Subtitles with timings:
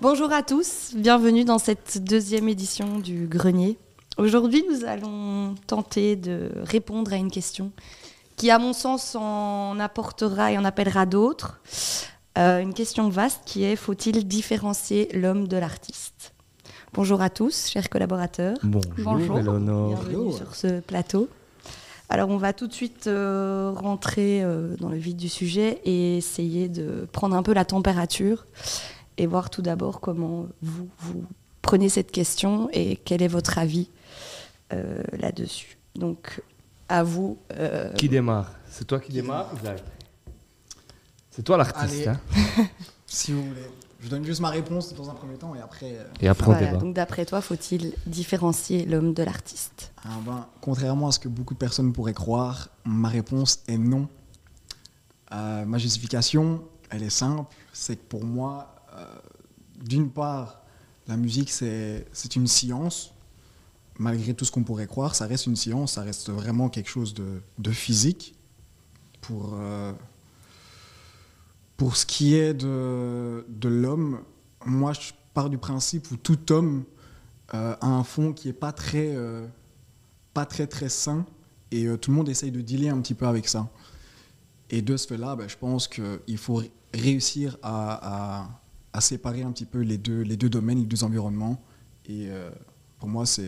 [0.00, 3.78] Bonjour à tous, bienvenue dans cette deuxième édition du Grenier.
[4.16, 7.72] Aujourd'hui, nous allons tenter de répondre à une question
[8.36, 11.60] qui, à mon sens, en apportera et en appellera d'autres.
[12.38, 16.32] Euh, une question vaste qui est faut-il différencier l'homme de l'artiste?
[16.92, 18.56] Bonjour à tous, chers collaborateurs.
[18.62, 21.28] Bonjour, Bienvenue sur ce plateau.
[22.10, 26.16] Alors, on va tout de suite euh, rentrer euh, dans le vif du sujet et
[26.16, 28.46] essayer de prendre un peu la température
[29.18, 31.24] et voir tout d'abord comment vous, vous
[31.60, 33.90] prenez cette question et quel est votre avis
[34.72, 35.76] euh, là-dessus.
[35.96, 36.40] Donc,
[36.88, 37.36] à vous.
[37.52, 38.52] euh, Qui démarre?
[38.70, 39.50] C'est toi qui démarre?
[39.62, 39.82] Zach
[41.30, 42.06] C'est toi l'artiste.
[42.08, 42.20] Hein?
[43.10, 43.60] Si vous voulez.
[44.00, 45.96] Je donne juste ma réponse dans un premier temps et après.
[45.98, 46.66] euh, Et après, on voilà.
[46.68, 46.78] débat.
[46.78, 49.92] Donc, d'après toi, faut-il différencier l'homme de l'artiste?
[50.04, 54.08] Ah ben, contrairement à ce que beaucoup de personnes pourraient croire, ma réponse est non.
[55.32, 57.52] Euh, ma justification, elle est simple.
[57.72, 59.04] C'est que pour moi, euh,
[59.84, 60.62] d'une part,
[61.08, 63.12] la musique, c'est c'est une science.
[63.98, 67.14] Malgré tout ce qu'on pourrait croire, ça reste une science, ça reste vraiment quelque chose
[67.14, 68.36] de, de physique.
[69.20, 69.92] Pour, euh,
[71.78, 74.20] pour ce qui est de, de l'homme,
[74.66, 76.84] moi, je pars du principe où tout homme
[77.54, 79.46] euh, a un fond qui est pas très, euh,
[80.34, 81.24] pas très très sain
[81.70, 83.70] et euh, tout le monde essaye de dealer un petit peu avec ça.
[84.70, 88.60] Et de ce fait-là, ben, je pense qu'il faut ré- réussir à, à-
[88.92, 91.62] à séparer un petit peu les deux, les deux domaines, les deux environnements.
[92.08, 92.28] Et
[92.98, 93.42] pour moi, ça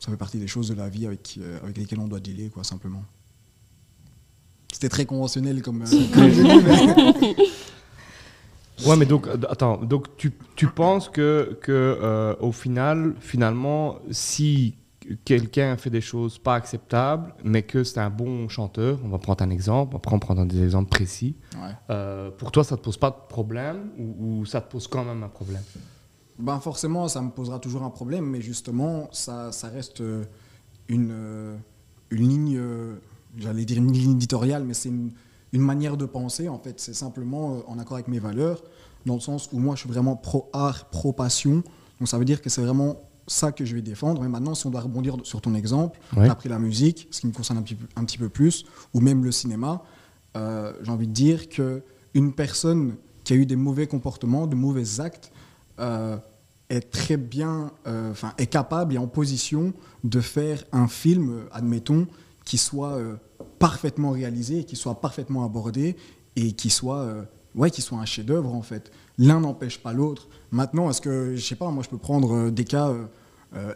[0.00, 3.04] fait partie des choses de la vie avec, avec lesquelles on doit dealer, quoi, simplement.
[4.72, 6.24] C'était très conventionnel comme, euh, comme
[6.64, 7.36] mais-
[8.86, 13.98] Ouais, mais donc, euh, attends, donc tu, tu penses que, que euh, au final, finalement,
[14.10, 14.74] si
[15.26, 19.42] quelqu'un fait des choses pas acceptables, mais que c'est un bon chanteur, on va prendre
[19.42, 21.72] un exemple, après on prend des exemples précis, Ouais.
[21.90, 25.04] euh, pour toi, ça te pose pas de problème ou, ou ça te pose quand
[25.04, 25.62] même un problème?
[26.38, 30.00] Ben forcément, ça me posera toujours un problème, mais justement, ça, ça reste
[30.88, 31.58] une,
[32.10, 32.94] une ligne, euh,
[33.36, 35.10] j'allais dire une ligne éditoriale, mais c'est une,
[35.52, 36.80] une manière de penser, en fait.
[36.80, 38.62] C'est simplement euh, en accord avec mes valeurs,
[39.06, 41.62] dans le sens où moi, je suis vraiment pro-art, pro-passion.
[41.98, 42.96] Donc ça veut dire que c'est vraiment
[43.26, 44.22] ça que je vais défendre.
[44.22, 46.28] Mais maintenant, si on doit rebondir sur ton exemple, Ouais.
[46.34, 48.64] pris la musique, ce qui me concerne un petit peu, un petit peu plus,
[48.94, 49.82] ou même le cinéma,
[50.36, 51.82] euh, j'ai envie de dire que
[52.14, 55.30] une personne qui a eu des mauvais comportements, de mauvais actes,
[55.78, 56.16] euh,
[56.68, 59.72] est très bien, euh, enfin est capable et en position
[60.04, 62.06] de faire un film, admettons,
[62.44, 63.16] qui soit euh,
[63.58, 65.96] parfaitement réalisé, qui soit parfaitement abordé
[66.36, 67.22] et qui soit, euh,
[67.54, 68.90] ouais, un chef-d'œuvre en fait.
[69.18, 70.28] L'un n'empêche pas l'autre.
[70.50, 72.92] Maintenant, est-ce que, je sais pas, moi je peux prendre euh, des cas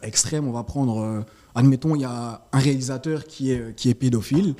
[0.02, 0.46] extrêmes.
[0.46, 1.24] On va prendre,
[1.56, 4.54] admettons, il y a un réalisateur qui est, qui est pédophile.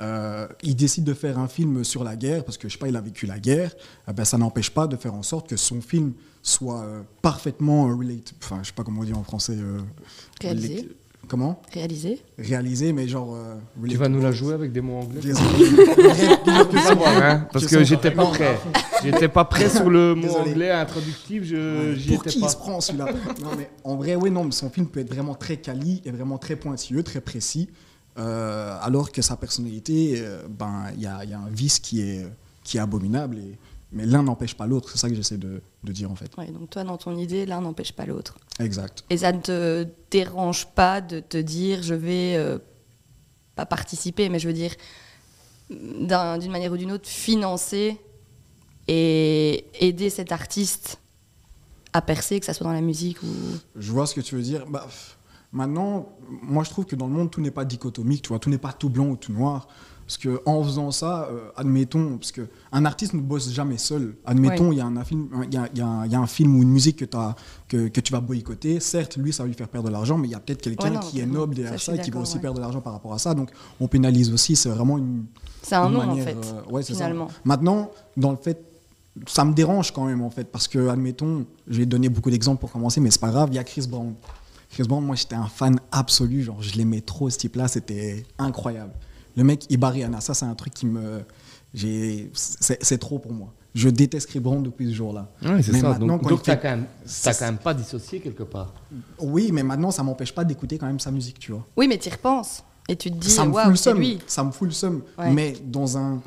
[0.00, 2.96] Il décide de faire un film sur la guerre parce que je sais pas, il
[2.96, 3.76] a vécu la guerre.
[4.08, 6.14] Eh ben, ça n'empêche pas de faire en sorte que son film
[6.46, 6.86] soit
[7.22, 9.56] parfaitement euh, enfin je sais pas comment on dit en français.
[11.28, 11.60] Comment?
[11.72, 13.34] Réalisé Réalisé, mais genre.
[13.34, 13.56] euh,
[13.88, 15.20] Tu vas nous la jouer avec des mots anglais?
[16.46, 18.26] Hein, parce que j'étais pas.
[18.26, 18.58] prêt.
[19.02, 20.50] J'étais pas prêt sur le mot Désolé.
[20.50, 22.46] anglais introductif, je Pour étais qui pas.
[22.46, 23.06] il se prend celui-là?
[23.42, 26.10] Non, mais en vrai, oui, non, mais son film peut être vraiment très quali et
[26.10, 27.68] vraiment très pointilleux, très précis,
[28.18, 31.78] euh, alors que sa personnalité, euh, ben, il y a, il y a un vice
[31.78, 32.26] qui est,
[32.64, 33.58] qui est abominable, et,
[33.96, 36.30] mais l'un n'empêche pas l'autre, c'est ça que j'essaie de, de dire en fait.
[36.38, 38.36] Ouais, Donc, toi, dans ton idée, l'un n'empêche pas l'autre.
[38.60, 39.04] Exact.
[39.10, 42.58] Et ça ne te dérange pas de te dire je vais euh,
[43.56, 44.72] pas participer, mais je veux dire
[45.70, 47.98] d'un- d'une manière ou d'une autre financer
[48.88, 50.98] et aider cet artiste
[51.92, 53.26] à percer, que ça soit dans la musique ou.
[53.76, 54.66] Je vois ce que tu veux dire.
[54.68, 54.86] Bah,
[55.52, 56.08] maintenant,
[56.42, 58.58] moi je trouve que dans le monde, tout n'est pas dichotomique, tu vois, tout n'est
[58.58, 59.66] pas tout blanc ou tout noir.
[60.06, 64.14] Parce que en faisant ça, euh, admettons, parce que un artiste ne bosse jamais seul.
[64.24, 66.56] Admettons, il y, a un film- il y, a, y a y a un film
[66.56, 67.34] ou une musique que, t'as-
[67.66, 68.78] que, que tu vas boycotter.
[68.78, 70.92] Certes, lui, ça va lui faire perdre de l'argent, mais il y a peut-être quelqu'un
[70.92, 72.40] Ouais, qui est noble derrière ça, et qui va aussi ouais.
[72.40, 73.34] perdre de l'argent par rapport à ça.
[73.34, 73.50] Donc,
[73.80, 74.54] on pénalise aussi.
[74.54, 75.24] C'est vraiment une.
[75.62, 76.94] C'est un nom en manière, fait, euh, ça.
[76.94, 77.26] finalement.
[77.44, 78.62] Maintenant, dans le fait,
[79.26, 82.60] ça me dérange quand même en fait, parce que, admettons, je vais donner beaucoup d'exemples
[82.60, 84.14] pour commencer, mais c'est pas grave, il y a Chris Brown.
[84.70, 88.92] Chris Brown, moi j'étais un fan absolu, genre je l'aimais trop ce type-là, c'était incroyable.
[89.36, 91.22] Le mec, Iba Rihanna, ça c'est un truc qui me.
[91.74, 93.52] j'ai- C'est c'est trop pour moi.
[93.74, 95.30] Je déteste Chris Brown depuis ce jour-là.
[95.42, 95.90] Ouais, c'est Mais ça.
[95.90, 98.42] maintenant, Donc, quand donc t'as fait- quand, même- c'est- t'as quand même pas dissocié quelque
[98.44, 98.72] part.
[99.20, 101.66] Oui, mais maintenant ça m'empêche pas d'écouter quand même sa musique, tu vois.
[101.76, 103.90] Oui, mais tu y repenses et tu te dis ça me fout waouh, le c'est
[103.90, 103.98] seum.
[103.98, 104.18] lui.
[104.26, 105.02] Ça me fout le seum.
[105.18, 105.30] Ouais.
[105.30, 106.20] Mais dans un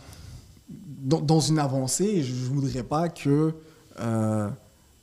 [1.01, 3.53] dans, dans une avancée, je ne voudrais pas que
[3.99, 4.49] euh,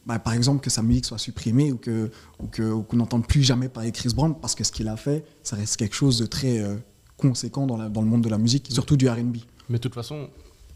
[0.06, 3.26] bah, par exemple que sa musique soit supprimée ou que ou que ou qu'on n'entende
[3.26, 5.97] plus jamais parler de Chris Brown parce que ce qu'il a fait, ça reste quelque
[5.97, 6.76] chose de très euh,
[7.17, 9.37] conséquent dans, la- dans le monde de la musique, surtout du R&B.
[9.69, 10.29] Mais de toute façon,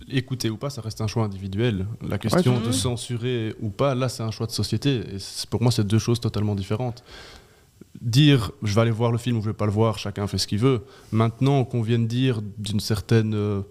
[0.08, 1.86] écouter ou pas, ça reste un choix individuel.
[2.06, 2.66] La question Ouais.
[2.66, 4.96] de censurer ou pas, là, c'est un choix de société.
[4.96, 5.16] Et
[5.50, 7.04] pour moi, c'est deux choses totalement différentes.
[8.00, 10.38] Dire je vais aller voir le film ou je vais pas le voir, chacun fait
[10.38, 10.82] ce qu'il veut.
[11.12, 13.62] Maintenant qu'on vienne dire d'une certaine euh,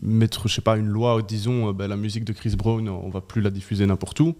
[0.00, 3.10] mettre, je sais pas, une loi, disons, euh, ben, la musique de Chris Brown, on
[3.10, 4.34] va plus la diffuser n'importe où.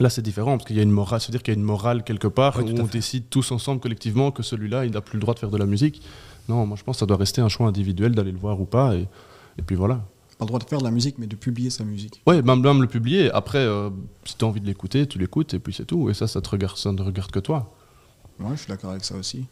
[0.00, 2.02] Là, c'est différent parce qu'il y a une morale, c'est-à-dire qu'il y a une morale
[2.04, 2.92] quelque part Ouais, où on fait.
[2.98, 5.66] décide tous ensemble collectivement que celui-là, il n'a plus le droit de faire de la
[5.66, 6.02] musique.
[6.48, 8.64] Non, moi je pense que ça doit rester un choix individuel d'aller le voir ou
[8.64, 8.94] pas.
[8.94, 9.08] Et,
[9.58, 10.04] et puis voilà.
[10.38, 12.20] Pas le droit de faire de la musique, mais de publier sa musique.
[12.26, 13.30] Ouais, même, même le publier.
[13.30, 13.88] Après, euh,
[14.24, 16.10] si tu as envie de l'écouter, tu l'écoutes et puis c'est tout.
[16.10, 17.72] Et ça, ça, te regarde, ça ne regarde que toi.
[18.38, 19.46] Ouais, je suis d'accord avec ça aussi.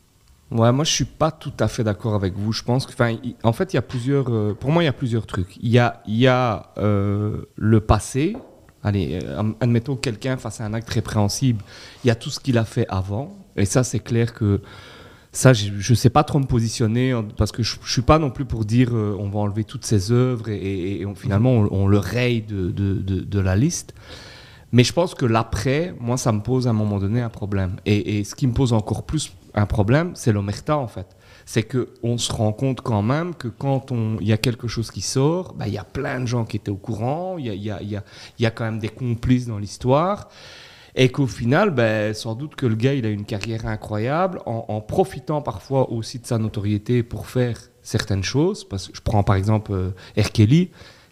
[0.50, 2.52] Ouais, moi je suis pas tout à fait d'accord avec vous.
[2.52, 4.30] Je pense que, enfin, en fait, il y a plusieurs.
[4.30, 5.56] euh, pour moi, il y a plusieurs trucs.
[5.56, 8.36] Il y a, il y a euh, le passé.
[8.82, 9.18] Allez,
[9.60, 11.64] admettons que quelqu'un fasse un acte répréhensible.
[12.04, 13.34] Il y a tout ce qu'il a fait avant.
[13.56, 14.60] Et ça, c'est clair que
[15.34, 18.30] ça, je ne sais pas trop me positionner parce que je ne suis pas non
[18.30, 21.50] plus pour dire euh, on va enlever toutes ses œuvres et, et- et on- finalement
[21.52, 23.94] on, on le raye de, de- de- de la liste.
[24.72, 27.76] Mais je pense que l'après, moi, ça me pose à un moment donné un problème.
[27.86, 31.06] Et, et ce qui me pose encore plus un problème, c'est l'omerta, en fait.
[31.46, 35.00] C'est qu'on se rend compte quand même que quand il y a quelque chose qui
[35.00, 37.54] sort, bah, il y a plein de gens qui étaient au courant, il y a,
[37.54, 38.02] y a- y a-
[38.40, 40.28] y a quand même des complices dans l'histoire.
[40.96, 44.64] Et qu'au final, ben, sans doute que le gars, il a une carrière incroyable, en,
[44.68, 48.64] en profitant parfois aussi de sa notoriété pour faire certaines choses.
[48.64, 50.30] Parce que je prends par exemple euh, R.
[50.30, 50.70] Kelly.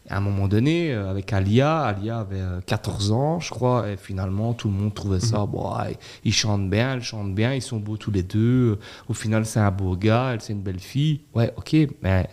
[0.09, 3.97] À un moment donné, euh, avec Alia, Alia avait euh, 14 ans, je crois, et
[3.97, 7.63] finalement, tout le monde trouvait ça, bon, ouais, ils chantent bien, elle chante bien, ils
[7.63, 8.81] sont beaux tous les deux.
[9.09, 11.21] Au final, c'est un beau gars, elle, c'est une belle fille.
[11.35, 12.29] Ouais, ok, mais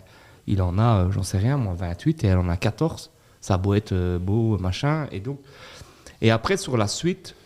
[0.50, 3.10] il en a, euh, j'en sais rien, moi, 28, et elle en a 14.
[3.40, 5.06] Ça a beau être euh, beau, machin.
[5.12, 5.38] Et donc,
[6.20, 7.36] et après, sur la suite,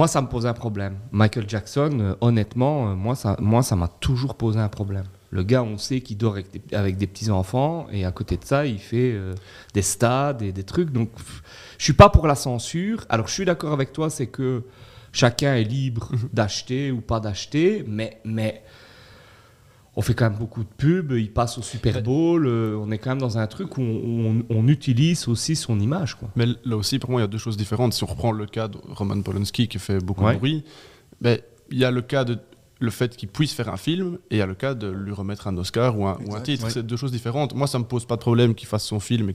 [0.00, 0.96] moi, ça me pose un problème.
[1.12, 5.04] Michael Jackson, euh, honnêtement, euh, moi, ça moi, ça m'a toujours posé un problème.
[5.28, 8.44] Le gars, on sait qu'il dort avec des, avec des petits-enfants, et à côté de
[8.46, 9.34] ça, il fait euh,
[9.74, 10.90] des stades et des trucs.
[10.90, 11.42] Donc, pff,
[11.76, 13.04] je suis pas pour la censure.
[13.10, 14.62] Alors, je suis d'accord avec toi, c'est que
[15.12, 18.62] chacun est libre d'acheter ou pas d'acheter, mais, mais
[20.00, 22.96] on fait quand même beaucoup de pubs, il passe au Super Bowl, euh, on est
[22.96, 26.14] quand même dans un truc où on, on- on utilise aussi son image.
[26.14, 26.30] Quoi.
[26.36, 27.92] Mais là aussi, pour moi, il y a deux choses différentes.
[27.92, 30.32] Si on reprend le cas de Roman Polanski qui fait beaucoup Ouais.
[30.34, 30.64] de bruit,
[31.20, 31.38] ben,
[31.70, 32.38] il y a le cas de
[32.82, 35.12] le fait qu'il puisse faire un film et il y a le cas de lui
[35.12, 36.64] remettre un Oscar ou un, ou un Exact, titre.
[36.64, 36.70] ouais.
[36.70, 37.54] C'est deux choses différentes.
[37.54, 39.34] Moi, ça me pose pas de problème qu'il fasse son film et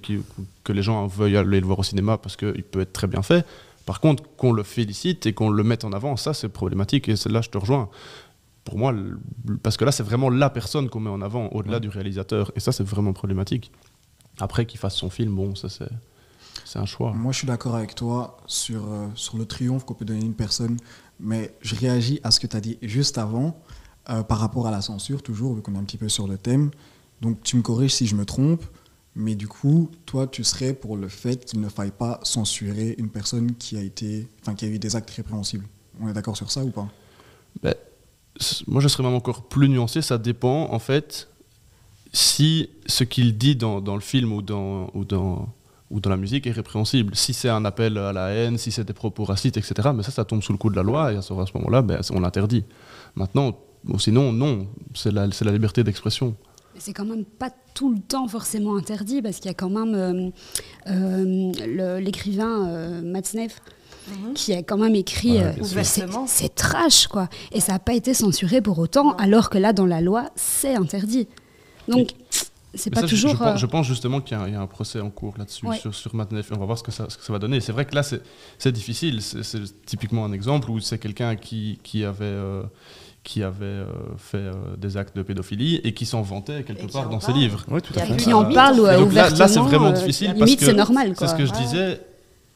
[0.64, 3.22] que les gens veuillent aller le voir au cinéma parce qu'il peut être très bien
[3.22, 3.46] fait.
[3.86, 7.16] Par contre, qu'on le félicite et qu'on le mette en avant, ça, c'est problématique et
[7.16, 7.88] c'est là je te rejoins.
[8.66, 8.94] Pour moi,
[9.64, 12.52] parce que là, c'est vraiment la personne qu'on met en avant, au-delà du réalisateur.
[12.56, 13.72] Et ça, c'est vraiment problématique.
[14.40, 15.90] Après, qu'il fasse son film, bon, ça, c'est
[16.64, 17.14] c'est un choix.
[17.14, 20.26] Moi, je suis d'accord avec toi sur, euh, sur le triomphe qu'on peut donner à
[20.26, 20.78] une personne,
[21.20, 23.60] mais je réagis à ce que tu as dit juste avant
[24.10, 26.38] euh, par rapport à la censure, toujours, vu qu'on est un petit peu sur le
[26.38, 26.72] thème.
[27.22, 28.64] Donc, tu me corriges si je me trompe,
[29.16, 33.10] mais du coup, toi, tu serais pour le fait qu'il ne faille pas censurer une
[33.10, 34.28] personne qui a, été,
[34.58, 35.66] qui a eu des actes répréhensibles.
[36.02, 36.88] On est d'accord sur ça ou pas?
[37.62, 37.76] Ben,
[38.68, 40.02] moi, je serais même encore plus nuancé.
[40.02, 41.30] Ça dépend, en fait,
[42.14, 45.50] si ce qu'il dit dans, le film ou dans, ou, dans,
[45.92, 47.16] ou dans la musique est répréhensible.
[47.16, 50.12] Si c'est un appel à la haine, si c'est des propos racistes, etc., mais ça,
[50.12, 52.64] ça tombe sous le coup de la loi et à ce, moment-là, ben, on l'interdit.
[53.16, 53.58] Maintenant,
[53.98, 56.36] sinon, non, c'est la, liberté d'expression.
[56.78, 59.96] C'est quand même pas tout le temps forcément interdit parce qu'il y a quand même
[59.96, 60.30] euh,
[60.90, 63.02] euh, l'écrivain euh,
[64.36, 65.52] qui a quand même écrit Ouais, euh,
[65.84, 66.26] c'est- Ouvertement.
[66.56, 70.02] trash quoi et ça n'a pas été censuré pour autant alors que là dans la
[70.02, 71.28] loi c'est interdit
[71.88, 72.10] donc
[72.78, 74.54] c'est pas ça, toujours Je, pense, euh, je pense justement qu'il y, a un- il
[74.54, 75.78] y a un procès en cours là-dessus, Ouais.
[75.78, 76.52] sur, sur Matnef.
[76.54, 77.62] On va voir ce que ça, ce que ça va donner.
[77.62, 78.22] C'est vrai que là, c'est
[78.58, 79.22] c'est difficile.
[79.22, 82.64] C'est typiquement un exemple où c'est quelqu'un qui, qui avait, euh,
[83.24, 83.86] qui avait euh,
[84.18, 87.32] fait euh, des actes de pédophilie et qui s'en vantait quelque Et part dans ses
[87.32, 87.64] livres.
[87.70, 88.18] Oui, tout à a fait.
[88.18, 90.66] qui en Euh, parle donc là, ouvertement là, c'est vraiment euh, difficile parce limite que
[90.66, 92.02] c'est normal C'est ce que je disais.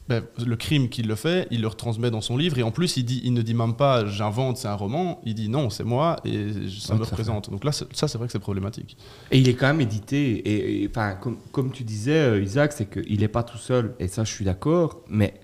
[0.10, 2.98] Ben, le crime qu'il le fait, il le retransmet dans son livre et en plus
[2.98, 5.84] il, dit, il ne dit même pas j'invente, c'est un roman, il dit non, c'est
[5.84, 6.48] moi et
[6.80, 7.12] ça Ouais, me fait.
[7.12, 7.52] représente.
[7.52, 8.98] Donc là, ça c'est vrai que c'est problématique.
[9.30, 10.32] Et il est quand même édité.
[10.32, 13.94] Et, et, enfin, comme, comme tu disais, euh, Isaac, c'est qu'il n'est pas tout seul.
[14.00, 15.02] Et ça, je suis d'accord.
[15.10, 15.36] Mais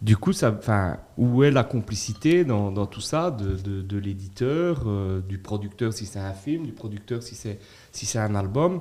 [0.00, 3.98] du coup, ça, enfin, où est la complicité dans, dans tout ça de, de, de
[3.98, 7.58] l'éditeur, euh, du producteur si c'est un film, du producteur si c'est
[7.92, 8.80] si un album?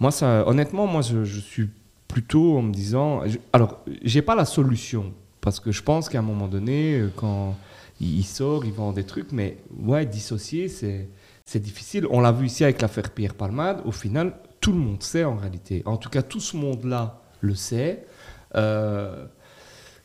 [0.00, 1.68] Moi, ça, honnêtement, moi, je, je suis
[2.12, 3.26] plutôt en me disant.
[3.26, 5.12] je- alors, j'ai pas la solution.
[5.40, 7.56] Parce que je pense qu'à un moment donné, quand
[8.00, 11.08] il sort, il vend des trucs, mais ouais, dissocier, c'est.
[11.44, 12.06] C'est difficile.
[12.10, 13.82] On l'a vu ici avec l'affaire Pierre Palmade.
[13.84, 15.82] Au final, tout le monde sait en réalité.
[15.86, 18.06] En tout cas, tout ce monde-là le sait.
[18.54, 19.26] Euh,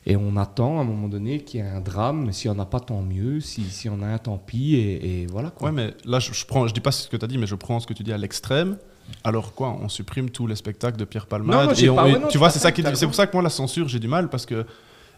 [0.04, 2.32] et on attend à un moment donné qu'il y ait un drame.
[2.32, 3.38] S'il n'y en a pas, tant mieux.
[3.40, 4.74] Si- S'il y en a un, tant pis.
[4.74, 5.68] Et, voilà quoi.
[5.68, 7.54] Ouais, mais là, je, je je dis pas ce que tu as dit, mais je
[7.54, 8.76] prends ce que tu dis à l'extrême.
[9.24, 12.12] Alors quoi On supprime tous les spectacles de Pierre Palmade non, et on- pas- et
[12.14, 13.98] ouais, non, Tu vois, c'est ça qui, c'est pour ça que moi la censure j'ai
[13.98, 14.64] du mal parce que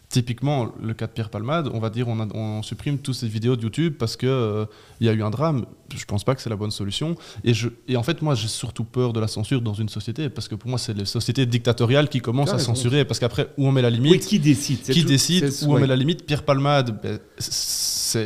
[0.08, 3.28] typiquement le cas de Pierre Palmade, on va dire on, a- on supprime toutes ces
[3.28, 4.64] vidéos de YouTube parce que euh,
[5.00, 5.66] il y a eu un drame.
[5.96, 7.14] Je pense pas que c'est la bonne solution.
[7.44, 10.28] Et je et en fait moi j'ai surtout peur de la censure dans une société
[10.28, 13.68] parce que pour moi c'est les sociétés dictatoriales qui commencent à censurer parce qu'après où
[13.68, 15.80] on met la limite Oui, qui décide qui tout- décide où on ouais.
[15.82, 17.20] met la limite Pierre Palmade, ben,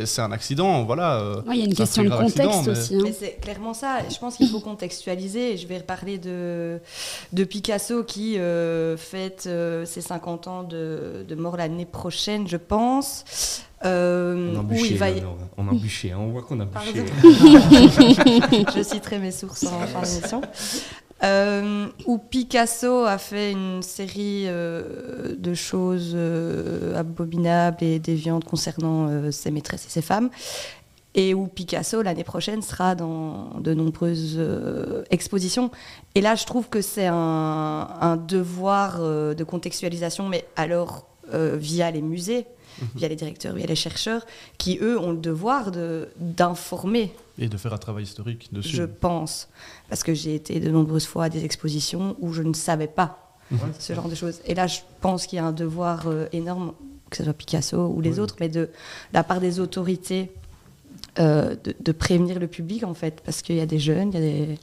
[0.06, 1.16] c'est un accident, voilà.
[1.20, 2.94] euh, Ouais, Il y a une question de contexte accident, mais- aussi.
[2.96, 3.00] hein.
[3.04, 3.98] Mais c'est clairement ça.
[4.08, 5.56] Je pense qu'il faut contextualiser.
[5.56, 6.78] Je vais reparler de,
[7.32, 12.56] de Picasso qui euh, fête euh, ses 50 ans de, de mort l'année prochaine, je
[12.56, 13.62] pense.
[13.84, 15.36] Euh, On a bûché, il va y- là, Laure.
[15.58, 17.04] on a bûché, hein, on voit qu'on a bûché.
[18.76, 20.40] Je citerai mes sources en fin d'émission.
[21.22, 29.30] Euh, où Picasso a fait une série euh, de choses euh, abominables et déviantes concernant
[29.30, 30.30] ses maîtresses et ses femmes.
[31.14, 34.40] Et où Picasso, l'année prochaine, sera dans de nombreuses
[35.10, 35.70] expositions.
[36.16, 42.46] Et là, je trouve que c'est un, devoir de contextualisation, mais alors via les musées,
[42.94, 44.24] via les directeurs, via les chercheurs,
[44.58, 48.76] qui, eux, ont le devoir de- d'informer Et de faire un travail historique dessus.
[48.76, 49.48] je pense.
[49.88, 53.20] Parce que j'ai été de nombreuses fois à des expositions où je ne savais pas
[53.78, 54.40] ce genre de choses.
[54.46, 56.72] Et là, je pense qu'il y a un devoir euh, énorme,
[57.10, 58.68] que ce soit Picasso ou les autres, mais de
[59.12, 60.32] la part des autorités,
[61.20, 63.20] euh, de, de prévenir le public, en fait.
[63.24, 64.58] Parce qu'il y a des jeunes, il y a des,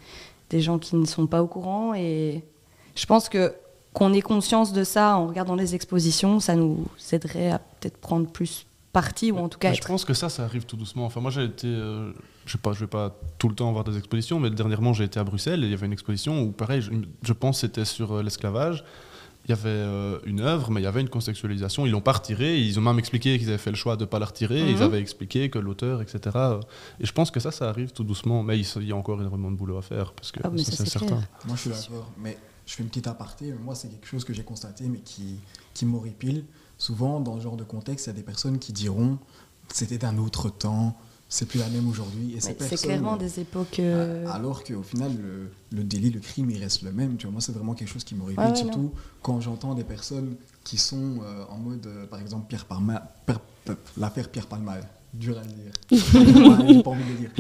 [0.49, 1.93] des gens qui ne sont pas au courant.
[1.93, 2.43] Et
[2.95, 3.53] je pense que
[3.93, 8.27] qu'on ait conscience de ça en regardant les expositions, ça nous aiderait à peut-être prendre
[8.27, 10.75] plus parti, ou en tout cas Mais je être pense que ça, ça arrive tout
[10.77, 11.05] doucement.
[11.05, 12.11] Enfin, moi, j'ai été, euh,
[12.45, 15.05] je sais pas, je vais pas tout le temps voir des expositions, mais dernièrement, j'ai
[15.05, 17.67] été à Bruxelles et il y avait une exposition où, pareil, je, je pense, que
[17.67, 18.83] c'était sur euh, l'esclavage.
[19.45, 21.85] Il y avait euh, une œuvre, mais il y avait une contextualisation.
[21.87, 22.59] Ils l'ont pas retirée.
[22.59, 24.61] Ils ont même expliqué qu'ils avaient fait le choix de pas la retirer.
[24.61, 24.69] Mhm.
[24.69, 26.37] Ils avaient expliqué que l'auteur, etc.
[26.99, 28.43] Et je pense que ça, ça arrive tout doucement.
[28.43, 30.71] Mais il y a encore énormément de boulot à faire parce que Ah, mais ça,
[30.71, 31.07] ça, c'est c'est certain.
[31.15, 31.27] clair.
[31.47, 32.37] Moi, je suis d'accord, mais
[32.71, 33.53] je fais une petite aparté.
[33.65, 35.35] Moi, c'est quelque chose que j'ai constaté, mais qui,
[35.73, 36.45] qui m'horripile.
[36.77, 39.17] Souvent, dans ce genre de contexte, il y a des personnes qui diront
[39.73, 40.97] c'était un autre temps,
[41.27, 42.33] c'est plus la même aujourd'hui.
[42.33, 43.79] Et C'est clairement des époques.
[43.79, 47.17] euh, Alors qu'au final, le, le délit, le crime, il reste le même.
[47.17, 49.83] Tu vois, moi, c'est vraiment quelque chose qui m'horripile, Ouais, ouais, surtout quand j'entends des
[49.83, 53.05] personnes qui sont euh, en mode, euh, par exemple, Pierre Palma,
[53.97, 54.85] l'affaire Pierre Palmade.
[55.13, 55.71] Dur à dire.
[55.91, 57.31] J'ai pas envie de le dire.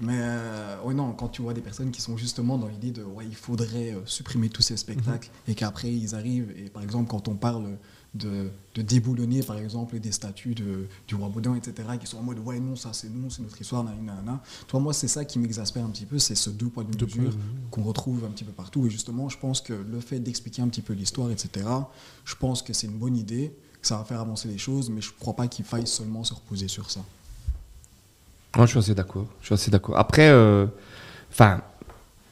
[0.00, 3.02] Mais euh, ouais, non, quand tu vois des personnes qui sont justement dans l'idée de
[3.02, 7.08] ouais, il faudrait euh, supprimer tous ces spectacles et qu'après ils arrivent, et par exemple,
[7.08, 7.78] quand on parle
[8.14, 12.22] de, de déboulonner par exemple des statues de, du roi Baudin, etc., qui sont en
[12.22, 14.42] mode ouais, non, ça c'est nous, c'est notre histoire, nanana.
[14.68, 17.22] Toi, moi, c'est ça qui m'exaspère un petit peu, c'est ce deux poids, mesures deux
[17.22, 17.38] mesures.
[17.70, 18.86] qu'on retrouve un petit peu partout.
[18.86, 21.66] Et justement, je pense que le fait d'expliquer un petit peu l'histoire, etc.,
[22.24, 23.54] je pense que c'est une bonne idée,
[23.86, 26.34] ça va faire avancer les choses, mais je ne crois pas qu'il faille seulement se
[26.34, 27.00] reposer sur ça.
[28.56, 29.26] Non, je suis assez d'accord.
[29.40, 29.96] Je suis assez d'accord.
[29.96, 30.66] Après, euh,
[31.30, 31.60] enfin,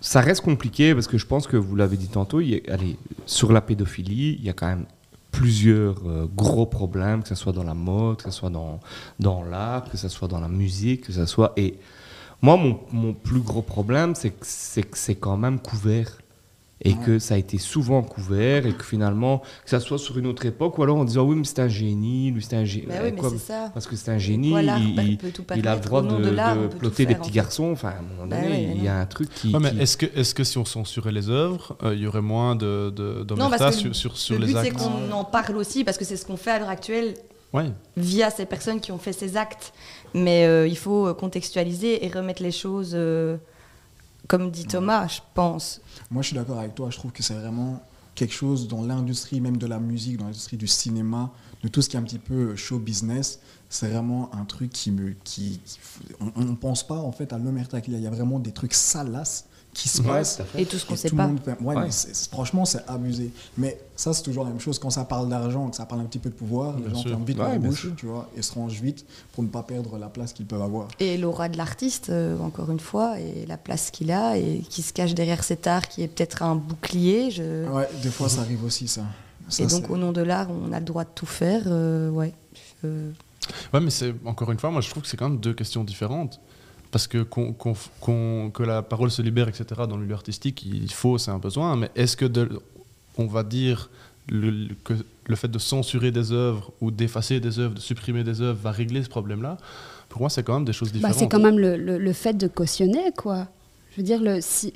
[0.00, 2.40] ça reste compliqué parce que je pense que vous l'avez dit tantôt.
[2.40, 4.86] y allez, sur la pédophilie, il y a quand même
[5.32, 8.78] plusieurs euh, gros problèmes, que ce soit dans la mode, que ce soit dans,
[9.18, 11.52] dans l'art, que ce soit dans la musique, que ce soit.
[11.56, 11.78] Et
[12.42, 12.56] moi,
[12.92, 16.18] mon, plus gros problème, c'est que c'est quand même couvert.
[16.84, 20.26] Et que ça a été souvent couvert, et que finalement, que ça soit sur une
[20.26, 22.86] autre époque, ou alors en disant oui, mais c'est un génie, lui c'est un génie.
[22.86, 23.70] Bah oui, mais Quoi, c'est ça.
[23.72, 27.04] parce que c'est un génie, l'art il, a le droit de, de des en petits
[27.04, 27.30] fait.
[27.30, 27.70] garçons.
[27.72, 29.52] Enfin, à un moment Bah donné, il y a un truc qui.
[29.54, 32.06] Ouais, mais qui- est-ce que, est que si on censurait les œuvres, euh, il y
[32.06, 34.78] aurait moins de, de, Non, parce que sur, sur, sur le les but, c'est actes
[34.78, 37.14] qu'on en parle aussi, parce que c'est ce qu'on fait à l'heure actuelle
[37.52, 37.70] Ouais.
[37.96, 39.72] via ces personnes qui ont fait ces actes.
[40.14, 43.36] Mais euh, il faut euh, contextualiser et remettre les choses, euh,
[44.28, 45.80] comme dit Thomas, je pense.
[46.12, 46.90] Moi, je suis d'accord avec toi.
[46.90, 47.82] Je trouve que c'est vraiment
[48.14, 51.88] quelque chose dans l'industrie même de la musique, dans l'industrie du cinéma, de tout ce
[51.88, 53.40] qui est un petit peu show business.
[53.70, 55.14] C'est vraiment un truc qui me...
[55.24, 55.58] Qui,
[56.20, 57.94] on ne pense pas en fait à l'omerta qu'il.
[57.94, 60.62] Il y a vraiment des trucs salaces qui se Ouais, tout fait.
[60.62, 61.26] Et tout ce qu'on sait pas.
[61.26, 61.84] monde ouais, Ouais.
[61.84, 63.30] mais c'est- c'est- franchement, c'est abusé.
[63.56, 64.78] Mais ça, c'est toujours la même chose.
[64.78, 67.02] Quand ça parle d'argent, que ça parle un petit peu de pouvoir, Bien les gens
[67.02, 69.96] ferment vite Ouais, la bouche, tu vois, et se rangent vite pour ne pas perdre
[69.96, 70.88] la place qu'ils peuvent avoir.
[71.00, 74.82] Et l'aura de l'artiste, euh, encore une fois, et la place qu'il a, et qui
[74.82, 77.30] se cache derrière cet art qui est peut-être un bouclier.
[77.30, 77.66] Je...
[77.70, 79.02] Ouais, des fois, ça arrive aussi, ça.
[79.48, 81.62] Ça, et donc, c'est- au nom de l'art, on a le droit de tout faire.
[81.66, 82.32] euh, ouais.
[82.84, 83.10] Euh,
[83.72, 85.82] Ouais, mais c'est encore une fois, moi je trouve que c'est quand même deux questions
[85.82, 86.40] différentes.
[86.92, 90.62] Parce que qu'on- qu'on- qu'on- que la parole se libère, etc., dans le milieu artistique,
[90.64, 91.74] il faut, c'est un besoin.
[91.74, 92.50] Mais est-ce que, de-
[93.18, 93.90] on va dire,
[94.28, 94.92] le, le- que
[95.26, 98.70] le fait de censurer des œuvres ou d'effacer des œuvres, de supprimer des œuvres, va
[98.70, 99.56] régler ce problème-là?
[100.10, 101.18] Pour moi, c'est quand même des choses Bah, différentes.
[101.18, 103.48] c'est quand même le, le- le fait de cautionner, quoi.
[103.92, 104.72] Je veux dire, le, si...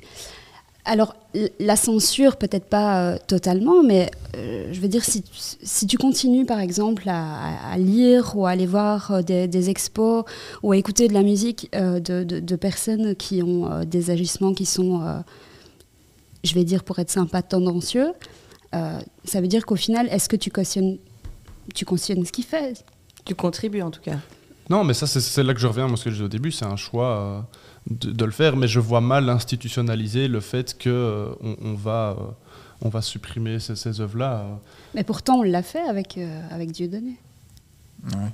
[0.89, 1.15] Alors,
[1.59, 5.97] la censure, peut-être pas euh, totalement, mais euh, je veux dire, si, tu- si tu
[5.97, 10.23] continues, par exemple, à, à- à lire ou à aller voir euh, des, des expos
[10.63, 14.11] ou à écouter de la musique euh, de, de- de personnes qui ont euh, des
[14.11, 15.19] agissements qui sont euh,
[16.43, 18.13] je vais dire pour être sympa, tendancieux,
[18.73, 20.97] euh, ça veut dire qu'au final, est-ce que tu cautionnes,
[21.75, 22.83] tu cautionnes ce qu'il fait?
[23.25, 24.17] Tu contribues en tout cas.
[24.69, 25.87] Non, mais ça, c'est- là que je reviens.
[25.87, 27.39] Moi, ce que j'ai dit au début, c'est un choix euh,
[27.89, 31.29] de, de le faire, mais je vois mal institutionnaliser le fait que euh,
[31.61, 32.23] on, va, euh,
[32.81, 34.45] on va supprimer ces, ces œuvres-là.
[34.93, 37.17] Mais pourtant, on l'a fait avec, euh, avec Dieudonné.
[38.05, 38.31] Ouais.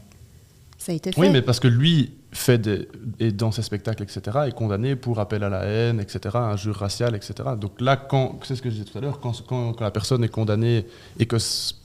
[0.78, 1.22] Ça a été fait.
[1.22, 2.88] Oui, mais parce que lui fait des,
[3.20, 7.16] et dans ses spectacles, etc., est condamné pour appel à la haine, etc., injure raciale,
[7.16, 7.34] etc.
[7.60, 9.92] Donc là, quand, c'est ce que je disais tout à l'heure, quand, quand- quand la
[9.92, 10.86] personne est condamnée
[11.20, 11.38] et que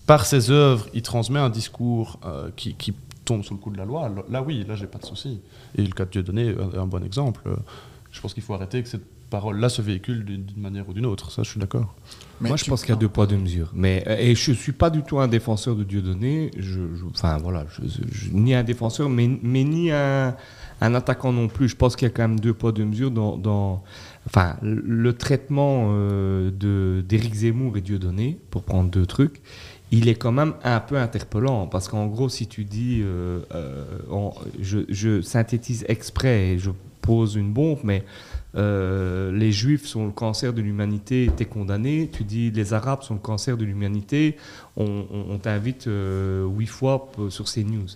[0.07, 2.95] par ses œuvres, il transmet un discours euh, qui, qui
[3.29, 5.41] tombe sous le coup de la loi, là, oui, là, j'ai pas de souci.
[5.77, 7.43] Et le cas de Dieudonné est un bon exemple.
[7.47, 7.57] Euh,
[8.11, 11.31] Je pense qu'il faut arrêter que cette parole-là se véhicule d'une manière ou d'une autre.
[11.31, 11.95] Ça, je suis d'accord.
[12.41, 13.71] Moi, je pense qu'il y a deux poids, deux mesures.
[13.75, 16.51] Mais, euh, et je suis pas du tout un défenseur de Dieudonné.
[16.57, 20.35] Je, je- enfin, voilà, je, je- ni un défenseur, mais, mais ni un,
[20.81, 21.69] un attaquant non plus.
[21.69, 23.83] Je pense qu'il y a quand même deux poids, deux mesures dans, dans
[24.27, 29.43] enfin, le- traitement euh, de d'Éric Zemmour et Dieudonné, pour prendre deux trucs.
[29.91, 33.85] Il est quand même un peu interpellant parce qu'en gros, si tu dis, euh, euh,
[34.61, 38.05] je, synthétise exprès et je pose une bombe, mais
[38.55, 42.11] euh, les juifs sont le cancer de l'humanité, t'es condamné.
[42.13, 44.37] Tu dis les arabes sont le cancer de l'humanité,
[44.77, 47.89] on, t'invite huit fois sur CNews.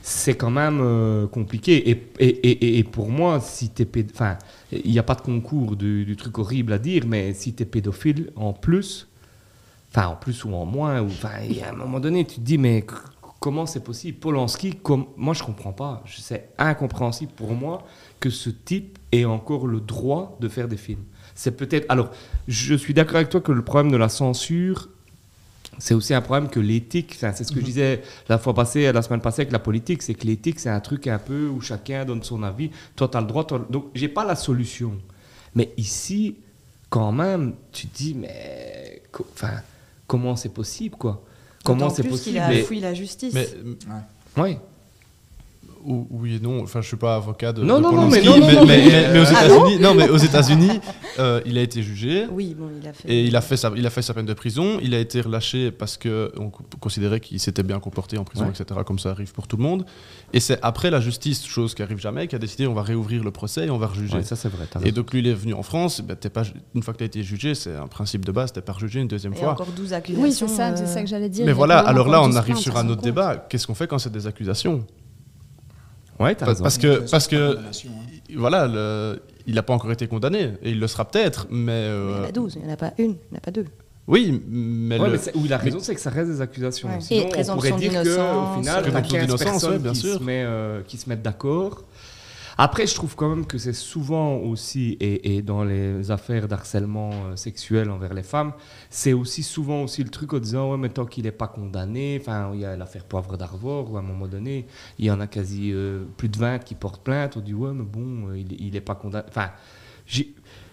[0.00, 1.90] C'est quand même compliqué.
[1.90, 4.38] Et, et, et- pour moi, si t'es enfin,
[4.72, 7.64] il n'y a pas de concours du, du truc horrible à dire, mais si t'es
[7.66, 9.08] pédophile en plus,
[9.96, 12.36] enfin en plus ou en moins, ou enfin, il y a un moment donné, tu
[12.36, 12.84] te dis mais
[13.40, 14.18] comment c'est possible?
[14.18, 16.02] Polanski, comme moi je comprends pas.
[16.06, 17.82] C'est incompréhensible pour moi
[18.20, 21.04] que ce type ait encore le droit de faire des films.
[21.34, 21.86] C'est peut-être.
[21.90, 22.10] Alors,
[22.48, 24.88] je suis d'accord avec toi que le problème de la censure,
[25.78, 27.12] c'est aussi un problème que l'éthique.
[27.16, 30.02] Enfin, c'est ce que je disais la fois passée, la semaine passée avec la politique,
[30.02, 32.70] c'est que l'éthique, c'est un truc un peu où chacun donne son avis.
[32.96, 33.44] Toi, tu as le droit.
[33.44, 34.92] toi- Donc, j'ai pas la solution.
[35.54, 36.36] Mais ici,
[36.88, 39.02] quand même, tu te dis, mais.
[39.34, 39.60] Enfin,
[40.06, 41.24] comment c'est possible, quoi
[41.64, 43.34] Comment c'est possible qu'il a Mais- fouillé la justice.
[43.34, 43.48] Mais
[44.40, 44.58] Ouais.
[44.58, 44.58] ou-
[46.10, 46.62] oui et non.
[46.62, 48.78] Enfin, je suis pas avocat de, Non, de non, non, mais non, non, non, mais,
[48.78, 50.80] mais- mais- mais aux Ah États-Unis, non, mais aux États-Unis,
[51.18, 52.26] euh, il a été jugé.
[52.30, 53.08] Oui, bon, il a fait.
[53.08, 54.78] Et il a, fait sa, il a fait sa peine de prison.
[54.82, 58.50] Il a été relâché parce qu'on considérait qu'il s'était bien comporté en prison, Ouais.
[58.50, 59.84] etc., comme ça arrive pour tout le monde.
[60.32, 63.22] Et c'est après la justice, chose qui arrive jamais, qui a décidé on va réouvrir
[63.24, 64.16] le procès et on va rejuger.
[64.16, 64.64] Ouais, ça, c'est vrai.
[64.74, 64.94] et raison.
[64.96, 66.00] donc lui, il est venu en France.
[66.00, 66.42] ben, t'es pas,
[66.74, 69.00] une fois que tu as été jugé, c'est un principe de base, tu pas rejugé
[69.00, 69.52] une deuxième Et fois.
[69.52, 70.22] encore 12 accusations.
[70.24, 71.46] Oui, c'est ça, euh, c'est ça que j'allais dire.
[71.46, 73.36] Mais voilà, alors là, on 12 arrive sur un autre débat.
[73.48, 74.84] Qu'est-ce qu'on fait quand c'est des accusations?
[76.18, 76.62] Ouais, t'as Parce- raison.
[76.62, 78.36] parce que, parce que hein.
[78.36, 80.52] voilà, le- il n'a pas encore été condamné.
[80.62, 81.56] Et il le sera peut-être, mais...
[81.66, 83.34] mais euh, Il y en a 12, il n'y en a pas une, il n'y
[83.34, 83.66] en a pas deux.
[84.08, 84.98] oui, mais...
[84.98, 86.88] Ouais, le- mais où il a raison, c'est que ça reste des accusations.
[86.88, 87.00] Ouais.
[87.00, 88.56] Sinon, Et on pourrait dire que, d'innocence.
[88.56, 90.18] au final, t'as Présomption 15 d'innocence, personnes ouais, bien qui, sûr.
[90.18, 91.84] Se met, euh, qui se mettent d'accord.
[92.58, 97.36] Après, je trouve quand même que c'est souvent aussi, et, dans les affaires d'harcèlement euh,
[97.36, 98.52] sexuel envers les femmes,
[98.88, 102.18] c'est aussi souvent aussi le truc en disant, ouais, mais tant qu'il n'est pas condamné,
[102.18, 104.66] enfin, il y a l'affaire Poivre d'Arvor, où à un moment donné,
[104.98, 107.72] il y en a quasi euh, plus de 20 qui portent plainte, on dit, ouais,
[107.74, 109.26] mais bon, euh, il n'est pas condamné.
[109.28, 109.50] Enfin,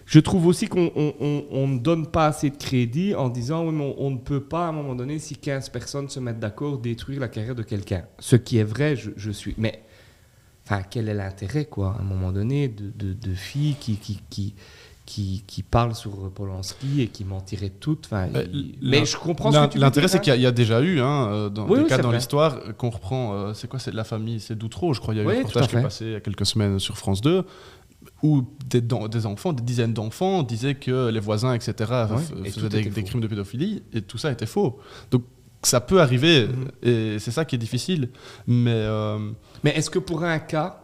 [0.05, 3.65] je trouve aussi qu'on on- on- on ne donne pas assez de crédit en disant
[3.65, 6.19] oui, mais on, on ne peut pas à un moment donné, si 15 personnes se
[6.21, 8.03] mettent d'accord, détruire la carrière de quelqu'un.
[8.19, 9.53] Ce qui est vrai, je, je suis.
[9.57, 9.81] Mais
[10.65, 14.19] enfin, quel est l'intérêt, quoi, à un moment donné, de, de- de filles qui, qui,
[14.29, 14.53] qui,
[15.05, 19.51] qui, qui parlent sur Polanski et qui mentiraient toutes enfin, Euh, il- Mais je comprends
[19.51, 21.67] ce que L'intérêt, c'est qu'il y, a- il y a déjà eu hein, euh, dans,
[21.67, 23.33] Oui, des oui, cas dans l'histoire qu'on reprend.
[23.33, 25.13] euh, c'est quoi C'est la famille, c'est d'Outreau, je crois.
[25.13, 26.79] Il y a eu Oui, un reportage qui est passé il y a quelques semaines
[26.79, 27.43] sur France 2
[28.21, 31.73] où des, enfants, des dizaines d'enfants disaient que les voisins, etc.,
[32.45, 34.79] et faisaient des, crimes de pédophilie et tout ça était faux.
[35.11, 35.23] Donc
[35.61, 36.67] ça peut arriver Mhm.
[36.81, 38.09] et c'est ça qui est difficile.
[38.47, 39.19] Mais euh,
[39.63, 40.79] Mais est-ce que pour un cas,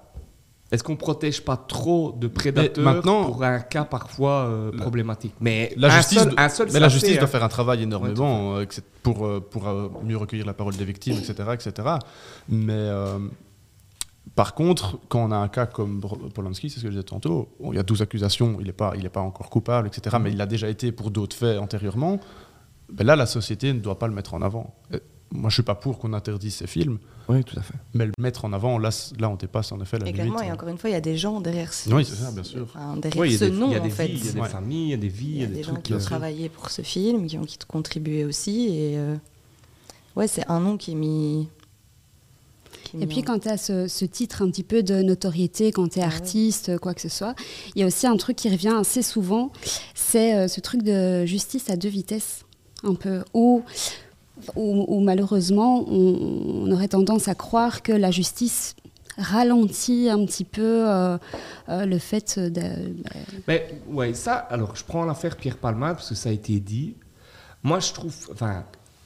[0.71, 5.33] est-ce qu'on protège pas trop de prédateurs maintenant- pour un cas parfois euh, problématique?
[5.41, 7.43] Mais la un justice, seul- doit- un seul, mais ça la fait, justice doit faire
[7.43, 8.65] un travail énormément euh,
[9.03, 9.63] pour, euh, pour
[10.03, 11.49] mieux recueillir la parole des victimes, etc.
[11.53, 11.87] etc.
[12.49, 13.17] Mais euh,
[14.35, 16.01] par contre, quand on a un cas comme
[16.33, 18.93] Polanski, c'est ce que je disais tantôt, il y a 12 accusations, il n'est pas,
[18.95, 20.15] il est pas encore coupable, etc.
[20.17, 20.23] Mhm.
[20.23, 22.19] Mais il l'a déjà été pour d'autres faits antérieurement.
[22.93, 24.75] Ben là, la société ne doit pas le mettre en avant.
[25.31, 27.75] Moi, je suis pas pour qu'on interdise ces films, Oui, tout à fait.
[27.93, 28.89] mais le mettre en avant, là,
[29.19, 30.21] là on dépasse en effet la Et limite.
[30.33, 32.31] clairement, et encore une fois, il y a des gens derrière ce, Oui, c'est ça,
[32.31, 32.63] bien sûr.
[32.63, 34.07] enfin, derrière Oui, il y a ce des, nom, il y a des en fait.
[34.07, 34.49] vies, il y a des Ouais.
[34.49, 35.83] familles, il y a des vies, Il y a des gens trucs.
[35.83, 38.69] qui ont euh, travaillé pour ce film, qui ont qui ont contribué aussi.
[38.69, 39.15] Et euh,
[40.15, 41.47] ouais, c'est un nom qui est mis.
[42.85, 44.81] qui est Et mis puis en- quand tu as ce, ce titre un petit peu
[44.81, 46.13] de notoriété, quand tu es Ah ouais.
[46.13, 47.35] artiste, quoi que ce soit,
[47.75, 49.51] il y a aussi un truc qui revient assez souvent,
[49.93, 52.45] c'est euh, ce truc de justice à deux vitesses,
[52.83, 53.61] un peu, où,
[54.55, 58.75] où, malheureusement on, aurait tendance à croire que la justice
[59.17, 61.17] ralentit un petit peu euh,
[61.67, 62.95] euh, le fait de.
[63.47, 66.95] Mais ouais, ça, alors je prends l'affaire Pierre Palmade parce que ça a été dit.
[67.61, 68.15] Moi, je trouve,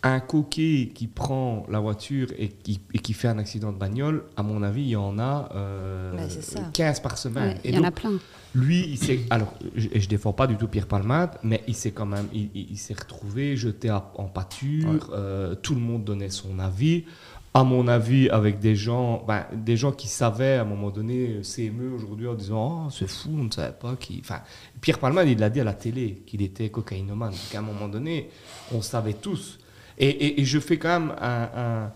[0.06, 4.26] un coquet qui prend la voiture et qui, et qui fait un accident de bagnole,
[4.36, 6.70] à mon avis, il y en a euh, Mais c'est ça.
[6.74, 7.54] 15 par semaine.
[7.54, 8.12] ouais, Et il y en a plein.
[8.54, 9.22] Lui, il s'est.
[9.30, 12.28] Alors, je, je défends pas du tout Pierre Palmade, mais il s'est quand même.
[12.34, 15.10] Il, il- il s'est retrouvé jeté à- en pâture.
[15.14, 17.06] euh, tout le monde donnait son avis.
[17.56, 21.28] À mon avis, avec des gens, ben, des gens qui savaient à un moment donné
[21.28, 23.96] euh, s'émeut aujourd'hui en disant Oh, c'est fou, on ne savait pas.
[23.96, 24.20] Qui...
[24.24, 24.42] Enfin,
[24.82, 27.30] Pierre Palmade, il l'a dit à la télé qu'il était cocaïnomane.
[27.32, 28.30] Donc, à un moment donné,
[28.74, 29.60] on savait tous.
[29.98, 31.92] Et, et- et je fais quand même un- un,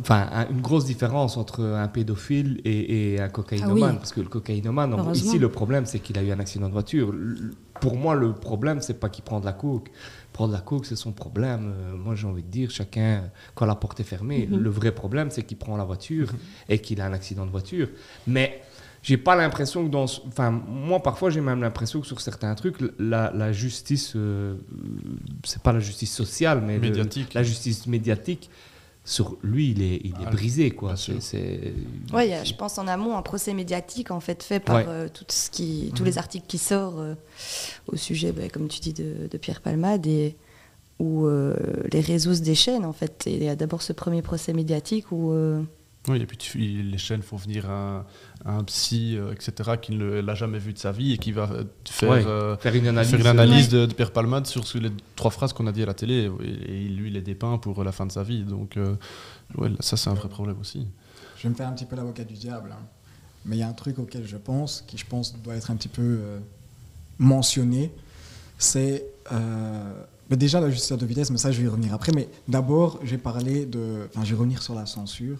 [0.00, 3.82] enfin, un- une grosse différence entre un pédophile et, et un cocaïnomane.
[3.82, 3.96] Ah oui.
[3.98, 5.12] Parce que le cocaïnomane, Heureusement.
[5.12, 7.12] ici, le problème, c'est qu'il a eu un accident de voiture.
[7.12, 9.90] Le- Pour moi, le problème, c'est pas qu'il prend de la coke.
[10.32, 11.72] Prendre de la coke, c'est son problème.
[11.74, 13.24] Euh, moi, j'ai envie de dire, chacun,
[13.56, 14.58] quand la porte est fermée, Mhm.
[14.60, 16.28] le vrai problème, c'est qu'il prend la voiture
[16.68, 17.88] et qu'il a un accident de voiture.
[18.28, 18.62] Mais
[19.02, 20.06] j'ai pas l'impression que dans.
[20.06, 24.54] ce- Enfin, moi, parfois, j'ai même l'impression que sur certains trucs, la, la justice, euh,
[25.44, 27.34] c'est pas la justice sociale, mais le- Médiatique.
[27.34, 28.48] la justice médiatique,
[29.04, 30.92] sur lui, il est, il est Ah, brisé, quoi.
[32.32, 34.84] a, je pense en amont un procès médiatique en fait fait par Ouais.
[34.86, 36.08] euh, tout ce qui, tous Mhm.
[36.08, 37.14] les articles qui sortent euh,
[37.88, 40.36] au sujet, bah, comme tu dis, de, de Pierre Palmade et
[41.00, 41.56] où euh,
[41.92, 43.24] les réseaux se déchaînent en fait.
[43.26, 45.60] Et il y a d'abord ce premier procès médiatique où euh,
[46.08, 48.04] Oui, et puis tu- les chaînes font venir un,
[48.44, 51.48] un psy, euh, etc., qui ne l'a jamais vu de sa vie et qui va
[51.52, 53.10] euh, faire, Ouais, euh, faire une analyse.
[53.12, 55.86] faire une analyse de, de Pierre Palmade sur les trois phrases qu'on a dit à
[55.86, 56.28] la télé.
[56.42, 56.46] Et,
[56.86, 58.42] et lui, il les dépeint pour la fin de sa vie.
[58.42, 58.96] Donc, euh,
[59.56, 60.88] ouais, ça, c'est un vrai problème aussi.
[61.36, 62.70] Je vais me faire un petit peu l'avocat du diable.
[62.72, 62.82] hein.
[63.44, 65.76] Mais il y a un truc auquel je pense, qui je pense doit être un
[65.76, 66.38] petit peu euh,
[67.18, 67.92] mentionné,
[68.58, 69.04] c'est
[70.30, 72.12] déjà la justice de vitesse, mais ça je vais y revenir après.
[72.14, 74.08] Mais d'abord, je vais parler de.
[74.08, 75.38] Enfin, je vais revenir sur la censure.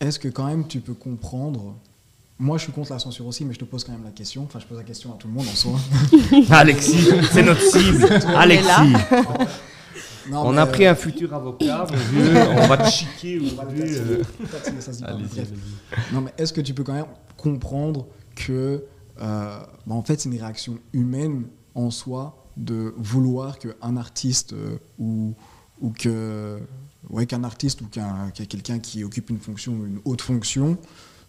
[0.00, 1.74] Est-ce que quand même tu peux comprendre.
[2.38, 4.44] Moi je suis contre la censure aussi, mais je te pose quand même la question.
[4.44, 5.78] Enfin, je pose la question à tout le monde en soi.
[6.50, 8.06] Alexis, c'est notre cible.
[8.36, 8.92] Alexis.
[10.30, 12.36] Non, On a euh, pris un futur avocat, mon vieux.
[12.58, 15.56] On va te chiquer on va le aujourd'hui.
[16.12, 17.06] Non, mais est-ce que tu peux quand même
[17.36, 18.84] comprendre que,
[19.20, 24.78] euh, bah, en fait, c'est une réaction humaine en soi de vouloir qu'un artiste euh,
[24.98, 25.34] ou,
[25.80, 26.58] ou que,
[27.10, 30.76] ouais, qu'un artiste ou qu'un, quelqu'un qui occupe une fonction, une haute fonction,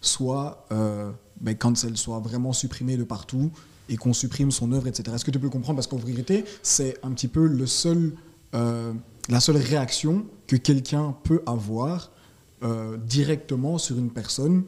[0.00, 1.10] soit, euh,
[1.40, 3.50] ben, cancel, soit vraiment supprimé de partout
[3.88, 5.14] et qu'on supprime son œuvre, etc.
[5.14, 5.76] Est-ce que tu peux comprendre?
[5.76, 8.12] Parce qu'en vérité, c'est un petit peu le seul,
[8.54, 8.92] euh,
[9.28, 12.10] la seule réaction que quelqu'un peut avoir
[12.62, 14.64] euh, directement sur une personne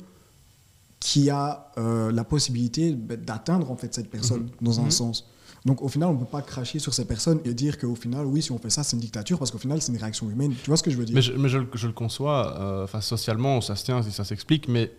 [1.00, 4.90] qui a la possibilité ben, d'atteindre en fait cette personne dans un Mhm.
[4.90, 5.26] sens.
[5.66, 8.24] Donc au final, on ne peut pas cracher sur ces personnes et dire qu'au final,
[8.26, 10.54] oui, si on fait ça, c'est une dictature, parce qu'au final, c'est une réaction humaine.
[10.62, 11.14] Tu vois ce que je veux dire?
[11.14, 14.10] Mais je, mais je le- je le conçois, euh, enfin, socialement, ça se tient, si
[14.10, 14.90] ça s'explique, mais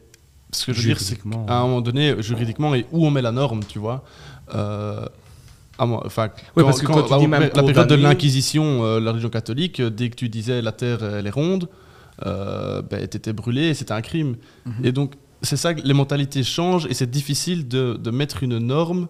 [0.51, 3.21] ce que je veux dire, c'est qu'à un moment donné, juridiquement, et où on met
[3.23, 4.03] la norme, tu vois
[4.53, 5.05] euh,
[5.79, 8.99] à moi- enfin, Ouais, parce que quand tu dis même la période de l'Inquisition, euh,
[8.99, 11.69] la religion catholique, euh, dès que tu disais la terre elle est ronde,
[12.25, 14.35] euh, ben, t'étais brûlé et c'était un crime.
[14.65, 14.73] Mhm.
[14.85, 18.59] Et donc, c'est ça que les mentalités changent et c'est difficile de, de mettre une
[18.59, 19.07] norme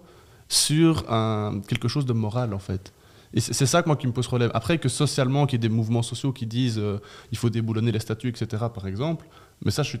[0.52, 2.92] sur un, quelque chose de moral, en fait.
[3.34, 4.50] Et c'est ça que moi qui me pose problème.
[4.52, 6.98] Après que socialement, qu'il y ait des mouvements sociaux qui disent euh,
[7.30, 9.26] il faut déboulonner les statuts, etc., par exemple,
[9.64, 10.00] mais ça, je suis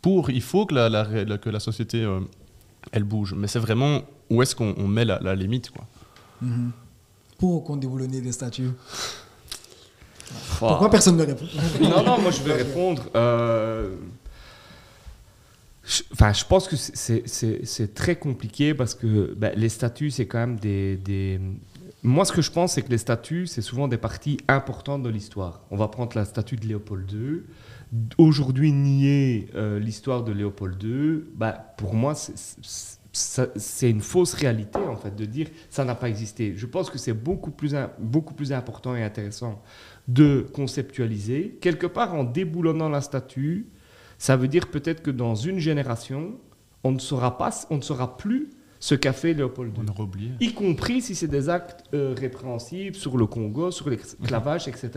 [0.00, 2.20] pour, il faut que la, la ré- la- que la société, euh,
[2.92, 3.34] elle bouge.
[3.36, 5.84] Mais c'est vraiment où est-ce qu'on on met la, la limite, quoi.
[6.40, 6.70] Mhm.
[7.36, 8.70] Pour qu'on déboulonner des statues.
[10.58, 11.44] Pourquoi personne ne répond?
[11.82, 13.02] Non, non, moi je vais répondre.
[13.16, 13.90] Euh,
[15.90, 20.38] je- Enfin, je pense que c'est- très compliqué parce que ben, les statuts, c'est quand
[20.38, 21.40] même des,
[22.02, 25.10] Moi, ce que je pense, c'est que les statuts, c'est souvent des parties importantes de
[25.10, 25.60] l'histoire.
[25.70, 27.42] On va prendre la statue de Léopold II.
[28.16, 34.96] Aujourd'hui, nier euh, l'histoire de Léopold II, ben, pour moi, c'est- une fausse réalité, en
[34.96, 36.54] fait, de dire ça n'a pas existé.
[36.56, 39.60] Je pense que c'est beaucoup plus, beaucoup plus important et intéressant
[40.08, 41.58] de conceptualiser.
[41.60, 43.66] Quelque part, en déboulonnant la statue,
[44.20, 46.34] ça veut dire peut-être que dans une génération,
[46.84, 49.88] on ne saura, pas, on ne saura plus ce qu'a fait Léopold On II.
[49.90, 50.30] aurait oublié.
[50.40, 54.90] Y compris si c'est des actes euh, répréhensibles sur le Congo, sur l'esclavage, etc.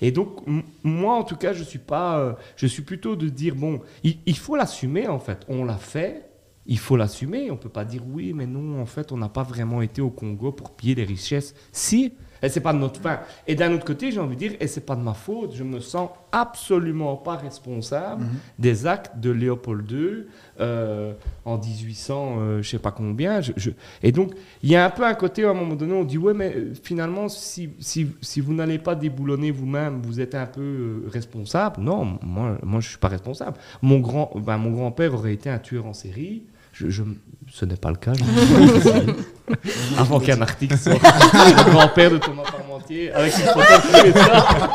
[0.00, 0.40] Et donc,
[0.82, 4.16] moi, en tout cas, je suis pas, euh, je suis plutôt de dire bon, il,
[4.24, 5.44] il faut l'assumer en fait.
[5.48, 6.30] On l'a fait,
[6.64, 7.50] il faut l'assumer.
[7.50, 10.10] On peut pas dire oui, mais non, en fait, on n'a pas vraiment été au
[10.10, 11.54] Congo pour piller les richesses.
[11.72, 13.20] Si, Et c'est pas de notre fin.
[13.46, 15.62] Et d'un autre côté, j'ai envie de dire, et c'est pas de ma faute, je
[15.62, 18.24] me sens absolument pas responsable
[18.58, 20.24] des actes de Léopold II
[20.60, 21.12] euh,
[21.44, 23.40] en 1800, euh, je sais pas combien.
[23.40, 23.70] Je, je-
[24.02, 26.18] Et donc, il y a un peu un côté, à un moment donné, on dit,
[26.18, 30.46] ouais, mais euh, finalement, si, si, si vous n'allez pas déboulonner vous-même, vous êtes un
[30.46, 31.80] peu euh, responsable.
[31.80, 33.56] Non, moi, moi, je suis pas responsable.
[33.82, 36.44] Mon grand, ben, mon grand-père aurait été un tueur en série.
[36.72, 37.02] Je, je-
[37.50, 38.12] ce n'est pas le cas.
[39.98, 41.02] Avant qu'un article sorte.
[41.02, 44.70] le grand-père de Thomas Parmentier, avec une photo de lui et ça.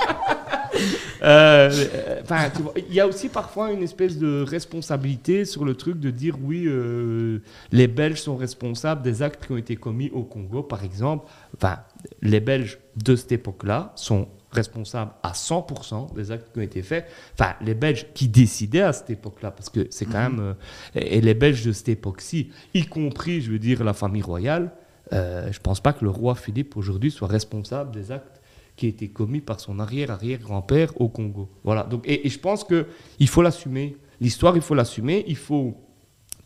[1.23, 5.65] Euh, euh, enfin, tu vois, il y a aussi parfois une espèce de responsabilité sur
[5.65, 7.39] le truc de dire oui, euh,
[7.71, 11.25] les Belges sont responsables des actes qui ont été commis au Congo, par exemple.
[11.57, 11.79] Enfin,
[12.21, 17.07] les Belges de cette époque-là sont responsables à 100% des actes qui ont été faits.
[17.33, 20.39] Enfin, les Belges qui décidaient à cette époque-là, parce que c'est quand même...
[20.39, 20.53] euh,
[20.95, 24.71] et les Belges de cette époque-ci, y compris, je veux dire, la famille royale,
[25.13, 28.41] euh, je pense pas que le roi Philippe aujourd'hui soit responsable des actes
[28.75, 31.49] qui été commis par son arrière-arrière-grand-père au Congo.
[31.63, 31.83] Voilà.
[31.83, 32.88] Donc, et, et je pense que
[33.19, 33.97] il faut l'assumer.
[34.21, 35.25] L'histoire, il faut l'assumer.
[35.27, 35.75] Il faut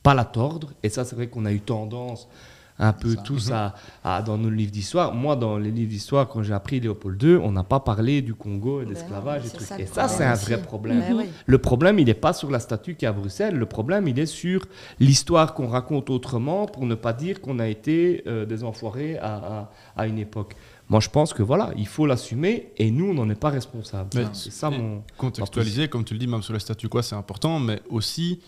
[0.01, 0.73] pas la tordre.
[0.81, 2.29] Et ça, c'est vrai qu'on a eu tendance
[2.79, 3.21] un peu Ça.
[3.21, 5.13] tous à, à- dans nos livres d'histoire.
[5.13, 8.33] Moi, dans les livres d'histoire, quand j'ai appris Léopold II, on n'a pas parlé du
[8.33, 10.99] Congo et d'esclavage non, et ça Et le ça, c'est problème un vrai problème.
[10.99, 11.25] Ben oui.
[11.45, 13.55] Le problème, il n'est pas sur la statue qui est à Bruxelles.
[13.55, 14.65] Le problème, il est sur
[14.99, 19.35] l'histoire qu'on raconte autrement pour ne pas dire qu'on a été euh, des enfoirés à,
[19.35, 20.55] à- à une époque.
[20.89, 24.09] Moi, je pense que voilà, il faut l'assumer et nous, on n'en est pas responsable.
[24.15, 25.03] Mais- C'est ça mon.
[25.17, 28.45] Contextualiser, comme tu le dis, même sur les statuts, quoi, c'est important, mais aussi, euh,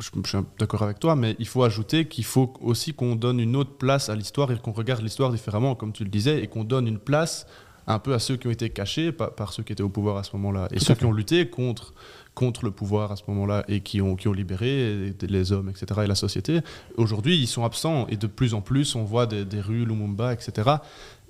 [0.00, 3.38] je, je suis d'accord avec toi, mais il faut ajouter qu'il faut aussi qu'on donne
[3.40, 6.46] une autre place à l'histoire et qu'on regarde l'histoire différemment, comme tu le disais, et
[6.48, 7.46] qu'on donne une place
[7.86, 10.16] un peu à ceux qui ont été cachés par, par ceux qui étaient au pouvoir
[10.16, 11.92] à ce moment-là, et Tout ceux qui ont lutté contre,
[12.34, 16.00] contre le pouvoir à ce moment-là, et qui ont, qui ont libéré les- hommes, etc.,
[16.04, 16.60] et la société.
[16.96, 20.32] Aujourd'hui, ils sont absents, et de plus en plus, on voit des, des rues, Lumumba,
[20.32, 20.70] etc.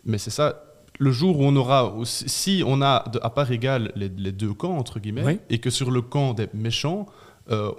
[0.05, 0.63] Mais c'est ça,
[1.01, 4.79] le jour où on aura, si on a à part égale les, les deux camps,
[4.79, 5.39] entre guillemets, Oui.
[5.51, 7.07] et que sur le camp des méchants,
[7.51, 7.73] euh,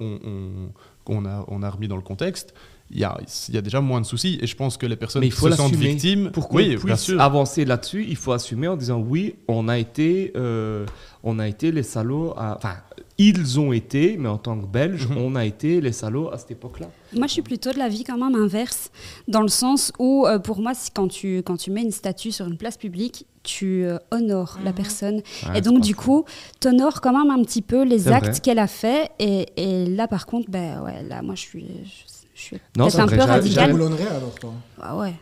[1.08, 2.54] on, a remis dans le contexte,
[2.92, 3.18] il y a,
[3.50, 4.38] il y a déjà moins de soucis.
[4.42, 6.70] Et je pense que les personnes Mais il qui se sentent victimes, Pour qu'on oui,
[6.70, 7.20] bien puisse sûr.
[7.22, 10.86] avancer là-dessus, il faut assumer en disant oui, on a été, euh,
[11.24, 12.34] on a été les salauds.
[12.38, 12.76] à- Enfin,
[13.18, 15.18] ils ont été, mais en tant que Belges, Mhm.
[15.18, 16.88] on a été les salauds à cette époque-là.
[17.16, 18.92] Moi, je suis plutôt de l'avis quand même inverse,
[19.28, 22.46] dans le sens où, euh, pour moi, quand tu, quand tu mets une statue sur
[22.46, 24.76] une place publique, tu euh, honores la Mhm.
[24.76, 25.16] personne.
[25.48, 26.26] Ouais, et donc, du coup,
[26.60, 29.12] tu honores quand même un petit peu les actes qu'elle a fait.
[29.20, 31.66] Et, et là, par contre, ben, ouais, là, moi, je suis,
[32.36, 33.72] je, je suis Non, peut-être c'est un peu radicale.
[33.72, 35.14] boulonnerais alors, toi Ah ouais.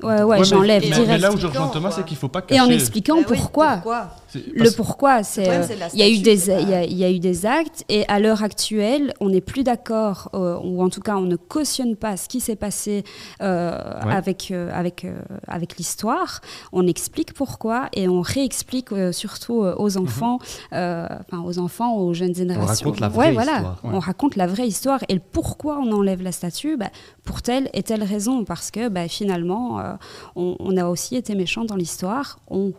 [0.00, 1.08] Ouais, ouais, mais- j'enlève direct.
[1.08, 2.74] mais là où je rejoins Thomas, c'est qu'il faut pas Et en cacher.
[2.76, 3.74] expliquant oui, pourquoi.
[3.74, 4.10] pourquoi?
[4.34, 5.64] Le pourquoi, c'est euh,
[5.94, 8.06] il y a eu des il y a, il y a eu des actes et
[8.08, 11.96] à l'heure actuelle, on n'est plus d'accord euh, ou en tout cas on ne cautionne
[11.96, 13.04] pas ce qui s'est passé
[13.42, 13.70] euh,
[14.04, 14.14] Ouais.
[14.14, 16.40] avec euh, avec euh, avec l'histoire.
[16.72, 20.38] On explique pourquoi et on réexplique euh, surtout aux enfants,
[20.72, 22.86] euh, enfin aux enfants, aux jeunes générations.
[22.90, 23.90] raconte la vraie ouais, voilà, histoire, ouais.
[23.94, 26.90] on raconte la vraie histoire et le pourquoi on enlève la statue, bah,
[27.24, 29.94] pour telle et telle raison parce que bah, finalement euh,
[30.36, 32.38] on, on a aussi été méchant dans l'histoire.
[32.48, 32.72] On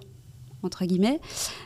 [0.63, 1.19] entre guillemets.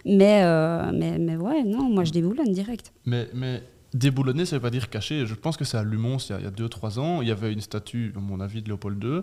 [0.05, 2.93] Mais, euh, mais, mais ouais, non, moi je déboulonne direct.
[3.05, 3.61] Mais, mais
[3.93, 5.25] déboulonner, ça veut pas dire cacher.
[5.25, 7.27] Je pense que c'est à Lumons, il y a- il y a 2-3 ans, il
[7.27, 9.21] y avait une statue, à mon avis, de Léopold II,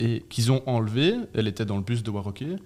[0.00, 1.14] et qu'ils ont enlevée.
[1.34, 2.56] Elle était dans le buste de Warroquet,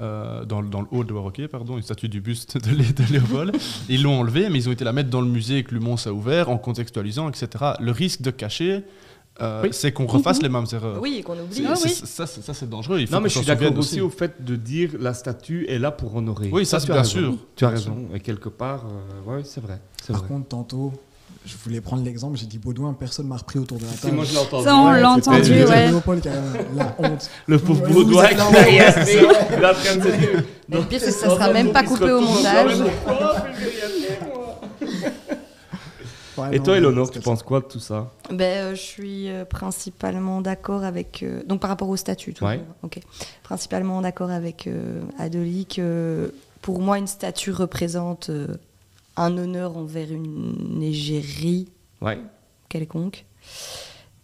[0.00, 2.92] euh, dans, le- dans le haut de Warroquet, pardon, une statue du buste de, Lé-
[2.92, 3.56] de Léopold.
[3.88, 6.10] ils l'ont enlevée, mais ils ont été la mettre dans le musée que Lumons a
[6.10, 7.48] ouvert, en contextualisant, etc.
[7.80, 8.82] Le risque de cacher,
[9.40, 9.68] euh, Oui.
[9.72, 10.98] c'est qu'on refasse les mêmes erreurs.
[11.00, 11.64] Oui, qu'on oublie.
[11.68, 11.90] Ah oui.
[11.90, 13.00] Ça, c'est- ça, c'est dangereux.
[13.00, 15.78] Il faut Non, mais je suis d'accord aussi au fait de dire la statue est
[15.78, 16.48] là pour honorer.
[16.52, 17.18] Oui, ça, c'est tu as bien raison.
[17.18, 17.34] sûr.
[17.54, 17.96] Tu as raison.
[18.14, 19.80] Et quelque part, euh, ouais, c'est vrai.
[20.08, 20.28] Par vrai.
[20.28, 20.92] contre, tantôt,
[21.44, 24.14] je voulais prendre l'exemple, j'ai dit Baudouin, personne m'a repris autour de la Si, table.
[24.16, 24.64] moi, je l'ai entendu.
[24.64, 25.86] Ça, on l'a entendu, C'est ouais.
[25.88, 26.32] Léopold qui a
[26.74, 27.30] la honte.
[27.46, 28.72] Le pauvre Baudouin qui fait.
[28.72, 30.42] Il dire.
[30.68, 32.72] Mais le pire, c'est que ça sera même pas coupé au montage.
[36.38, 38.12] Ouais, Et non, toi, Eleonore, tu penses quoi de tout ça?
[38.30, 41.22] Ben, euh, je suis euh, principalement d'accord avec.
[41.22, 42.48] euh, donc, par rapport au statut, toujours.
[42.48, 42.60] Ouais.
[42.82, 43.00] Ok.
[43.42, 48.48] Principalement d'accord avec euh, Adoli que pour moi, une statue représente euh,
[49.16, 51.68] un honneur envers une égérie
[52.02, 52.18] Ouais.
[52.68, 53.24] quelconque.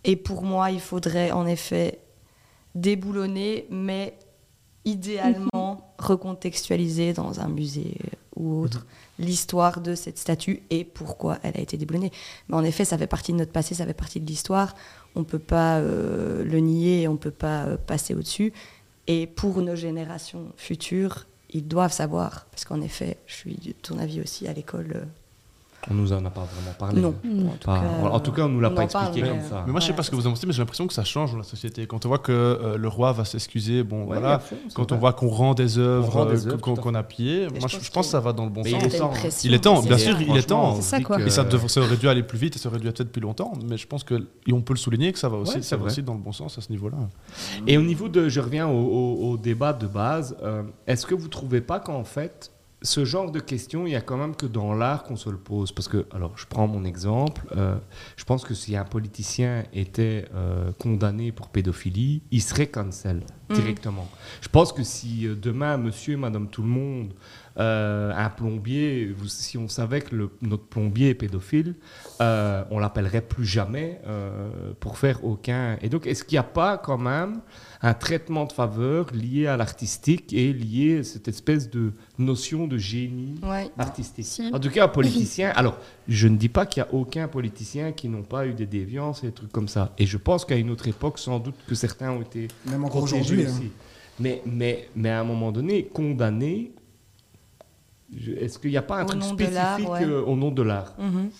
[0.04, 1.98] Et pour moi, il faudrait en effet
[2.74, 4.14] déboulonner, mais
[4.84, 7.96] idéalement recontextualiser dans un musée
[8.42, 8.86] ou autre
[9.18, 12.12] l'histoire de cette statue et pourquoi elle a été déboulonnée.
[12.48, 14.74] Mais en effet, ça fait partie de notre passé, ça fait partie de l'histoire.
[15.14, 18.52] On ne peut pas euh, le nier et on ne peut pas euh, passer au-dessus.
[19.06, 22.46] Et pour nos générations futures, ils doivent savoir.
[22.50, 25.06] Parce qu'en effet, je suis de ton avis aussi à l'école.
[25.90, 27.00] On nous en a pas vraiment parlé.
[27.00, 27.12] Non.
[27.24, 27.48] Mm.
[27.48, 29.48] En tout Pas- cas, en tout cas, on nous l'a pas parle, expliqué mais- comme
[29.48, 29.64] ça.
[29.66, 30.94] Mais moi, je sais Ouais, pas ce que vous en pensez, mais j'ai l'impression que
[30.94, 31.86] ça change dans la société.
[31.88, 34.40] Quand on voit que euh, le roi va s'excuser, bon, Ouais, voilà.
[34.74, 35.00] Quand on vrai.
[35.00, 38.06] voit qu'on rend des œuvres, euh, qu'on a pillées, moi, je je, pense je pense
[38.06, 38.82] que ça va dans le bon Mais sens.
[38.84, 39.08] il est temps.
[39.08, 40.80] pressions, Il est temps, c'est bien sûr, il est temps.
[40.80, 41.20] Ça, quoi.
[41.20, 43.04] Et ça, dev- ça aurait dû aller plus vite et ça aurait dû être fait
[43.04, 43.52] depuis longtemps.
[43.68, 44.14] Mais je pense que
[44.46, 46.32] et on peut le souligner que ça va aussi, ça va aussi dans le bon
[46.32, 46.96] sens à ce niveau-là.
[47.66, 51.60] Et au niveau de, je reviens au débat de base, euh, est-ce que vous trouvez
[51.60, 52.50] pas qu'en fait,
[52.82, 55.36] ce genre de questions, il y a quand même que dans l'art qu'on se le
[55.36, 57.76] pose Parce que, alors, je prends mon exemple, euh,
[58.16, 63.56] je pense que si un politicien était euh, condamné pour pédophilie, il serait cancel Mhm.
[63.56, 64.08] directement.
[64.40, 67.12] Je pense que si euh, demain, monsieur et madame tout le monde,
[67.58, 71.74] euh, un plombier, si on savait que le- notre plombier est pédophile,
[72.20, 74.00] on l'appellerait plus jamais
[74.80, 75.76] pour faire aucun.
[75.82, 77.40] Et donc, est-ce qu'il n'y a pas quand même
[77.84, 82.78] un traitement de faveur lié à l'artistique et lié à cette espèce de notion de
[82.78, 83.70] génie Ouais.
[83.76, 84.50] artistique Si.
[84.52, 85.50] En tout cas, un politicien.
[85.56, 88.66] alors, je ne dis pas qu'il n'y a aucun politicien qui n'ont pas eu des
[88.66, 89.92] déviances et des trucs comme ça.
[89.98, 93.02] Et je pense qu'à une autre époque, sans doute que certains ont été Même encore
[93.02, 93.44] aujourd'hui.
[93.44, 93.48] hein.
[93.50, 93.72] aussi.
[94.20, 96.70] Mais, mais, mais à un moment donné, condamné,
[98.16, 100.04] je- est-ce qu'il n'y a pas un Au truc spécifique ouais.
[100.04, 100.94] euh, au nom de l'art?
[100.98, 101.30] Mhm.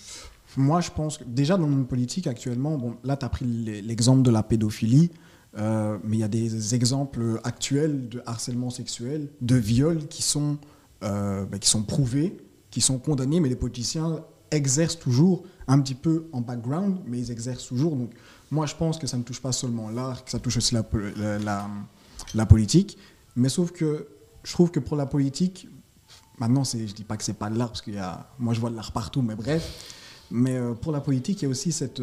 [0.57, 3.45] Moi, je pense que déjà dans le monde politique actuellement, bon, là, tu as pris
[3.45, 5.11] l'e- l'exemple de la pédophilie,
[5.59, 10.59] euh, mais il y a des exemples actuels de harcèlement sexuel, de viol qui sont,
[11.03, 12.37] euh, bah, qui sont prouvés,
[12.71, 17.31] qui sont condamnés, mais les politiciens exercent toujours un petit peu en background, mais ils
[17.31, 17.97] exercent toujours.
[17.97, 18.13] Donc,
[18.51, 20.83] moi, je pense que ça ne touche pas seulement l'art, que ça touche aussi la,
[20.83, 21.69] po- la, la-
[22.35, 22.99] la politique.
[23.37, 24.07] Mais sauf que
[24.45, 25.69] je trouve que pour la politique,
[26.39, 27.91] maintenant, je dis pas que c'est pas de l'art, parce que
[28.39, 29.89] moi, je vois de l'art partout, mais bref.
[30.31, 32.01] Mais euh, pour la politique, il y a aussi cette,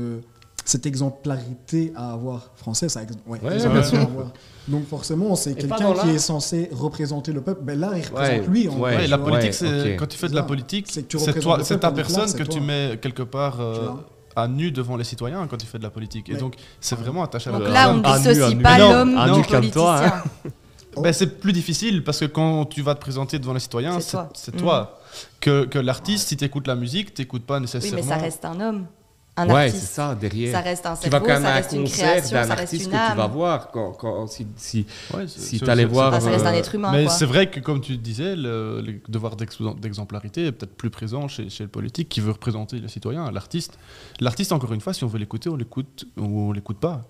[0.66, 2.50] cette exemplarité à avoir.
[2.56, 4.32] Français, ça ex- ouais, Ouais, à avoir.
[4.68, 7.62] Donc forcément, c'est quelqu'un qui est censé représenter le peuple.
[7.64, 8.68] Ben là, il représente Ouais, lui.
[8.68, 10.00] En tu la politique, Ouais, c'est ok.
[10.00, 11.18] quand tu fais de C'est la politique, C'est tu
[11.80, 12.62] ta personne que tu toi.
[12.62, 15.90] mets quelque part euh, Tu à nu devant les citoyens quand tu fais de la
[15.90, 16.30] politique.
[16.30, 19.42] Et donc, c'est vraiment attaché à la Donc là, on ne dissocie pas l'homme du
[19.48, 20.24] politicien.
[20.98, 24.12] Ben, c'est plus difficile parce que quand tu vas te présenter devant les citoyens, C'est
[24.12, 24.30] toi.
[24.58, 25.00] toi.
[25.40, 27.96] Que, que l'artiste, si tu écoutes la musique, tu n'écoutes pas Oui, nécessairement.
[28.02, 28.86] mais ça reste un homme,
[29.42, 29.78] un Ouais, artiste.
[29.86, 30.52] c'est ça, derrière.
[30.54, 32.54] Ça reste un tu vas cerveau, quand même ça un reste une création, d'un ça
[32.56, 33.32] reste artiste une que tu vas âme.
[33.32, 36.58] voir quand, quand- si, si, Ouais, si t'allais c'est- voir, Enfin, ça reste un euh,
[36.58, 36.92] être humain.
[36.92, 37.14] Mais quoi.
[37.14, 41.28] c'est vrai que, comme tu disais, le, le devoir d'ex- d'exemplarité est peut-être plus présent
[41.28, 43.78] chez, chez le politique qui veut représenter les citoyens, l'artiste.
[44.20, 47.02] L'artiste, encore une fois, si on veut l'écouter, on l'écoute ou on l'écoute pas.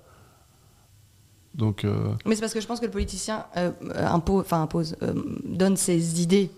[1.56, 5.14] Donc, euh, Mais c'est parce que je pense que le politicien euh, impose, euh,
[5.44, 6.52] donne ses idées.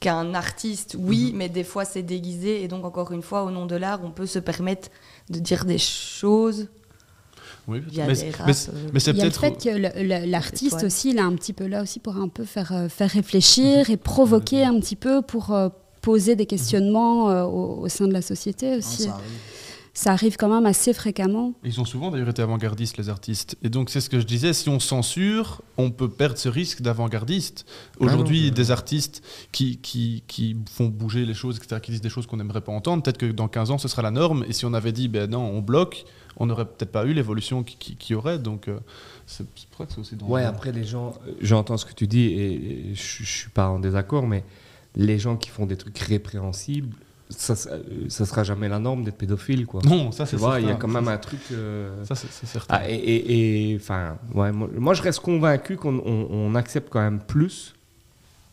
[0.00, 1.38] Qu'un artiste, oui, Mhm.
[1.38, 2.62] mais des fois c'est déguisé.
[2.62, 4.88] Et donc, encore une fois, au nom de l'art, on peut se permettre
[5.30, 6.68] de dire des choses
[7.66, 8.68] oui, via mais, des mais- raps.
[8.68, 9.62] euh, mais c'est Il y a le peut-être.
[9.62, 12.72] fait que l'artiste aussi, il est un petit peu là aussi pour un peu faire,
[12.72, 15.68] euh, faire réfléchir et provoquer un petit peu pour euh,
[16.02, 19.04] poser des questionnements euh, au, au sein de la société Ah, aussi.
[19.04, 19.18] ça.
[19.96, 21.54] Ça arrive quand même assez fréquemment.
[21.64, 23.56] Ils ont souvent d'ailleurs été avant-gardistes, les artistes.
[23.62, 26.82] Et donc, c'est ce que je disais, si on censure, on peut perdre ce risque
[26.82, 27.64] d'avant-gardiste.
[27.98, 32.02] Aujourd'hui, Ah non, des artistes qui, qui, qui font bouger les choses, etc., qui disent
[32.02, 34.44] des choses qu'on n'aimerait pas entendre, peut-être que dans 15 ans, ce sera la norme.
[34.46, 36.04] Et si on avait dit, ben non, on bloque,
[36.36, 38.38] on n'aurait peut-être pas eu l'évolution qui, qui, qui aurait.
[38.38, 38.78] Donc, euh,
[39.26, 39.46] c'est
[39.78, 42.26] ça que c'est aussi dans Ouais, après les gens, euh, j'entends ce que tu dis
[42.26, 44.44] et, je, je suis pas en désaccord, mais
[44.94, 46.94] les gens qui font des trucs répréhensibles,
[47.30, 49.80] ça, ça, sera jamais la norme d'être pédophile, quoi.
[49.84, 50.80] Non, ça c'est vois, il y a certain.
[50.86, 51.40] quand même un truc.
[51.52, 52.76] euh, Ça, c'est certain.
[52.78, 57.20] Ah, et- enfin, ouais, moi, moi, je reste convaincu qu'on on- on accepte quand même
[57.20, 57.74] plus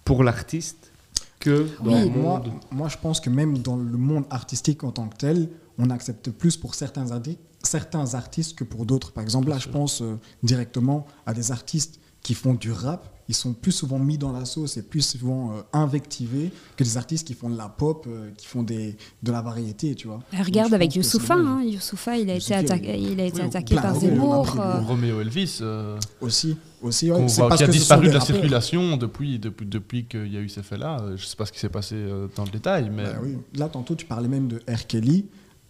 [0.05, 0.91] pour l'artiste
[1.39, 2.51] que dans Oui, le Moi, monde.
[2.71, 6.29] moi, je pense que même dans le monde artistique en tant que tel, on accepte
[6.31, 9.12] plus pour certains, arti- certains artistes que pour d'autres.
[9.12, 13.09] Par exemple, là, je pense euh, directement à des artistes qui font du rap.
[13.29, 16.97] Ils sont plus souvent mis dans la sauce et plus souvent euh, invectivés que des
[16.97, 20.19] artistes qui font de la pop, euh, qui font des, de la variété, tu vois.
[20.33, 21.63] Euh, Regarde avec Youssoufa, hein.
[21.63, 24.59] Youssoufa, il a été attaqué, il a été oui, attaqué par Zemmour.
[24.59, 28.07] euh, Ou Roméo Elvis, euh, Aussi, aussi ouais, c'est voit- parce qui a que disparu
[28.07, 28.36] de la rappeurs.
[28.36, 30.97] circulation depuis, depuis, depuis qu'il y a eu ces faits-là.
[31.07, 31.95] Je ne sais pas ce qui s'est passé
[32.36, 33.38] dans le détail, mais Bah oui.
[33.55, 34.86] Là, tantôt, tu parlais même de R.
[34.86, 35.27] Kelly.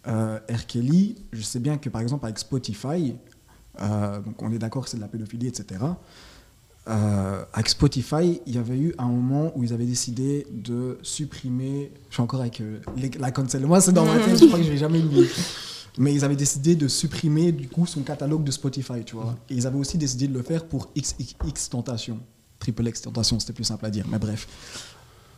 [0.08, 0.66] Euh, R.
[0.66, 3.14] Kelly, je sais bien que par exemple avec Spotify,
[3.80, 5.80] euh, donc on est d'accord que c'est de la pédophilie, etc.
[6.86, 11.92] Euh, avec Spotify, il y avait eu un moment où ils avaient décidé de supprimer.
[12.10, 12.80] Je suis encore avec euh,
[13.18, 13.64] la cancel.
[13.66, 15.26] Moi, c'est dans ma tête, je crois que je vais jamais oublier.
[15.96, 19.36] Mais ils avaient décidé de supprimer du coup son catalogue de Spotify, tu vois.
[19.48, 22.18] Et ils avaient aussi décidé de le faire pour XXX Tentation.
[22.58, 24.46] Triple X Tentation, c'était plus simple à dire, mais bref.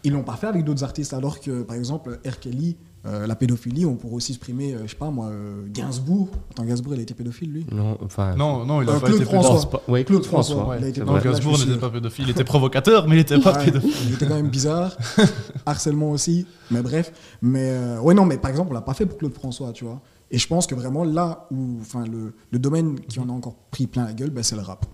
[0.02, 2.38] Ils l'ont pas fait avec d'autres artistes, alors que, par exemple, R.
[2.38, 2.76] Kelly,
[3.06, 6.28] euh, la pédophilie, on pourrait aussi exprimer, euh, je sais pas moi, euh, Gainsbourg.
[6.50, 8.34] Attends, Gainsbourg, il a été pédophile, lui Non, enfin.
[8.36, 9.70] Non, non, il a Euh, pas Claude été François.
[9.70, 9.82] pas.
[9.88, 10.76] Ouais, Claude François.
[10.78, 13.52] Il a été le Gainsbourg n'était pas pédophile, il était provocateur, mais il n'était pas
[13.58, 13.92] Ouais, pédophile.
[14.08, 14.96] Il était quand même bizarre.
[15.66, 16.46] Harcèlement aussi.
[16.70, 17.12] Mais bref.
[17.42, 19.84] Mais euh, ouais, non, mais par exemple, on l'a pas fait pour Claude François, tu
[19.84, 20.00] vois.
[20.30, 23.54] Et je pense que vraiment là où, enfin, le, le domaine qui en a encore
[23.70, 24.84] pris plein la gueule, ben, c'est le rap.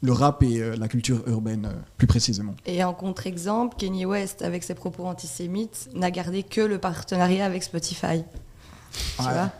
[0.00, 2.54] Le rap et euh, la culture urbaine, euh, plus précisément.
[2.66, 7.62] Et en contre-exemple, Kanye West, avec ses propos antisémites, n'a gardé que le partenariat avec
[7.64, 8.22] Spotify.
[9.16, 9.32] Tu Ouais.
[9.32, 9.50] vois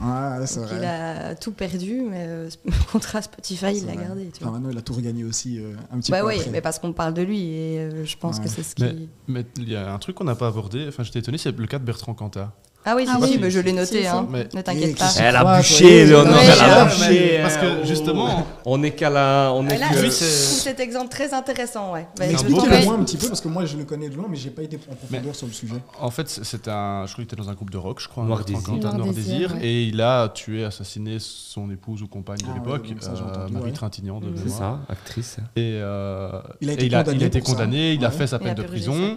[0.00, 0.78] Ouais, c'est Donc, vrai.
[0.78, 4.26] Il a tout perdu, mais euh, le contrat Spotify, il l'a gardé.
[4.28, 4.52] Tu Enfin, vois.
[4.52, 6.50] maintenant, il a tout regagné aussi euh, un petit Bah peu oui, après.
[6.50, 8.44] mais parce qu'on parle de lui et euh, je pense Ouais.
[8.44, 9.08] que c'est ce qui.
[9.28, 11.66] Mais il y a un truc qu'on n'a pas abordé, enfin j'étais étonné, c'est le
[11.66, 12.52] cas de Bertrand Cantat.
[12.84, 13.28] Ah oui, Ah si, oui.
[13.32, 14.26] si, mais je l'ai noté, hein.
[14.28, 15.08] Mais- ne t'inquiète pas.
[15.20, 15.62] Elle a ouais,
[16.04, 17.38] Léonore, elle a ouais, bûché.
[17.42, 17.76] parce que, hein.
[17.84, 19.52] justement- On est qu'à la.
[19.54, 22.06] On est là, que- je trouve c'est- cet exemple très intéressant, ouais.
[22.18, 22.26] Bah.
[22.26, 24.62] Expliquez-le-moi un petit peu, parce que moi, je le connais de loin, mais j'ai pas
[24.62, 25.74] été en profondeur sur le sujet.
[26.00, 28.24] En fait, c'est- un, je crois qu'il était dans un groupe de rock, je crois,
[28.24, 28.60] Noir Désir.
[28.74, 29.66] Noir Noir Désir, Désir, ouais.
[29.66, 33.72] et il a tué, assassiné son épouse ou compagne de Ah ouais, l'époque, euh, Marie.
[33.72, 34.34] Trintignant de Mm.
[34.44, 35.36] C'est ça, actrice.
[35.56, 36.30] Et, euh,
[36.60, 39.16] Il a été condamné il a fait sa peine de prison.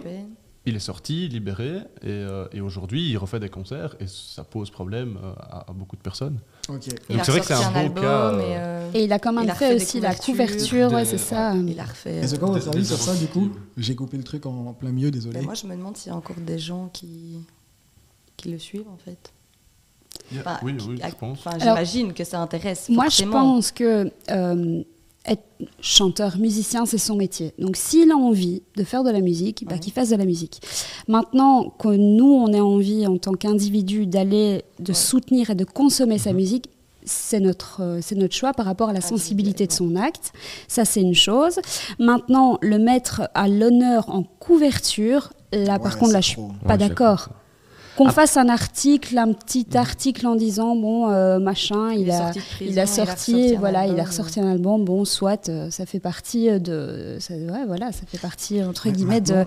[0.66, 4.68] Il est sorti, libéré, et, euh, et aujourd'hui il refait des concerts, et ça pose
[4.70, 6.38] problème euh, à, à beaucoup de personnes.
[6.68, 9.04] Donc a c'est vrai que c'est un un beau album cas, euh, et, euh, Et
[9.04, 11.54] il a quand même fait aussi la couverture, ouais, c'est ça.
[11.54, 12.16] il a refait.
[12.18, 13.50] Et c'est quoi votre Des- avis des sur ça, du coup.
[13.76, 15.38] J'ai coupé le truc en plein milieu, désolé.
[15.38, 17.38] Mais moi, je me demande s'il y a encore des gens qui,
[18.36, 19.32] qui le suivent, en fait.
[20.40, 21.38] Enfin, oui, qui- oui, je pense.
[21.46, 22.88] Enfin, j'imagine que ça intéresse.
[22.88, 24.82] Moi, je pense que euh,
[25.28, 25.44] être
[25.80, 27.52] chanteur, musicien, c'est son métier.
[27.58, 29.78] Donc, s'il a envie de faire de la musique, bah, Ouais.
[29.80, 30.60] qu'il fasse de la musique.
[31.08, 34.94] Maintenant que nous, on ait envie, en tant qu'individu, d'aller, de Ouais.
[34.94, 36.36] soutenir et de consommer sa Mhm.
[36.36, 36.70] musique,
[37.04, 40.32] c'est notre, euh, c'est notre choix par rapport à la sensibilité de son acte.
[40.66, 41.60] Ça, c'est une chose.
[42.00, 47.28] Maintenant, le mettre à l'honneur en couverture, là, par contre, là, je suis pas d'accord.
[47.96, 48.12] Qu'on Ah.
[48.12, 52.78] fasse un article, un petit article en disant, bon, euh, machin, il, a, prison, il
[52.78, 53.00] a sorti,
[53.32, 54.06] ressorti un voilà, il a album.
[54.06, 54.84] ressorti un album.
[54.84, 58.92] Bon, soit euh, ça fait partie de, ça, ouais, voilà, ça fait partie entre Mais
[58.92, 59.44] guillemets de,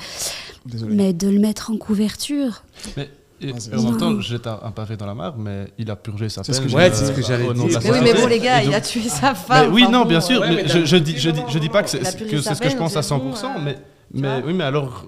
[0.66, 0.96] Désolé.
[0.96, 2.64] mais de le mettre en couverture.
[2.98, 3.10] Mais,
[3.42, 6.42] et, en même temps, jette un, pavé dans la mare, mais il a purgé sa
[6.42, 6.54] peine.
[6.54, 7.80] c'est ce que euh, j'allais dire.
[7.86, 9.74] oui, mais bon, les gars, il a tué sa Mais femme.
[9.74, 11.84] oui, non, bien sûr, ouais, mais mais je, je dis, je, dis, je dis pas
[11.84, 12.18] que c'est il a ce
[12.62, 13.78] que je pense à c'est bon, 100%, euh, mais,
[14.14, 15.06] mais oui, mais alors,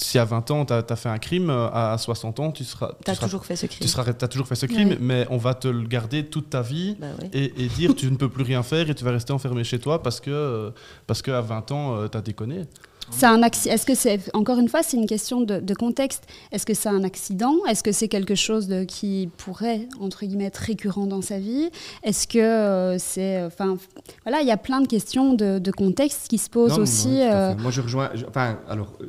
[0.00, 2.92] si à 20 ans, tu as, fait un crime, euh, à 60 ans, tu seras.
[3.04, 3.88] tu seras- toujours fait ce Tu crime.
[3.88, 6.96] seras, as toujours fait ce crime, mais on va te le garder toute ta vie
[7.00, 7.28] Bah oui.
[7.32, 9.78] et, et dire tu ne peux plus rien faire et tu vas rester enfermé chez
[9.78, 10.70] toi parce que euh,
[11.06, 12.64] parce qu'à 20 ans, tu as déconné.
[13.10, 16.24] C'est un Est-ce que c'est encore une fois, c'est une question de, de contexte.
[16.52, 17.54] Est-ce que c'est un accident?
[17.68, 21.70] Est-ce que c'est quelque chose de, qui pourrait entre guillemets être récurrent dans sa vie?
[22.02, 23.76] Est-ce que euh, c'est, enfin,
[24.24, 27.20] voilà, il y a plein de questions de, de contexte qui se posent Non, aussi.
[27.22, 27.54] euh.
[27.56, 28.10] Moi, je rejoins.
[28.14, 29.06] je- enfin, alors, euh,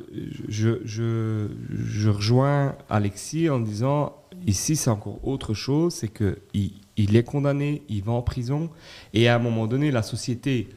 [0.48, 4.14] je, je, je rejoins Alexis en disant
[4.46, 5.92] ici, c'est encore autre chose.
[5.94, 8.70] C'est que il, il est condamné, il va en prison,
[9.14, 10.68] et à un moment donné, la société,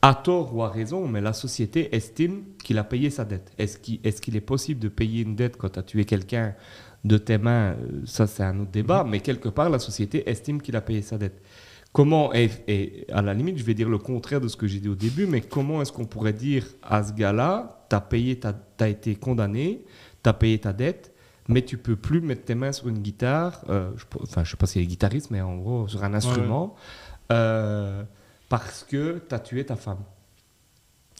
[0.00, 3.50] à tort ou à raison, mais la société estime qu'il a payé sa dette.
[3.58, 6.54] Est-ce qu'il est, est possible de payer une dette quand tu as tué quelqu'un
[7.04, 7.72] de tes mains?
[7.72, 11.02] Euh, Ça, c'est un autre débat, mais quelque part, la société estime qu'il a payé
[11.02, 11.42] sa dette.
[11.92, 14.78] Comment, et, et à la limite, je vais dire le contraire de ce que j'ai
[14.78, 18.38] dit au début, mais comment est-ce qu'on pourrait dire à ce gars-là, tu as payé,
[18.78, 19.84] as été condamné,
[20.22, 21.12] tu as payé ta dette,
[21.48, 24.56] mais tu peux plus mettre tes mains sur une guitare, euh, je, enfin, je sais
[24.58, 26.76] pas si elle est guitariste, mais en gros, sur un instrument,
[27.32, 28.04] euh,
[28.48, 29.98] parce que tu as tué ta femme.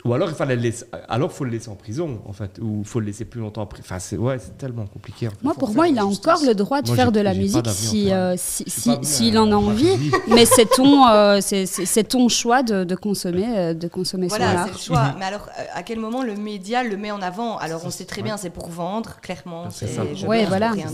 [0.04, 2.84] Ou alors il fallait le laisser, alors faut le laisser en prison en fait, ou
[2.84, 3.84] faut le laisser plus longtemps en prison.
[3.84, 5.26] Enfin c'est ouais, c'est tellement compliqué.
[5.26, 5.42] En fait.
[5.42, 6.18] Moi, pour moi, il a justice.
[6.28, 9.50] encore le droit de Moi, faire de la musique si, euh, si, si- s'il en
[9.50, 10.12] a envie.
[10.28, 14.60] Mais c'est ton, euh, c'est- ton choix de, de consommer, euh, de consommer son Voilà,
[14.60, 14.66] art.
[14.68, 15.16] c'est le choix.
[15.18, 18.04] Mais alors, euh, à quel moment le média le met en avant Alors, on sait
[18.04, 19.68] très bien, c'est pour vendre, clairement.
[19.72, 19.98] C'est
[20.28, 20.70] Ouais, voilà.
[20.70, 20.86] rien.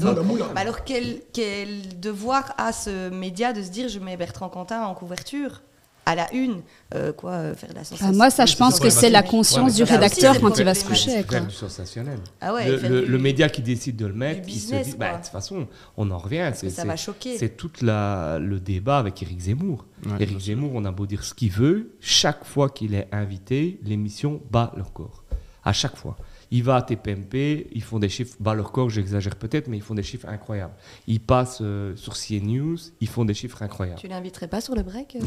[0.55, 4.83] Mais alors, quel, quel devoir a ce média de se dire je mets Bertrand Quentin
[4.87, 5.61] en couverture?
[6.07, 6.61] À la une
[6.95, 9.23] euh, Quoi, euh, faire de la sensation Enfin, moi, ça, je pense que c'est la
[9.23, 11.11] conscience Ouais, du rédacteur quand il va se coucher.
[11.11, 11.39] C'est Quoi.
[11.39, 12.19] faire du sensationnel.
[12.41, 14.97] Ah ouais, le, du- le média qui décide de le mettre, il se business, dit,
[14.97, 16.45] bah, de toute façon, on en revient.
[16.49, 17.39] Parce que C'est ça c'est- va choquer.
[17.39, 19.87] c'est tout la, le débat avec Éric Zemmour.
[20.07, 20.41] Ouais, Éric.
[20.41, 24.73] Zemmour, on a beau dire ce qu'il veut, chaque fois qu'il est invité, l'émission bat
[24.77, 25.25] leur corps.
[25.65, 26.17] À chaque fois.
[26.51, 29.83] Il va à TPMP, ils font des chiffres, bat leur corps, j'exagère peut-être, mais ils
[29.83, 30.75] font des chiffres incroyables.
[31.07, 33.99] Il passe euh, sur CNews, ils font des chiffres incroyables.
[34.01, 35.21] Tu l'inviterais pas sur le break euh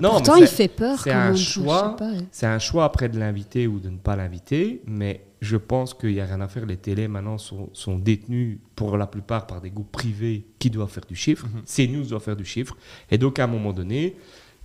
[0.00, 1.96] Non, Pourtant, mais il c'est- fait peur c'est quand un choix.
[1.96, 2.12] pas.
[2.30, 6.10] C'est un choix après de l'inviter ou de ne pas l'inviter, mais je pense qu'il
[6.12, 6.66] n'y a rien à faire.
[6.66, 10.90] Les télés maintenant sont, sont détenues pour la plupart par des groupes privés qui doivent
[10.90, 11.46] faire du chiffre.
[11.46, 11.62] Mhm.
[11.64, 12.76] CNews doit faire du chiffre.
[13.10, 14.16] Et donc à un moment donné,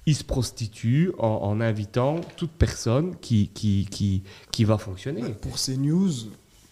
[0.05, 5.21] ils se prostituent en, en invitant toute personne qui, qui, qui, qui va fonctionner.
[5.41, 6.09] Pour ces news,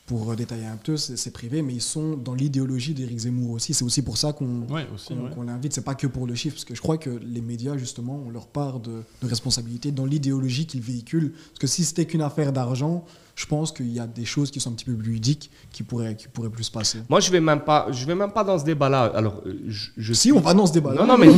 [0.07, 3.75] pour euh, détailler un peu, c'est privé, mais ils sont dans l'idéologie d'Éric Zemmour aussi.
[3.75, 5.09] C'est aussi pour ça qu'on Ouais, aussi.
[5.09, 5.29] qu'on ouais.
[5.35, 5.73] qu'on l'invite.
[5.73, 8.31] C'est pas que pour le chiffre, parce que je crois que les médias, justement, ont
[8.31, 11.31] leur part de, de responsabilité dans l'idéologie qu'ils véhiculent.
[11.49, 13.05] Parce que si c'était qu'une affaire d'argent,
[13.39, 15.83] je pense qu'il y a des choses qui sont un petit peu plus ludiques qui
[15.83, 16.99] pourraient, qui pourraient plus se passer.
[17.07, 19.03] Moi, je vais même pas, je vais même pas dans ce débat-là.
[19.15, 21.29] Alors, euh, je, je Si on va dans ce débat Non, non, mais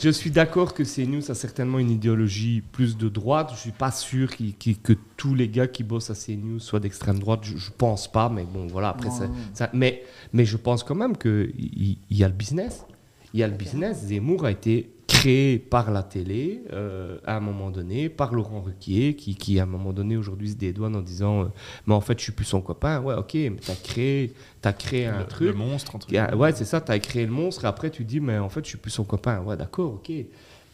[0.00, 3.50] je suis d'accord que CNews a certainement une idéologie plus de droite.
[3.56, 7.40] Je suis pas sûr que tous les gars qui bossent à CNews soient d'extrême droite.
[7.42, 8.90] Je, je pense pas, mais bon, voilà.
[8.90, 9.10] Après,
[9.54, 12.84] ça- mais, mais je pense quand même qu'il il il y a le business.
[13.34, 14.04] Il y a le business.
[14.04, 19.14] Zemmour a été créé par la télé euh, à un moment donné, par Laurent Ruquier,
[19.14, 21.46] qui, qui à un moment donné aujourd'hui se dédouane en disant euh,
[21.86, 23.00] Mais en fait, je suis plus son copain.
[23.02, 24.32] Ouais, ok, mais tu as créé,
[24.64, 25.48] as créé un Le, truc.
[25.48, 26.34] le monstre, entre guillemets.
[26.34, 28.64] Ouais, c'est ça, tu as créé le monstre et après tu dis, mais en fait,
[28.64, 29.40] je suis plus son copain.
[29.42, 30.10] Ouais, d'accord, ok.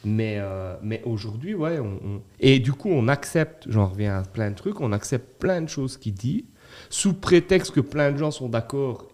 [0.04, 4.22] Mais, euh, mais aujourd'hui, ouais, on, on- Et du coup, on accepte, j'en reviens à
[4.22, 6.44] plein de trucs, on accepte plein de choses qu'il dit,
[6.90, 9.08] sous prétexte que plein de gens sont d'accord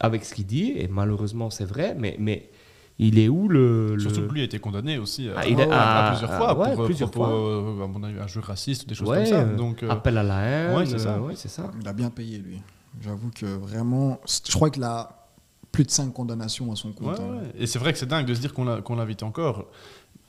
[0.00, 2.50] avec ce qu'il dit, et malheureusement, c'est vrai, mais, mais
[2.98, 3.94] il est où le.
[3.96, 6.74] le- Surtout que lui a été condamné aussi euh, Ah, il à, plusieurs fois ouais,
[6.74, 7.34] pour, plusieurs pour, fois.
[7.34, 9.40] euh, à mon avis, un jeu raciste ou des choses Ouais, comme ça.
[9.40, 10.76] euh, Donc, euh, appel à la haine.
[10.76, 11.14] ouais, c'est ça.
[11.16, 11.70] euh, ouais, c'est ça.
[11.80, 12.60] Il a bien payé, lui.
[13.02, 15.26] J'avoue que vraiment, je crois qu'il a
[15.72, 17.18] plus de 5 condamnations à son ouais, compte.
[17.18, 17.38] hein.
[17.42, 17.50] ouais.
[17.58, 19.66] Et c'est vrai que c'est dingue de se dire qu'on l'a- qu'on l'invite encore.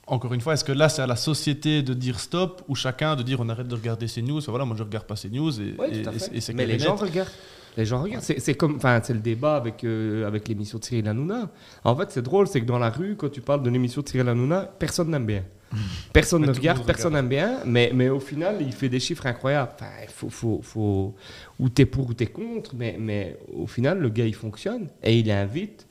[0.08, 3.16] Encore une fois, est-ce que là, c'est à la société de dire stop ou chacun
[3.16, 4.40] de dire on arrête de regarder ces news?
[4.48, 6.94] Voilà, moi je regarde pas ces news et, Ouais, et- et- c'est Mais les gens
[6.96, 7.28] regardent.
[7.76, 8.22] Les gens regardent.
[8.22, 11.50] C'est comme, enfin, c'est le débat avec euh, avec l'émission de Cyril Hanouna.
[11.84, 14.08] En fait, c'est drôle, c'est que dans la rue, quand tu parles de l'émission de
[14.08, 15.42] Cyril Hanouna, personne n'aime bien.
[16.12, 19.72] Personne ne regarde, personne n'aime bien, mais, mais au final, il fait des chiffres incroyables.
[19.74, 21.14] Enfin, faut, faut, faut,
[21.58, 25.18] ou t'es pour ou t'es contre, mais, mais au final, le gars, il fonctionne et
[25.18, 25.86] il invite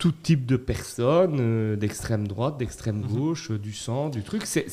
[0.00, 4.46] tout type de personnes, euh, d'extrême droite, d'extrême gauche, euh, du centre, du truc.
[4.46, 4.66] C'est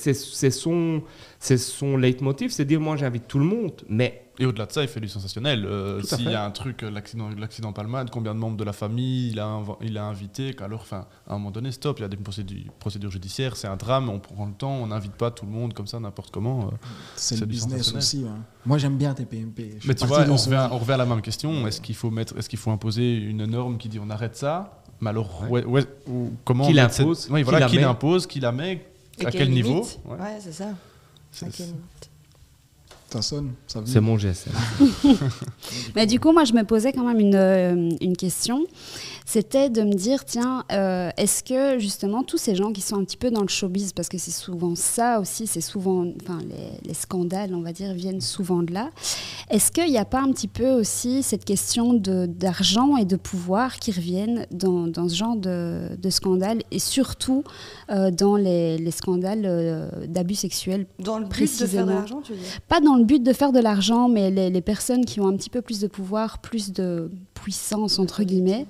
[0.52, 1.04] son,
[1.38, 4.84] c'est son leitmotiv, c'est dire moi j'invite tout le monde, mais Et au-delà de ça,
[4.84, 5.66] il fait du sensationnel.
[5.66, 8.74] Euh, S'il y a un truc, euh, l'accident l'accident Palmade, combien de membres de la
[8.74, 12.06] famille il a, inv- il a invité enfin, à un moment donné, stop, il y
[12.06, 15.32] a des procédures, procédures judiciaires, c'est un drame, on prend le temps, on n'invite pas
[15.32, 16.68] tout le monde comme ça, n'importe comment.
[16.68, 16.72] euh.
[17.16, 18.26] C'est le business aussi.
[18.28, 18.38] hein.
[18.66, 19.78] Moi, j'aime bien TPMP.
[19.80, 21.66] Je Mais tu vois, on revient, on revient à la même question.
[21.68, 24.82] Est-ce qu'il faut, mettre, est qu'il faut imposer une norme qui dit on arrête ça
[25.02, 28.86] Mais alors, ouais, ouais, ou comment Qui cette- l'impose Qui voilà, l'impose, qui la met,
[29.20, 30.18] Et à quel niveau Ouais.
[30.20, 30.70] Ouais, c'est ça.
[31.32, 32.10] C'est- À quelle limite
[33.10, 33.94] Ça sonne, ça vient.
[33.94, 34.48] c'est mon geste.
[35.96, 38.66] Mais du coup, moi, je me posais quand même une, euh, une question.
[39.30, 43.04] C'était de me dire, tiens, euh, est-ce que justement tous ces gens qui sont un
[43.04, 46.88] petit peu dans le showbiz, parce que c'est souvent ça aussi, c'est souvent, enfin, les,
[46.88, 48.90] les scandales, on va dire, viennent souvent de là.
[49.50, 53.80] Est-ce qu'il n'y a pas un petit peu aussi cette question d'argent et de pouvoir
[53.80, 57.44] qui reviennent dans, dans ce genre de, de scandales et surtout
[57.90, 62.22] euh, dans les, les scandales euh, d'abus sexuels Dans le but de faire de l'argent,
[62.22, 62.48] tu veux dire?
[62.70, 65.36] Pas dans le but de faire de l'argent, mais les, les personnes qui ont un
[65.36, 68.66] petit peu plus de pouvoir, plus de puissance, entre guillemets,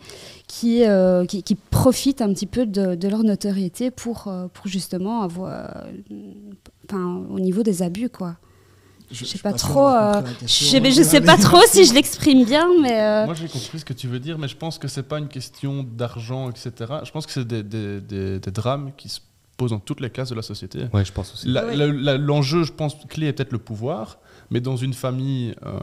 [0.60, 4.68] qui, euh, qui, qui profitent un petit peu de, de leur notoriété pour, euh, pour
[4.68, 5.51] justement avoir.
[5.82, 5.91] euh,
[6.89, 8.38] Enfin, au niveau des abus, quoi.
[9.12, 10.68] Je sais suis pas trop, euh, Je question.
[10.72, 13.01] sais, mais je sais pas trop si je l'exprime bien, mais.
[13.01, 15.20] euh, Moi, j'ai compris ce que tu veux dire, mais je pense que c'est pas
[15.20, 16.72] une question d'argent, etc.
[17.03, 19.20] Je pense que c'est des, des- des- des drames qui se
[19.58, 20.80] posent dans toutes les classes de la société.
[20.93, 21.47] Ouais, je pense aussi.
[21.49, 25.80] L'enjeu, je pense, clé est peut-être le pouvoir, mais dans une famille, euh,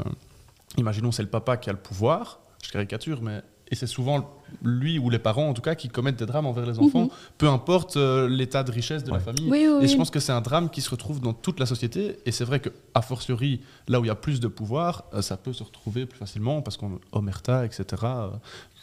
[0.79, 4.31] imaginons c'est le papa qui a le pouvoir, je caricature, mais et c'est souvent
[4.63, 7.09] lui ou les parents en tout cas qui commettent des drames envers les enfants, Mhm.
[7.39, 9.49] peu importe euh, l'état de richesse de la famille.
[9.51, 11.67] Oui, oui, Et je pense que c'est un drame qui se retrouve dans toute la
[11.67, 12.19] société.
[12.27, 15.23] Et c'est vrai que, a fortiori, là où il y a plus de pouvoir, euh,
[15.23, 18.03] ça peut se retrouver plus facilement parce qu'on omerta, etc.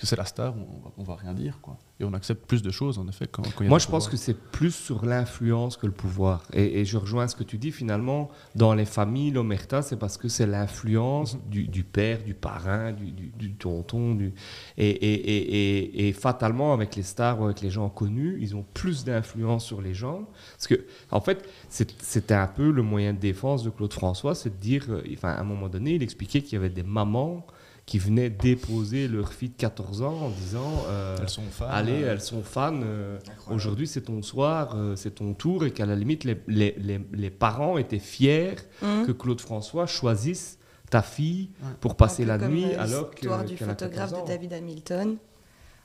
[0.01, 1.77] que c'est la star, on, va- on va rien dire, quoi.
[1.99, 4.09] Et on accepte plus de choses, en effet, quand, Moi, je pense pouvoir.
[4.09, 6.43] que c'est plus sur l'influence que le pouvoir.
[6.51, 10.17] Et, et je rejoins ce que tu dis, finalement, dans les familles, l'omerta, c'est parce
[10.17, 14.15] que c'est l'influence du, du père, du parrain, du, du- du tonton.
[14.15, 14.33] Du...
[14.77, 19.63] Et, et- fatalement, avec les stars ou avec les gens connus, ils ont plus d'influence
[19.65, 20.27] sur les gens.
[20.53, 24.49] Parce que, en fait, c'était un peu le moyen de défense de Claude François, c'est
[24.49, 27.45] de dire, euh, enfin, à un moment donné, il expliquait qu'il y avait des mamans
[27.91, 30.85] qui venaient déposer leur fille de 14 ans en disant...
[30.87, 31.65] euh, Elles sont fans.
[31.69, 32.71] Allez, euh, elles sont fans.
[32.81, 33.53] euh, Incroyable.
[33.53, 37.01] Aujourd'hui, c'est ton soir, euh, c'est ton tour, et qu'à la limite, les, les- les-
[37.11, 39.05] les parents étaient fiers Hum.
[39.05, 40.57] que Claude François choisisse
[40.89, 41.67] ta fille Ouais.
[41.81, 44.23] pour passer la nuit euh, alors que l'histoire du photographe 14 ans.
[44.23, 45.17] de David Hamilton,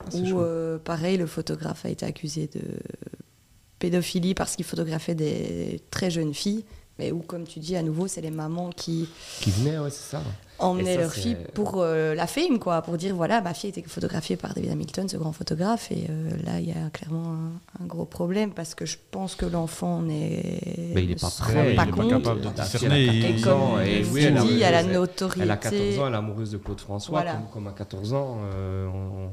[0.09, 2.61] c'est où euh, pareil, le photographe a été accusé de
[3.79, 6.63] pédophilie parce qu'il photographiait des très jeunes filles.
[6.99, 9.07] Mais où, comme tu dis, à nouveau, c'est les mamans qui
[9.41, 10.21] Qui venait, ouais, c'est ça.
[10.57, 13.83] emmenaient ça, leur fille pour euh, la fame, quoi, pour dire voilà, ma fille était
[13.83, 17.33] photographiée par David Hamilton, ce grand photographe, et euh, là, il y a clairement
[17.79, 20.91] un, un gros problème parce que je pense que l'enfant n'est.
[20.95, 23.79] Mais il pas prêt, il pas capable de La discerner, a Et 14 comme ans,
[23.79, 25.41] et oui, elle a- dis, elle a elle- notoriété.
[25.43, 27.33] Elle a 14 ans, elle est amoureuse de Claude François, Voilà.
[27.33, 28.37] comme, comme à 14 ans.
[28.55, 29.29] euh, on, on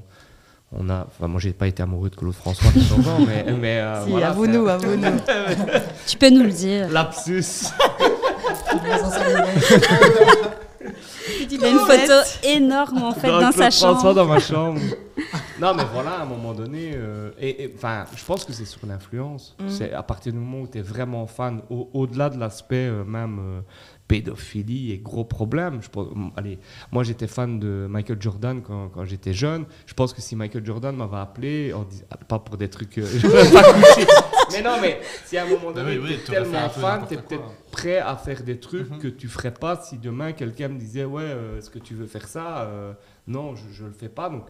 [0.88, 3.78] a, enfin, moi, j'ai pas été amoureux de Claude François à 14 ans, mais, mais
[3.78, 5.16] euh, Si, voilà, avoue-nous, avoue-nous.
[6.06, 6.88] Tu peux nous le dire.
[6.90, 7.66] Lapsus.
[11.50, 12.12] Il a une photo
[12.42, 14.14] énorme en fait dans, sa Claude François chambre.
[14.14, 14.80] dans ma chambre.
[15.60, 18.80] non, mais voilà, à un moment donné, euh, et, enfin, je pense que c'est sur
[18.86, 19.54] l'influence.
[19.60, 19.68] Mm.
[19.68, 23.04] C'est à partir du moment où tu es vraiment fan, au- au-delà de l'aspect euh,
[23.04, 23.60] même euh,
[24.08, 25.80] pédophilie et gros problème.
[25.82, 26.58] Je pense, mm, allez,
[26.92, 29.64] moi j'étais fan de Michael Jordan quand, quand j'étais jeune.
[29.86, 31.72] Je pense que si Michael Jordan m'avait appelé,
[32.10, 33.62] ah, pas pour des trucs, euh, je pas
[34.52, 37.24] mais non, mais si à un moment donné, oui, t'aurais fait tellement fan, t'es quoi.
[37.24, 37.42] peut-être
[37.72, 38.98] prêt à faire des trucs Mhm.
[38.98, 42.06] que tu ferais pas si demain quelqu'un me disait ouais euh, est-ce que tu veux
[42.06, 42.92] faire ça Euh,
[43.26, 44.46] non je, je le fais pas donc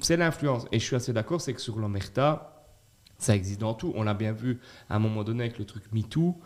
[0.00, 2.64] c'est l'influence et je suis assez d'accord c'est que sur l'omerta
[3.18, 5.84] ça existe dans tout on l'a bien vu à un moment donné avec le truc
[5.92, 6.36] MeToo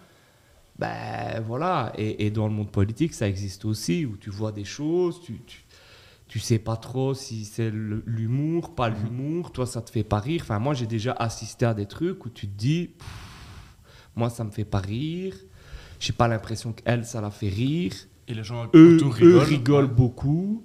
[0.81, 4.65] ben voilà et, et dans le monde politique ça existe aussi où tu vois des
[4.65, 5.65] choses tu, tu
[6.27, 10.43] tu sais pas trop si c'est l'humour, pas l'humour, toi ça te fait pas rire.
[10.45, 13.09] Enfin, moi j'ai déjà assisté à des trucs où tu te dis, Pff,
[14.15, 15.35] moi ça me fait pas rire,
[15.99, 17.95] j'ai pas l'impression qu'elle ça la fait rire.
[18.29, 19.41] Et les gens Eux, rigolent.
[19.43, 19.93] rigolent Ouais.
[19.93, 20.65] beaucoup.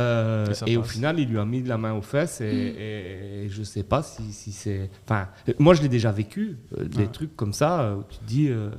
[0.00, 3.44] Euh, Et au final, il lui a mis de la main aux fesses et, et-
[3.44, 4.90] et je sais pas si, si c'est.
[5.04, 5.28] Enfin,
[5.58, 8.48] moi je l'ai déjà vécu, euh, des trucs comme ça euh, où tu te dis
[8.48, 8.70] euh,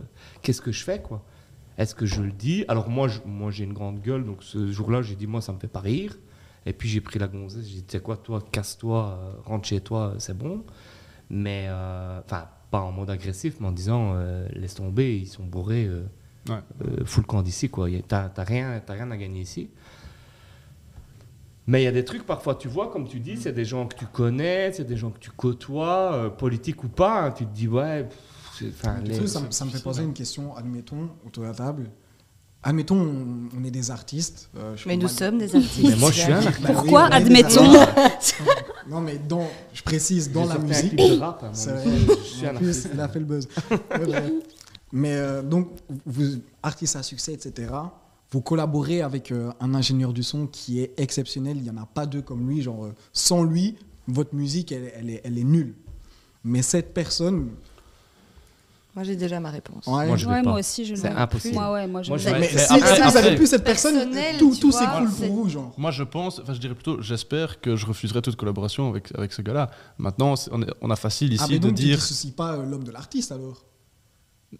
[0.42, 1.24] qu'est-ce que je fais quoi?
[1.78, 2.66] Est-ce que je le dis?
[2.68, 5.54] Alors moi, je- moi j'ai une grande gueule, donc ce jour-là j'ai dit moi ça
[5.54, 6.18] me fait pas rire.
[6.66, 9.82] Et puis j'ai pris la gonzesse, j'ai dit tu sais quoi, toi casse-toi, rentre chez
[9.82, 10.64] toi, c'est bon.
[11.30, 15.44] Mais euh, enfin pas en mode agressif, mais en disant euh, laisse tomber, ils sont
[15.46, 15.86] bourrés.
[15.86, 16.04] euh,
[16.50, 16.56] Ouais.
[16.84, 17.88] euh, fous le camp d'ici, quoi.
[18.08, 19.70] T'as t'as rien, t'as rien à gagner ici.
[21.68, 23.86] Mais il y a des trucs, parfois, tu vois, comme tu dis, c'est des gens
[23.88, 27.26] que tu connais, c'est des gens que tu côtoies, euh, politique ou pas.
[27.26, 28.04] hein, tu te dis, ouais.
[28.06, 28.74] pff,
[29.06, 31.90] les- sais, ça, me- ça me fait poser une question, admettons, autour de la table.
[32.64, 34.50] Admettons, on, on est des artistes.
[34.58, 35.82] euh, Mais nous sommes des artistes.
[35.84, 36.62] Mais moi, je suis un artiste.
[36.62, 37.74] Bah oui, Pourquoi admettons.
[38.90, 40.96] Non, mais dans, je précise, dans la un musique.
[40.96, 41.84] de rap, hein, vrai.
[42.20, 42.90] je suis un artiste.
[42.94, 43.48] il a fait le buzz.
[43.72, 44.34] Ouais, ouais.
[44.92, 45.70] Mais euh, donc,
[46.06, 47.72] vous, artiste à succès, etc.,
[48.32, 51.58] vous collaborez avec euh, un ingénieur du son qui est exceptionnel.
[51.58, 52.62] Il n'y en a pas deux comme lui.
[52.62, 53.76] Genre, euh, sans lui,
[54.08, 55.76] votre musique, elle, elle est, elle est nulle.
[56.44, 57.50] Mais cette personne.
[58.94, 59.88] Moi, j'ai déjà ma réponse.
[59.88, 60.50] ouais, Moi, je Ouais, pas.
[60.50, 61.54] moi aussi, je C'est impossible.
[61.56, 63.64] Moi, ouais, moi, je Moi, je- mais si, après- si vous après- avez plus cette
[63.64, 65.74] personne, tout, tu tout s'écroule pour vous, genre.
[65.78, 69.32] Moi, je pense, enfin, je dirais plutôt, j'espère que je refuserai toute collaboration avec, avec
[69.32, 69.72] ce gars-là.
[69.98, 71.98] Maintenant, c'est- on, est- on a facile ici ah, mais de donc, tu dire.
[72.00, 73.64] dissocies pas euh, l'homme de l'artiste, alors?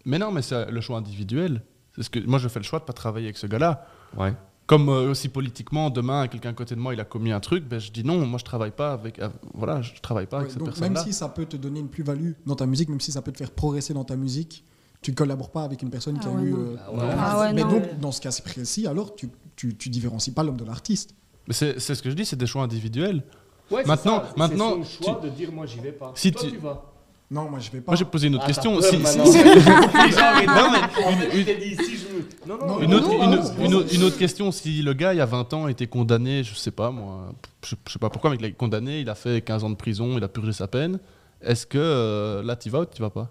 [0.06, 1.62] Mais non, mais c'est le choix individuel.
[1.96, 3.86] C'est ce que moi, je fais le choix de pas travailler avec ce gars-là.
[4.18, 4.34] Ouais.
[4.68, 7.66] Comme euh, aussi politiquement, demain, quelqu'un à côté de moi, il a commis un truc,
[7.68, 9.20] ben, je dis non, moi, je travaille pas avec.
[9.20, 11.04] av- voilà, je travaille pas avec cette donc, même personne-là.
[11.04, 13.38] si ça peut te donner une plus-value dans ta musique, même si ça peut te
[13.38, 14.64] faire progresser dans ta musique,
[15.02, 16.54] tu ne collabores pas avec une personne qui Ah a ouais, eu.
[16.54, 17.00] euh, Ah ouais.
[17.18, 17.72] Ah ouais, mais non.
[17.72, 21.16] donc, dans ce cas précis, alors, tu, tu, tu différencies pas l'homme de l'artiste.
[21.48, 23.24] Mais c'est c'est ce que je dis, c'est des choix individuels.
[23.72, 26.12] Ouais, c'est Maintenant- ça, c'est maintenant, son choix tu- de dire, moi, j'y vais pas.
[26.16, 26.91] Si Toi, tu- tu vas.
[27.32, 27.94] Non, moi, je vais pas.
[27.94, 28.74] Moi, j'ai posé une autre Ah, question.
[28.78, 28.96] peur Si-
[33.96, 36.72] une- autre, question, si le gars, il y a 20 ans, était condamné, je sais
[36.72, 37.32] pas moi,
[37.66, 39.76] je, je sais pas pourquoi, mais il est condamné, il a fait 15 ans de
[39.76, 41.00] prison, il a purgé sa peine,
[41.42, 43.30] est-ce que euh, là, tu vas ou tu vas pas?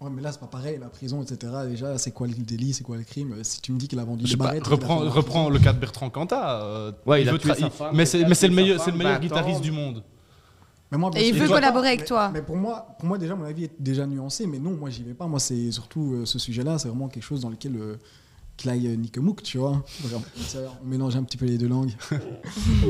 [0.00, 1.52] Ouais, mais là, c'est pas pareil, la prison, etc.
[1.68, 3.36] Déjà, c'est quoi le délit, c'est quoi le crime?
[3.44, 4.66] Si tu me dis qu'il a vendu Je des sais pas, barrettes.
[4.66, 6.62] reprends, reprends le cas de Bertrand Cantat.
[6.62, 8.98] euh, Ouais, il a veut sa femme, mais c'est il le meilleur, femme, c'est le
[8.98, 10.02] meilleur 20 guitariste du monde.
[10.94, 12.30] Mais moi, Et il veut collaborer avec toi.
[12.32, 14.46] Mais pour moi, pour moi, déjà, mon avis est déjà nuancé.
[14.46, 15.26] Mais non, moi, j'y vais pas.
[15.26, 17.96] Moi, c'est surtout euh, ce sujet-là, c'est vraiment quelque chose dans lequel euh,
[18.56, 19.84] qu'il aille euh, nique mouk, tu vois.
[20.82, 21.90] On mélange un petit peu les deux langues.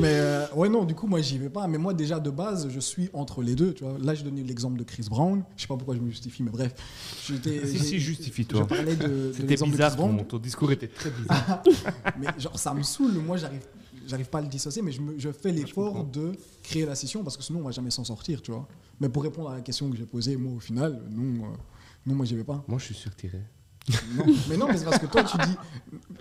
[0.01, 1.67] mais euh, ouais, non, du coup, moi, j'y vais pas.
[1.67, 3.97] Mais moi, déjà, de base, je suis entre les deux, tu vois.
[3.99, 5.43] Là, je donnais l'exemple de Chris Brown.
[5.57, 6.75] Je sais pas pourquoi je me justifie, mais bref.
[7.17, 8.67] Si, j'ai- si, justifie-toi.
[8.69, 10.19] Je parlais de, de C'était l'exemple de bizarre, Chris Brown.
[10.19, 11.63] ton, ton discours était très bizarre.
[12.21, 13.15] Mais genre, ça me saoule.
[13.15, 13.63] Moi, j'arrive,
[14.07, 16.05] j'arrive pas à le dissocier, mais je, me- je fais l'effort comprends.
[16.05, 16.33] de
[16.63, 18.67] créer la scission parce que sinon, on va jamais s'en sortir, tu vois.
[19.01, 21.49] Mais pour répondre à la question que j'ai posée, moi, au final, non, euh,
[22.07, 22.65] non moi, j'y vais pas.
[22.69, 23.41] Moi, je suis surtiré.
[24.17, 24.25] Non.
[24.49, 25.57] Mais non, mais c'est parce que toi, tu dis.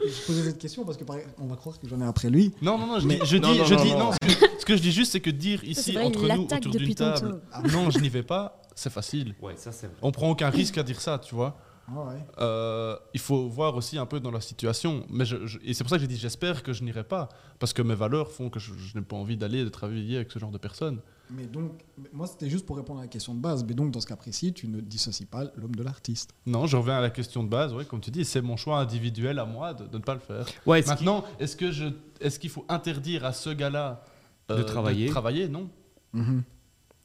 [0.06, 2.52] Je posais cette question parce que pareil, on va croire que j'en ai après lui.
[2.62, 4.00] Non, non, non, je Mais- dis, je Non, dis, non, je non, dis- non.
[4.00, 6.22] non, ce, que, ce que je dis juste, c'est que dire ici, vrai, il entre
[6.24, 7.68] nous, l'attaque autour d'une table, tantôt.
[7.72, 9.34] non, je n'y vais pas, c'est facile.
[9.42, 9.96] Ouais, ça, c'est vrai.
[10.02, 11.58] On prend aucun risque à dire ça, tu vois.
[11.88, 12.26] Ah ouais.
[12.40, 15.06] Euh, il faut voir aussi un peu dans la situation.
[15.10, 17.28] Mais je- je- et c'est pour ça que j'ai dit j'espère que je n'irai pas.
[17.60, 20.32] Parce que mes valeurs font que je, je n'ai pas envie d'aller de travailler avec
[20.32, 21.00] ce genre de personnes.
[21.30, 21.72] Mais donc,
[22.12, 23.64] moi, c'était juste pour répondre à la question de base.
[23.64, 26.34] Mais donc, dans ce cas précis, tu ne dissocies pas l'homme de l'artiste.
[26.46, 27.74] Non, je reviens à la question de base.
[27.74, 30.20] Ouais, comme tu dis, c'est mon choix individuel à moi de, de ne pas le
[30.20, 30.46] faire.
[30.66, 34.04] Ouais, Maintenant, est-ce qu'il faut interdire à ce gars-là
[34.52, 35.08] euh, De travailler?
[35.10, 35.70] travailler Non.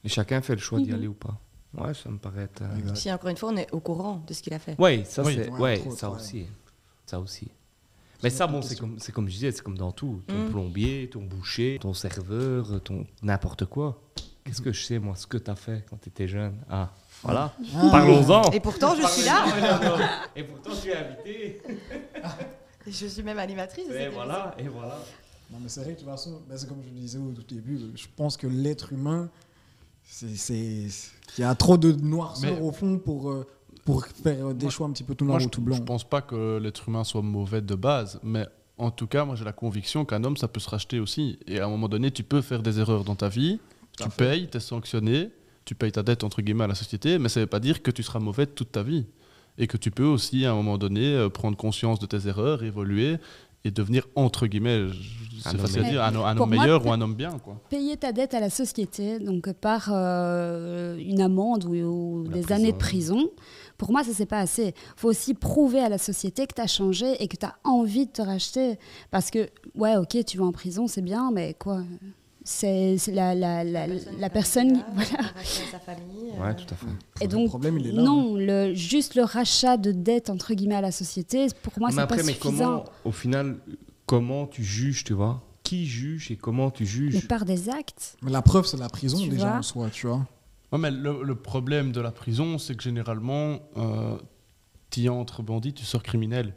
[0.04, 0.94] Et chacun fait le choix d'y Mhm.
[0.94, 1.38] aller ou pas.
[1.80, 2.62] Ouais, ça me paraît être.
[2.62, 2.94] euh.
[2.94, 4.78] Si encore une fois, on est au courant de ce qu'il a fait.
[4.80, 5.34] Ouais, ça Oui.
[5.36, 5.50] c'est.
[5.50, 6.16] Ouais, ça ouais.
[6.16, 6.46] aussi.
[7.06, 7.48] Ça aussi.
[8.22, 10.22] Mais ça, bon, c'est comme, c'est comme je disais, c'est comme dans tout.
[10.26, 10.50] Ton Mm.
[10.50, 14.00] plombier, ton boucher, ton serveur, ton n'importe quoi.
[14.44, 16.54] Qu'est-ce que je sais, moi, ce que tu as fait quand tu étais jeune?
[16.68, 16.90] Ah,
[17.22, 17.52] voilà.
[17.76, 17.88] Ah.
[17.92, 18.50] Parlons-en.
[18.50, 19.44] Et pourtant, je suis là.
[20.36, 21.62] Et pourtant, tu es invité.
[22.86, 23.88] Et Je suis même animatrice.
[23.90, 24.98] Et voilà, et voilà.
[25.50, 27.54] Non, mais c'est vrai de toute façon, ben, c'est comme je le disais au tout
[27.54, 29.28] début, je pense que l'être humain,
[30.50, 30.90] il
[31.38, 33.46] y a trop de noirceur Mais- au fond pour, euh,
[33.84, 35.76] pour faire euh, des Moi, choix un petit peu tout noir Moi, ou tout blanc.
[35.76, 38.46] je pense pas que l'être humain soit mauvais de base, mais
[38.78, 41.38] en tout cas, moi j'ai la conviction qu'un homme, ça peut se racheter aussi.
[41.46, 43.60] Et à un moment donné, tu peux faire des erreurs dans ta vie,
[43.96, 45.30] Tout tu payes, tu es sanctionné,
[45.64, 47.90] tu payes ta dette entre guillemets à la société, mais ça veut pas dire que
[47.90, 49.06] tu seras mauvais toute ta vie.
[49.60, 52.62] Et que tu peux aussi à un moment donné euh, prendre conscience de tes erreurs,
[52.62, 53.16] évoluer
[53.64, 54.86] et devenir entre guillemets,
[55.42, 56.10] c'est homme facile à meilleur.
[56.10, 57.38] dire, un, homme moi, meilleur ou un homme bien.
[57.38, 57.60] Quoi.
[57.70, 62.54] Payer ta dette à la société, donc par euh, une amende ou, des prison.
[62.54, 63.30] années de prison,
[63.76, 64.66] pour moi, ça, c'est pas assez.
[64.66, 67.54] Il faut aussi prouver à la société que tu as changé et que tu as
[67.64, 68.78] envie de te racheter.
[69.10, 71.82] Parce que, ouais, ok, tu vas en prison, c'est bien, mais quoi?
[72.50, 74.82] C'est la, la, la, la personne.
[74.94, 75.06] Voilà.
[75.70, 76.30] sa famille.
[76.38, 76.86] Ouais, euh, tout à fait.
[77.20, 78.00] Et Le donc, problème, il est là.
[78.00, 78.04] hein.
[78.06, 82.06] non, le, juste le rachat de dette, entre guillemets, à la société, pour moi, c'est
[82.06, 82.40] pas mais suffisant.
[82.40, 83.58] comment, au final,
[84.06, 85.42] comment tu juges, tu vois?
[85.62, 88.16] Qui juge et comment tu Mais juges par des actes.
[88.22, 90.26] Mais la preuve, c'est la prison Tu déjà en soi, tu vois.
[90.72, 94.16] Ouais, mais le, le problème de la prison, c'est que généralement, euh,
[94.88, 96.54] tu y entres bandit, tu sors criminel.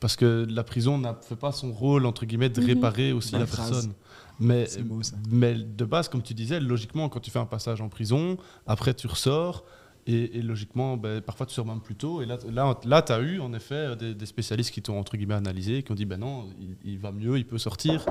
[0.00, 2.66] Parce que la prison ne fait pas son rôle, entre guillemets, de Mhm.
[2.66, 3.70] réparer aussi Belle la phrase.
[3.70, 3.92] personne.
[4.40, 5.16] Mais, C'est beau, ça.
[5.30, 8.36] mais de base, comme tu disais, logiquement, quand tu fais un passage en prison,
[8.66, 9.64] après tu ressors,
[10.06, 12.22] et, et logiquement, ben, parfois tu sors même plus tôt.
[12.22, 15.16] Et là, là, là tu as eu en effet des, des spécialistes qui t'ont, entre
[15.16, 18.04] guillemets, analysé, qui ont dit, ben non, il, il va mieux, il peut sortir.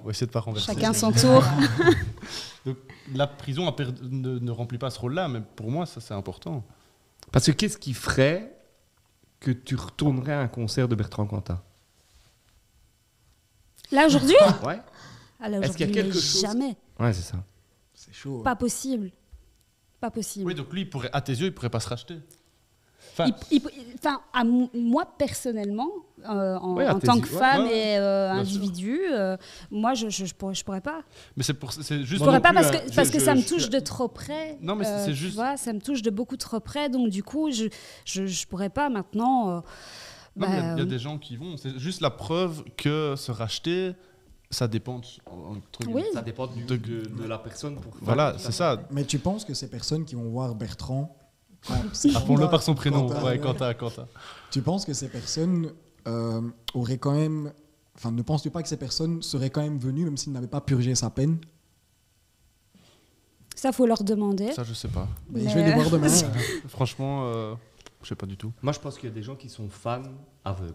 [0.00, 0.72] On va essayer de pas renverser.
[0.72, 1.44] Chacun son tour.
[2.66, 2.78] Donc,
[3.14, 6.14] la prison a perdu- ne, ne remplit pas ce rôle-là, mais pour moi, ça c'est
[6.14, 6.64] important.
[7.30, 8.56] Parce que qu'est-ce qui ferait
[9.40, 11.62] que tu retournerais à un concert de Bertrand Cantat?
[13.92, 14.34] Là, aujourd'hui?
[14.64, 14.80] Ouais.
[15.42, 16.76] Est-ce qu'il y a aujourd'hui, quelque chose- Jamais.
[16.98, 17.38] Ouais, c'est ça.
[17.94, 18.40] C'est chaud.
[18.42, 19.10] Pas possible.
[20.00, 20.46] Pas possible.
[20.46, 22.16] Oui, donc lui, il pourrait, à tes yeux, il pourrait pas se racheter.
[23.12, 25.88] Enfin, Il- il- enfin, à m- moi personnellement,
[26.28, 28.44] euh, en, Ouais, à en tes tant yeux, que ouais, femme ouais, et euh, bien
[28.44, 28.56] sûr.
[28.62, 29.36] individu, euh,
[29.70, 31.02] moi je, je, je pourrais, je pourrais pas.
[31.36, 32.12] mais c'est pour, c'est juste.
[32.12, 32.78] Je pourrais non pas plus, parce hein.
[32.86, 34.56] que, Je- parce que je- ça me je- touche de trop près.
[34.62, 36.88] Non, mais c'est- euh, c'est tu juste- vois, ça me touche de beaucoup trop près,
[36.88, 37.66] donc du coup, je
[38.04, 39.50] je, je pourrais pas maintenant.
[39.50, 39.60] euh,
[40.36, 41.56] Non, mais il y a- bah, il y, a des gens qui vont.
[41.56, 43.92] C'est juste la preuve que se racheter,
[44.54, 44.94] ça dépend.
[45.26, 45.80] entre.
[45.88, 46.02] Oui.
[46.14, 47.76] Ça dépend du- De- de, de la personne.
[47.76, 48.80] Pour Voilà, c'est ça.
[48.90, 51.14] Mais tu penses que ces personnes qui vont voir Bertrand.
[52.14, 53.06] Appelons-le par son prénom.
[53.08, 53.38] Quentin, ouais.
[53.38, 54.06] Quentin, Quentin.
[54.50, 55.72] Tu penses que ces personnes
[56.06, 56.40] euh,
[56.74, 57.52] auraient quand même.
[57.96, 60.60] Enfin, ne penses-tu pas que ces personnes seraient quand même venues, même s'ils n'avaient pas
[60.60, 61.38] purgé sa peine?
[63.56, 64.52] Ça faut leur demander.
[64.52, 65.08] Ça, je sais pas.
[65.30, 66.08] Mais Mais- Je vais les voir demain.
[66.68, 67.54] Franchement, euh,
[68.02, 68.52] je sais pas du tout.
[68.62, 70.02] Moi, je pense qu'il y a des gens qui sont fans
[70.44, 70.74] aveugles.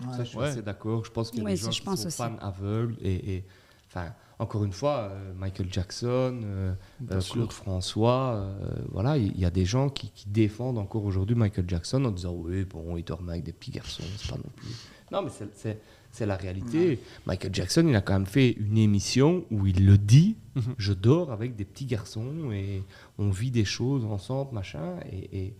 [0.00, 0.12] Ouais.
[0.16, 0.44] Ça, je suis Ouais.
[0.48, 1.04] assez d'accord.
[1.04, 2.16] Je pense qu'il y a Ouais, des gens je qui pense sont aussi.
[2.16, 2.96] fans aveugles.
[3.00, 3.44] Et, et-
[3.88, 7.34] enfin, encore une fois, euh, Michael Jackson, euh, Bien euh, sûr.
[7.36, 11.64] Claude François, euh, voilà, il y, a des gens qui, qui défendent encore aujourd'hui Michael
[11.68, 14.68] Jackson en disant oui, bon, il dormait avec des petits garçons, c'est pas non plus.
[15.10, 15.80] Non, mais c'est- c'est
[16.12, 16.98] c'est la réalité.
[17.26, 20.74] Michael Jackson, il a quand même fait une émission où il le dit Mhm.
[20.78, 22.82] je dors avec des petits garçons et
[23.18, 24.96] on vit des choses ensemble, machin.
[25.12, 25.56] Et, et,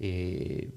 [0.00, 0.70] et-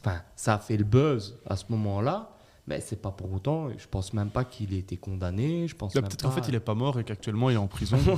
[0.00, 2.30] enfin, ça a fait le buzz à ce moment-là.
[2.66, 5.68] Mais c'est pas pour autant, je pense même pas qu'il ait été condamné.
[5.68, 7.98] Je pense Peut-être qu'en fait, il est pas mort et qu'actuellement, il est en prison.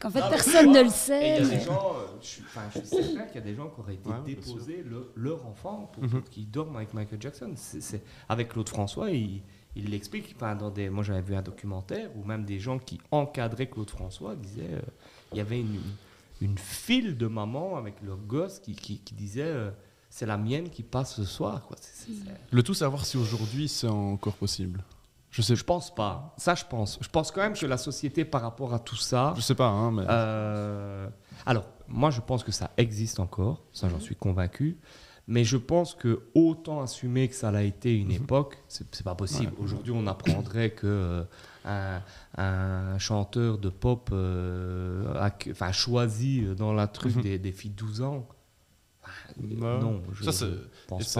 [0.00, 1.38] Qu'en fait, Non, personne ne le sait.
[1.40, 2.42] il y a des gens, euh, je suis,
[2.74, 5.46] je suis certain qu'il y a des gens qui auraient été Ouais, déposés le- leur
[5.46, 6.08] enfant pour, Mhm.
[6.22, 7.52] pour qu'ils dorment avec Michael Jackson.
[7.56, 9.42] C'est, avec Claude François, il,
[9.76, 10.34] il l'explique.
[10.36, 13.90] Enfin, dans des, moi, j'avais vu un documentaire où même des gens qui encadraient Claude
[13.90, 14.80] François disaient euh,
[15.32, 15.82] il y avait une, une
[16.58, 19.70] file de mamans avec leurs gosses qui, qui, qui disaient euh,
[20.10, 21.66] c'est la mienne qui passe ce soir.
[21.66, 21.76] Quoi.
[22.50, 24.84] Le tout, savoir si aujourd'hui, c'est encore possible.
[25.30, 26.34] Je sais, Je pense pas.
[26.36, 26.98] Ça, je pense.
[27.00, 29.68] Je pense quand même que la société, par rapport à tout ça, je sais pas,
[29.68, 30.02] hein, mais.
[30.08, 31.08] Euh,
[31.46, 34.78] alors, moi, je pense que ça existe encore, ça j'en suis convaincu.
[35.28, 39.14] Mais je pense que autant assumer que ça l'a été une époque, c'est c'est pas
[39.14, 39.52] possible.
[39.60, 41.24] Aujourd'hui, on apprendrait que euh,
[41.64, 42.00] un,
[42.36, 45.12] un chanteur de pop euh,
[45.60, 47.22] a, choisi dans la truc Mhm.
[47.22, 48.26] des, des filles de 12 ans.
[49.40, 49.56] Ouais.
[49.80, 50.02] non.
[50.12, 50.46] je- Ça, c'est-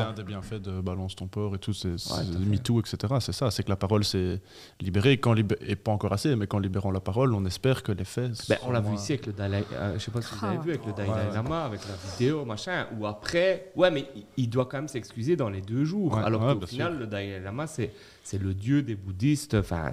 [0.01, 2.24] un des bienfaits de Balance ton port et tout, c'est fait.
[2.47, 3.14] MeToo, etc.
[3.20, 4.41] C'est ça, c'est que la parole s'est
[4.80, 7.93] libérée, quand libé- et pas encore assez, mais qu'en libérant la parole, on espère que
[7.93, 8.32] les faits.
[8.49, 10.57] Ben, on l'a vu ici avec le Dalai euh, Je sais pas si vous avez
[10.59, 10.62] Ah.
[10.62, 11.34] vu avec le Dalai Ouais, ouais.
[11.34, 12.86] Lama, avec la vidéo, machin.
[12.99, 16.14] Ou après, ouais, mais il- doit quand même s'excuser dans les deux jours.
[16.14, 17.01] Ouais, alors ouais, qu'au final, sûr.
[17.01, 17.93] le Dalai Lama, c'est
[18.24, 19.55] c'est le dieu des bouddhistes.
[19.55, 19.91] Enfin,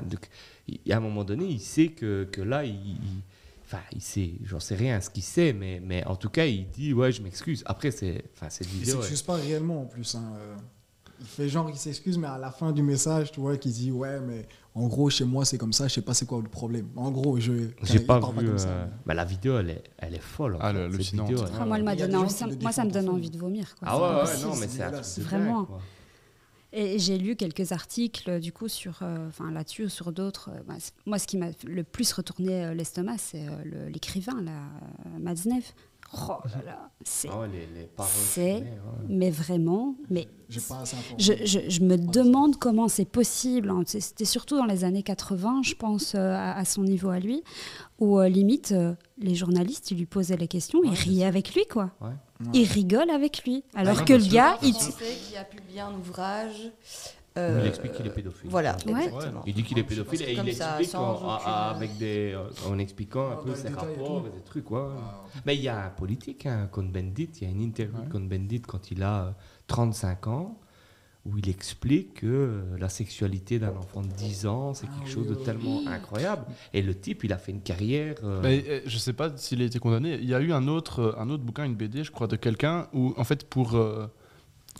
[0.89, 2.73] à un moment donné, il sait que, que là, il.
[2.73, 3.21] il-
[3.69, 6.69] Enfin, il sait, j'en sais rien ce qu'il sait, mais, mais en tout cas, il
[6.69, 7.63] dit Ouais, je m'excuse.
[7.65, 10.15] Après, c'est enfin, cette Il s'excuse pas réellement en plus.
[10.15, 10.55] hein, euh.
[11.19, 13.91] Il fait genre qu'il s'excuse, mais à la fin du message, tu vois, qu'il dit
[13.91, 16.47] Ouais, mais en gros, chez moi, c'est comme ça, je sais pas c'est quoi le
[16.47, 16.87] problème.
[16.95, 17.51] En gros, je.
[17.83, 18.47] J'ai il pas parle vu.
[18.47, 18.69] comme ça.
[18.69, 20.55] euh, bah, la vidéo, elle est, elle est folle.
[20.55, 20.87] en Ah, fait.
[20.87, 23.31] le- vidéo, elle- Ah, moi, elle m'a Il donné envie- moi, ça me donne envie
[23.31, 23.75] de vomir.
[23.79, 23.87] quoi.
[23.89, 25.65] Ah C'est ouais, pas ouais, non, mais c'est c'est Vraiment.
[25.65, 25.81] quoi.
[26.73, 30.49] Et j'ai lu quelques articles du coup sur, euh, enfin là-dessus ou sur d'autres.
[30.49, 33.45] euh, bah, moi, ce qui m'a le plus retourné euh, l'estomac, c'est
[33.89, 35.73] l'écrivain, euh, Matzneff.
[36.13, 38.11] Oh là là, c'est, Ah ouais, les, les paroles.
[38.13, 39.05] C'est- qu'il met, ouais.
[39.09, 41.21] mais vraiment, mais J'ai pas assez informé.
[41.21, 43.69] je, je- je me demande comment c'est possible.
[43.69, 43.81] hein.
[43.85, 47.43] C'était surtout dans les années 80, je pense, euh, à, à son niveau à lui,
[47.99, 51.65] où euh, limite euh, les journalistes, ils lui posaient les questions, ils riaient avec lui,
[51.69, 51.91] quoi.
[51.99, 52.11] Ouais.
[52.53, 56.71] Ils rigolent avec lui, alors que le gars, il, Français qui a publié un ouvrage.
[57.37, 58.49] Il euh, explique qu'il est pédophile.
[58.49, 59.05] Voilà, Ouais.
[59.05, 59.43] exactement.
[59.45, 62.33] Il dit qu'il est pédophile et il ça, explique sans en, aucune, euh, avec des,
[62.33, 64.69] euh, en expliquant un Ah, peu ses rapports et des trucs.
[64.71, 64.79] Ouais.
[64.97, 68.09] Ah, Mais il y a un politique, hein, Cohn-Bendit, il y a une interview de
[68.09, 69.31] Cohn-Bendit quand il a euh,
[69.67, 70.57] 35 ans
[71.25, 75.07] où il explique que euh, la sexualité d'un enfant de 10 ans, c'est Ah quelque
[75.07, 76.45] oui, chose de tellement incroyable.
[76.73, 78.15] Et le type, il a fait une carrière.
[78.23, 80.13] euh, Mais, euh, je sais pas s'il a été condamné.
[80.15, 82.37] Il y a eu un autre, euh, un autre bouquin, une BD, je crois, de
[82.37, 84.07] quelqu'un où, en fait, pour, euh,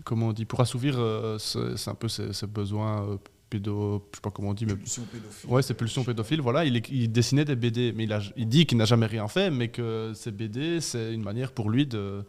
[0.03, 3.17] comment on dit, pour assouvir, euh, ce- c'est un peu ses, ses besoins euh,
[3.49, 5.49] pédo, je sais pas comment on dit, mais Pulsion pédophile.
[5.49, 6.41] ouais, ses pulsions pédophiles.
[6.41, 9.49] Voilà, il, dessinait des BD, mais il, a, il dit qu'il n'a jamais rien fait,
[9.49, 12.23] mais que ces BD, c'est une manière pour lui de.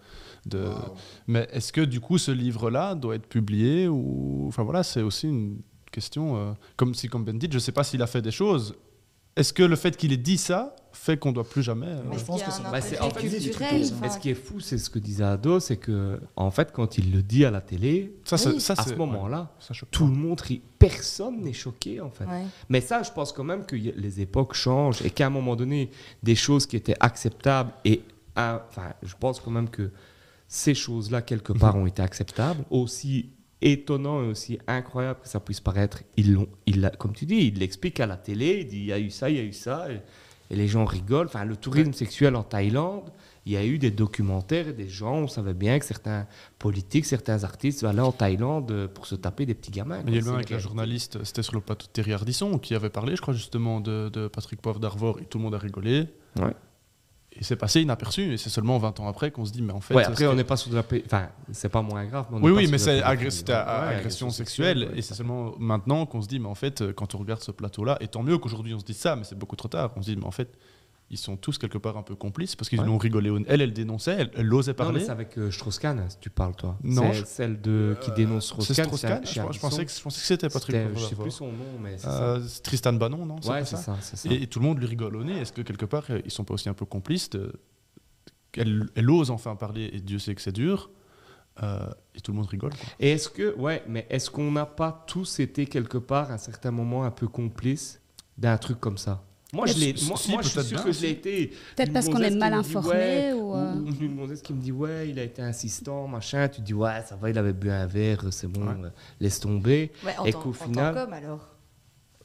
[1.26, 5.28] Mais est-ce que du coup, ce livre-là doit être publié ou, enfin voilà, c'est aussi
[5.28, 5.58] une
[5.90, 6.36] question.
[6.36, 8.74] euh, comme si, comme Bendit, je sais pas s'il a fait des choses.
[9.38, 12.16] Est-ce que le fait qu'il ait dit ça fait qu'on doit plus jamais euh, je
[12.16, 14.34] Est-ce pense que Bah, c'est- intérêt en fait, culturel, c'est- enfin, Mais ce qui est
[14.34, 17.50] fou, c'est ce que disait Ado, c'est que en fait, quand il le dit à
[17.52, 18.60] la télé, Ça, c'est- Oui.
[18.60, 19.52] ça, à ce moment-là,
[19.92, 20.10] tout pas.
[20.10, 20.60] le monde rit.
[20.78, 22.24] Personne n'est choqué en fait.
[22.24, 22.44] ouais.
[22.68, 25.90] Mais ça, je pense quand même que les époques changent et qu'à un moment donné,
[26.22, 28.02] des choses qui étaient acceptables et
[28.36, 29.90] enfin, je pense quand même que
[30.48, 33.30] ces choses-là quelque part ont été acceptables, aussi
[33.60, 36.02] étonnant et aussi incroyable que ça puisse paraître.
[36.16, 38.92] Ils l'ont, il comme tu dis, il l'explique à la télé, il dit il y
[38.92, 40.00] a eu ça, il y a eu ça, et,
[40.50, 41.26] et les gens rigolent.
[41.26, 43.10] Enfin, le tourisme sexuel en Thaïlande.
[43.46, 46.26] Il y a eu des documentaires et des gens, on savait bien que certains
[46.58, 50.02] politiques, certains artistes allaient en Thaïlande euh, pour se taper des petits gamins.
[50.04, 52.58] Mais il y a C'est avec la journaliste, c'était sur le plateau de Thierry Ardisson,
[52.58, 55.54] qui avait parlé, je crois, justement, de, de Patrick Poivre d'Arvor, et tout le monde
[55.54, 56.08] a rigolé.
[56.38, 56.52] Ouais.
[57.32, 59.80] Et c'est passé inaperçu, et c'est seulement 20 ans après qu'on se dit, mais en
[59.80, 59.94] fait.
[59.94, 60.82] ouais, après, on n'est pas sous de la...
[60.82, 62.26] pé- Enfin, c'est pas moins grave.
[62.30, 63.00] mais on Oui, oui, mais c'est
[63.30, 67.18] c'était agression sexuelle, et c'est seulement maintenant qu'on se dit, mais en fait, quand on
[67.18, 69.68] regarde ce plateau-là, et tant mieux qu'aujourd'hui on se dise ça, mais c'est beaucoup trop
[69.68, 70.48] tard, on se dit, mais en fait,
[71.10, 72.86] ils sont tous quelque part un peu complices, parce qu'ils Ouais.
[72.88, 73.30] ont rigolé.
[73.30, 74.98] au- Elle, elle dénonçait, elle, elle osait Non, parler.
[75.00, 76.76] mais c'est avec euh, Strauss-Kahn, si tu parles, toi.
[76.82, 77.96] Non, C'est je- celle de...
[78.02, 78.84] qui dénonce Strauss-Kahn.
[78.84, 81.22] Strauss-Kahn c'est je, pensais que, c'était Patrick Je sais d'Arvor.
[81.22, 83.52] plus son nom, mais c'est Euh, c'est Tristan Bannon, non ça.
[83.52, 84.28] Ouais, c'est ça, c'est ça.
[84.30, 85.38] Et, et tout le monde lui rigole au nez.
[85.38, 87.52] Est-ce que quelque part, euh, ils sont pas aussi un peu complices de-
[88.56, 90.90] elle, elle ose enfin parler, et Dieu sait que c'est dur,
[91.62, 92.70] euh, et tout le monde rigole.
[92.70, 92.88] quoi.
[93.00, 96.38] Et est-ce que, ouais, mais est-ce qu'on n'a pas tous été quelque part à un
[96.38, 98.00] certain moment un peu complices
[98.36, 99.24] d'un truc comme ça?
[99.52, 101.12] Moi, je, l'ai, moi, si, moi, je suis peut-être sûr bien, que je l'ai si.
[101.14, 101.46] été.
[101.74, 103.54] Peut-être parce qu'on est mal informé ouais, ou.
[103.54, 106.66] euh, Ou une gonzesse qui me dit ouais il a été insistant machin tu te
[106.66, 108.74] dis ouais ça va il avait bu un verre c'est bon Ouais.
[108.84, 108.90] euh,
[109.20, 111.48] laisse tomber Ouais, en Et qu'au en tant final- qu'homme, alors.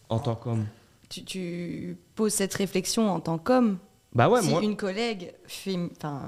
[0.09, 0.65] en tant qu'homme
[1.09, 3.78] Tu, tu poses cette réflexion en tant qu'homme.
[4.13, 6.24] bah ouais si moi une collègue enfin,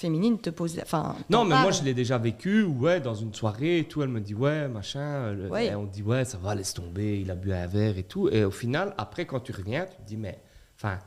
[0.00, 0.78] féminine te pose.
[0.82, 4.08] Enfin, non mais moi je l'ai déjà vécu ouais dans une soirée et tout elle
[4.08, 5.66] me dit ouais machin le- Ouais.
[5.66, 8.28] et on dit ouais ça va laisse tomber il a bu un verre et tout
[8.30, 10.38] et au final après quand tu reviens tu te dis mais
[10.76, 10.98] enfin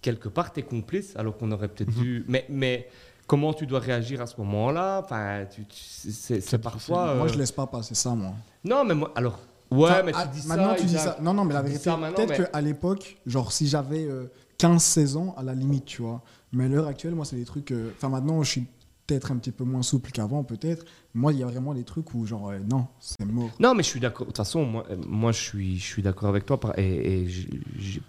[0.00, 2.88] quelque part t'es complice alors qu'on aurait peut-être dû mais mais
[3.26, 5.00] comment tu dois réagir à ce moment-là?
[5.04, 8.32] Enfin tu, tu- c'est- parfois Moi, euh, je laisse pas passer ça, moi.
[8.64, 9.40] non mais moi alors
[9.72, 11.16] ouais Enfin, mais à- dis maintenant, ça tu dis ça.
[11.20, 15.34] Non, non, mais la vérité, peut-être mais- qu'à l'époque, genre, si j'avais euh, 15-16 ans,
[15.36, 16.22] à la limite, tu vois.
[16.52, 17.70] Mais à l'heure actuelle, moi, c'est des trucs.
[17.72, 18.66] euh, Enfin, maintenant, je suis
[19.06, 20.84] peut-être un petit peu moins souple qu'avant, peut-être.
[21.14, 23.50] Moi, il y a vraiment des trucs où, genre, euh, non, c'est mort.
[23.60, 24.26] Non, mais je suis d'accord.
[24.26, 26.58] De toute façon, moi, euh, moi je suis, je suis d'accord avec toi.
[26.76, 27.26] Et,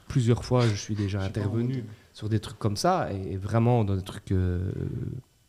[0.07, 1.83] plusieurs fois, je suis déjà intervenu
[2.13, 4.71] sur des trucs comme ça, et, et vraiment dans des trucs euh,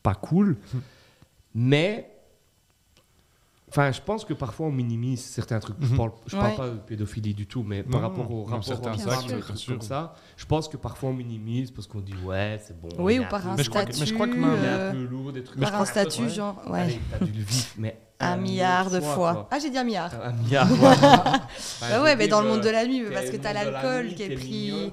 [0.02, 0.56] pas cool.
[1.54, 2.10] mais
[3.70, 5.76] Enfin, je pense que parfois on minimise certains trucs.
[5.80, 5.96] Je Mhm.
[5.96, 6.56] parle, je parle Ouais.
[6.56, 9.80] pas de pédophilie du tout, mais Non, par rapport au rapport certains aux actes, comme
[9.82, 12.88] ça, je pense que parfois on minimise parce qu'on dit ouais, c'est bon.
[12.98, 14.00] Oui, ou un par un Mais je crois que- statut.
[14.00, 15.60] mais je crois que euh, un peu lourd, des trucs.
[15.60, 16.56] par un statut, genre.
[16.70, 16.98] Ouais.
[17.10, 19.48] T'as le vivre, mais Un million milliard de fois.
[19.50, 20.10] Ah, j'ai dit un milliard.
[20.22, 20.68] Un milliard.
[21.80, 24.14] Bah veux ouais, mais dans le monde euh, de la nuit, parce que t'as l'alcool
[24.14, 24.92] qui est pris.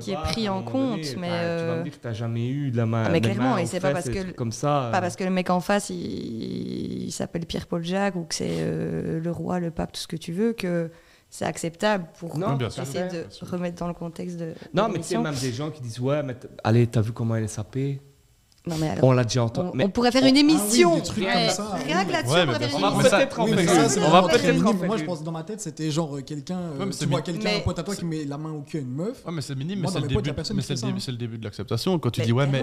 [0.00, 2.48] qui est pris en compte, mais, enfin, Tu vas euh, me dire que t'as jamais
[2.48, 3.04] eu de la main.
[3.06, 4.88] Ah, mais des clairement, et c'est pas parce que comme ça.
[4.92, 8.48] Pas euh, parce que le mec en face, il, s'appelle Pierre-Paul Jacques ou que c'est
[8.48, 10.90] euh, le roi, le pape, tout ce que tu veux, que
[11.28, 12.84] c'est acceptable pour Non, bien sûr.
[12.84, 14.54] essayer de remettre dans le contexte de.
[14.72, 17.34] Non, mais tu sais, même des gens qui disent Ouais, mais allez, t'as vu comment
[17.34, 18.00] elle est sapée?
[18.70, 19.04] Non, mais alors.
[19.04, 19.68] On l'a déjà On, entendu.
[19.72, 20.94] on Mais pourrait faire une Ah oui, émission.
[20.96, 21.32] des trucs Ouais.
[21.32, 22.98] comme ça, Rien que là-dessus, Ouais, on émission.
[23.02, 25.60] peut-être en Oui, faire ça, On va peut-être faire Moi, je pense dans ma tête,
[25.60, 26.58] c'était genre euh, quelqu'un.
[26.58, 28.52] euh, Ouais, mais c'est tu vois quelqu'un, un pote à toi qui met la main
[28.52, 29.24] au cul à une meuf.
[29.26, 30.44] Ouais, mais c'est minime, mais c'est le début, mais
[31.00, 31.38] c'est le début, hein.
[31.38, 31.98] de l'acceptation.
[31.98, 32.62] Quand tu dis ouais, mais.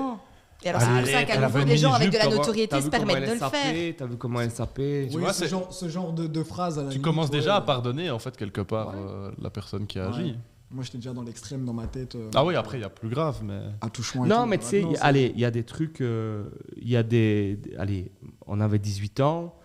[0.64, 2.88] Et alors, c'est pour Allez, ça qu'à nouveau, une gens avec de la notoriété se
[2.90, 3.94] permettent de le faire.
[3.96, 6.84] T'as vu comment elle sapée Oui, vois, ce genre, ce genre de, de phrase à
[6.84, 10.08] la tu commences déjà à pardonner en fait quelque part euh, la personne qui a
[10.08, 10.36] agi.
[10.70, 12.16] Moi, j'étais déjà dans l'extrême dans ma tête.
[12.16, 14.46] euh, Ah oui, après il y a plus grave, mais À tout Non, tout.
[14.48, 16.02] mais tu sais, c'est- allez, il y a des trucs.
[16.02, 17.58] euh, Il y a des.
[17.78, 18.12] Allez,
[18.46, 19.56] on avait 18 ans.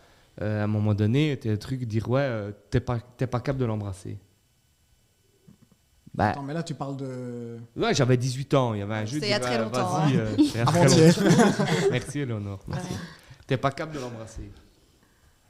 [0.40, 3.40] euh, à un moment donné, t'as des trucs dire Ouais, euh, t'es pas, t'es pas
[3.40, 4.18] capable de l'embrasser.
[6.14, 7.58] Bah, Attends, mais là, tu parles de.
[7.76, 8.74] ouais, j'avais 18 ans.
[8.74, 9.14] Il y avait un jeu.
[9.14, 10.20] C'était il y a très ouais, longtemps, Vas-y, hein.
[10.20, 11.22] euh, c'était il y a très Avant-hier.
[11.22, 11.64] longtemps.
[11.90, 12.60] Merci, Eleonore.
[12.68, 12.94] Merci.
[13.46, 14.50] T'es pas capable de l'embrasser.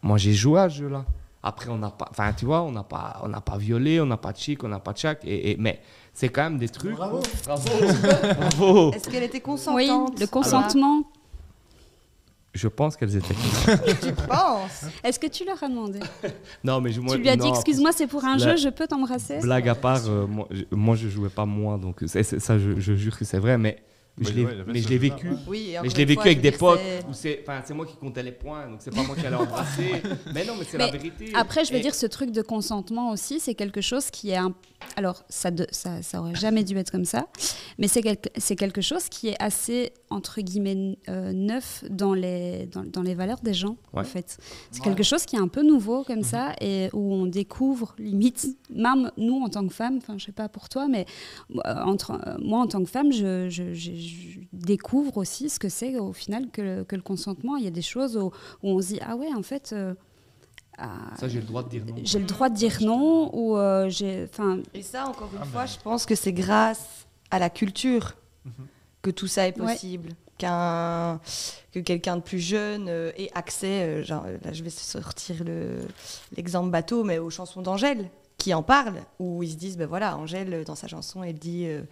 [0.03, 1.05] Moi, j'ai joué à ce jeu-là.
[1.43, 4.07] Après, on n'a pas, enfin, tu vois, on n'a pas, on n'a pas violé, on
[4.07, 5.81] n'a pas de chic, on n'a pas de chac, et, et- mais
[6.15, 6.95] c'est quand même des trucs.
[6.95, 7.21] Bravo.
[7.45, 7.69] Bravo,
[8.39, 8.93] bravo.
[8.93, 11.03] Est-ce qu'elle était Oui, consentante le consentement.
[12.55, 13.35] Je pense qu'elles étaient.
[14.03, 14.85] Tu penses?
[15.03, 16.01] Est-ce que tu leur as demandé?
[16.65, 18.69] Non, mais je, moi, Tu lui as dit, excuse-moi, c'est pour un La- jeu, je
[18.69, 19.39] peux t'embrasser?
[19.41, 22.93] Blague à part, euh, moi, je, moi, je jouais pas moi, donc ça, je, je
[22.95, 23.83] jure que c'est vrai, mais
[24.19, 25.31] Je l'ai, ouais, mais je l'ai vécu.
[25.31, 25.37] ouais.
[25.47, 27.13] Oui, Mais je l'ai vécu fois, avec des potes c'est- où
[27.73, 30.03] moi qui comptais les points, donc c'est pas moi qui allais embrasser.
[30.35, 31.33] mais non, mais c'est la vérité.
[31.35, 34.37] Après, je veux Et- dire, ce truc de consentement aussi, c'est quelque chose qui est
[34.37, 34.53] un...
[34.97, 37.27] Alors, ça, de- ça, ça aurait jamais dû être comme ça,
[37.79, 43.03] mais c'est quelque, chose qui est assez, entre guillemets, euh, neuf dans les, dans, dans
[43.03, 44.37] les valeurs des gens, en fait.
[44.71, 44.85] C'est Ouais.
[44.85, 49.11] quelque chose qui est un peu nouveau comme ça, et où on découvre, limite, même
[49.17, 51.07] nous en tant que femmes, enfin, je sais pas pour toi, mais
[51.55, 55.59] euh, entre, euh, moi en tant que femme, je, je- je- je découvre aussi ce
[55.59, 57.57] que c'est au final que le, que le consentement.
[57.57, 58.27] Il y a des choses où,
[58.63, 59.75] où on se dit, ah ouais, en fait...
[60.81, 60.85] euh,
[61.19, 61.95] Ça, j'ai le droit de dire non.
[62.03, 65.45] j'ai le droit de dire non ou euh, j'ai enfin Et ça, encore une Ah,
[65.47, 68.15] fois, je pense que c'est grâce à la culture
[68.45, 68.53] Mhm.
[69.03, 69.73] que tout ça est Ouais.
[69.73, 70.11] possible.
[70.39, 71.21] Qu'un,
[71.73, 75.79] que quelqu'un de plus jeune euh, ait accès, genre, là je vais sortir le,
[76.37, 80.17] l'exemple bateau, mais aux chansons d'Angèle, qui en parlent, où ils se disent, ben voilà,
[80.17, 81.83] Angèle, dans sa chanson, elle dit, euh,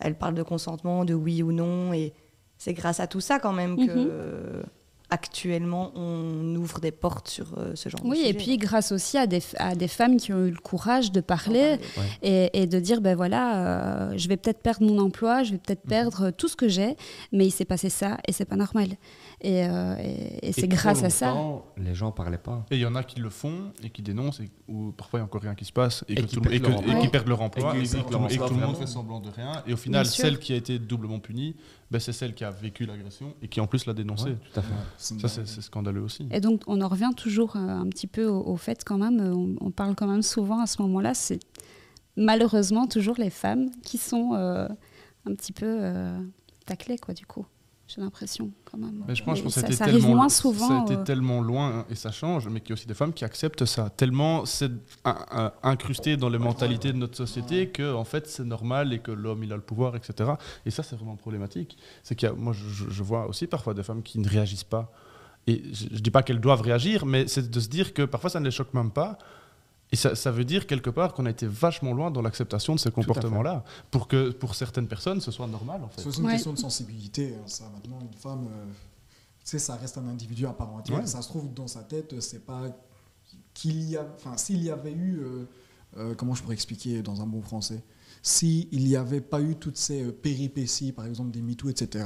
[0.00, 2.14] elle parle de consentement, de oui ou non, et
[2.56, 4.08] c'est grâce à tout ça quand même que, Mhm.
[4.10, 4.62] euh,
[5.10, 9.16] actuellement, on ouvre des portes sur euh, ce genre de oui et puis grâce aussi
[9.16, 11.78] à des, à des femmes qui ont eu le courage de parler
[12.22, 15.58] et, et de dire ben voilà euh, je vais peut-être perdre mon emploi je vais
[15.58, 15.88] peut-être Mhm.
[15.90, 16.96] perdre tout ce que j'ai
[17.32, 18.88] mais il s'est passé ça et c'est pas normal
[19.40, 19.94] et, euh,
[20.42, 21.34] et- c'est grâce à ça
[21.76, 22.64] Les gens parlaient pas.
[22.70, 25.22] Et il y en a qui le font et qui dénoncent, et, ou parfois il
[25.22, 27.10] n'y a encore rien qui se passe, et, qui perdent leur emploi.
[27.10, 29.52] perdent leur emploi, Et que tout- le monde fait semblant de rien.
[29.66, 31.54] Et au final, celle qui a été doublement punie,
[31.90, 34.30] ben, c'est celle qui a vécu l'agression et qui en plus l'a dénoncé.
[34.30, 34.74] Ouais, tout à fait.
[34.98, 36.26] Ça, c'est scandaleux aussi.
[36.30, 39.20] et donc on en revient toujours euh, un petit peu au, au fait quand même
[39.20, 41.38] euh, on, on parle quand même souvent à ce moment-là c'est
[42.16, 44.68] malheureusement toujours les femmes qui sont euh,
[45.26, 46.18] un petit peu euh,
[46.66, 47.46] taclées quoi du coup
[47.88, 50.42] j'ai l'impression quand même Mais je pense que ça, ça, arrive tellement, moins ça a
[50.42, 53.14] souvent été euh, tellement loin et ça change, mais qu'il y a aussi des femmes
[53.14, 53.88] qui acceptent ça.
[53.90, 54.70] Tellement c'est
[55.62, 59.42] incrusté dans les mentalités de notre société que en fait c'est normal et que l'homme
[59.42, 60.32] il a le pouvoir, etc.
[60.66, 61.78] Et ça c'est vraiment problématique.
[62.02, 64.64] C'est qu'il y a, moi je, je- vois aussi parfois des femmes qui ne réagissent
[64.64, 64.92] pas.
[65.46, 68.28] Et je, je dis pas qu'elles doivent réagir, mais c'est de se dire que parfois
[68.28, 69.16] ça ne les choque même pas.
[69.90, 72.80] Et ça, ça veut dire quelque part qu'on a été vachement loin dans l'acceptation de
[72.80, 76.02] ces comportements-là, pour que pour certaines personnes ce soit normal en fait.
[76.02, 76.32] C'est aussi une Ouais.
[76.32, 77.34] question de sensibilité.
[77.34, 78.64] hein, ça, maintenant, une femme, euh,
[79.44, 80.98] tu sais, ça reste un individu à part entière.
[80.98, 81.06] Ouais.
[81.06, 82.64] Ça se trouve dans sa tête, euh, c'est pas
[83.54, 85.44] qu'il y a, enfin, s'il y avait eu, euh,
[85.96, 87.82] euh, comment je pourrais expliquer dans un bon français,
[88.22, 92.04] s'il n'y avait pas eu toutes ces euh, péripéties, par exemple des MeToo, etc.,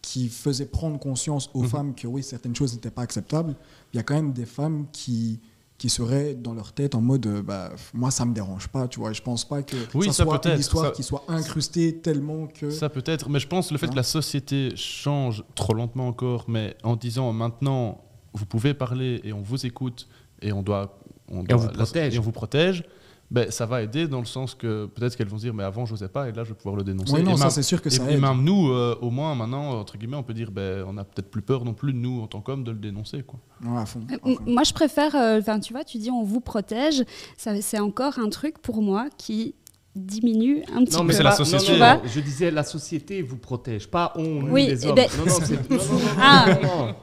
[0.00, 1.68] qui faisaient prendre conscience aux Mhm.
[1.68, 3.56] femmes que oui, certaines choses n'étaient pas acceptables,
[3.92, 5.40] il y a quand même des femmes qui
[5.80, 9.00] qui seraient dans leur tête en mode euh, bah, moi ça me dérange pas tu
[9.00, 11.96] vois je pense pas que Oui, ça, ça soit une histoire ça- qui soit incrustée
[11.96, 15.42] tellement que Ça peut être, mais je pense le fait Hein que la société change
[15.54, 18.04] trop lentement encore, mais en disant maintenant
[18.34, 20.06] vous pouvez parler et on vous écoute
[20.42, 22.84] et on doit, on Et on la- et on vous protège.
[23.30, 25.86] Ben, ça va aider dans le sens que peut-être qu'elles vont se dire mais avant
[25.86, 27.12] j'osais pas et là je vais pouvoir le dénoncer.
[27.14, 28.20] Oui, non, et ça c'est sûr que et, ça et aide.
[28.20, 31.30] même nous, euh, au moins maintenant, entre guillemets, on peut dire ben, on a peut-être
[31.30, 33.22] plus peur non plus, nous en tant qu'hommes, de le dénoncer.
[33.22, 33.38] Quoi.
[33.64, 34.42] Ouais, à fond, Euh, à m- fond.
[34.46, 37.04] Moi, je préfère, euh, enfin, tu vois, tu dis on vous protège,
[37.36, 39.54] ça, c'est encore un truc pour moi qui
[39.96, 41.06] diminue un petit Non, peu.
[41.08, 41.72] mais c'est la société.
[41.72, 44.88] non, non, non, je disais la société vous protège, pas on, nous, Oui, les eh
[44.88, 44.94] hommes.
[44.94, 46.46] ben- Non, non, c'est- non, non, non, non, Ah.
[46.62, 46.94] non, non.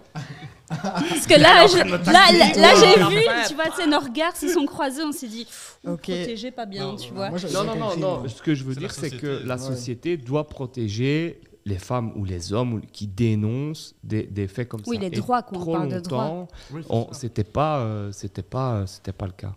[0.69, 4.49] Parce que là, je- là, là, là, j'ai vu, tu vois, tu nos regards se
[4.49, 5.47] sont croisés, on s'est dit,
[5.85, 6.01] Ok.
[6.01, 7.29] protégé pas bien, Non, tu vois.
[7.29, 8.27] Moi, Non, non, non, non.
[8.27, 9.45] Ce que je veux dire, c'est que société.
[9.47, 9.61] la Ouais.
[9.61, 14.97] société doit protéger les femmes ou les hommes qui dénoncent des, des faits comme Oui,
[14.97, 15.01] ça.
[15.01, 16.47] les Et droits, quoi, on trop parle de droits.
[17.13, 19.53] C'était pas, euh, c'était pas, euh, c'était pas le cas.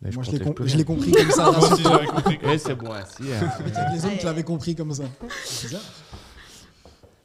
[0.00, 0.52] Mais Moi, je l'ai com-
[0.96, 1.50] compris comme ça.
[1.52, 2.38] Moi aussi, j'avais compris.
[2.42, 3.22] Eh, c'est bon ainsi.
[3.32, 3.48] hein.
[3.64, 5.04] Il y a que les hommes qui l'avaient compris comme ça.
[5.44, 5.82] C'est bizarre.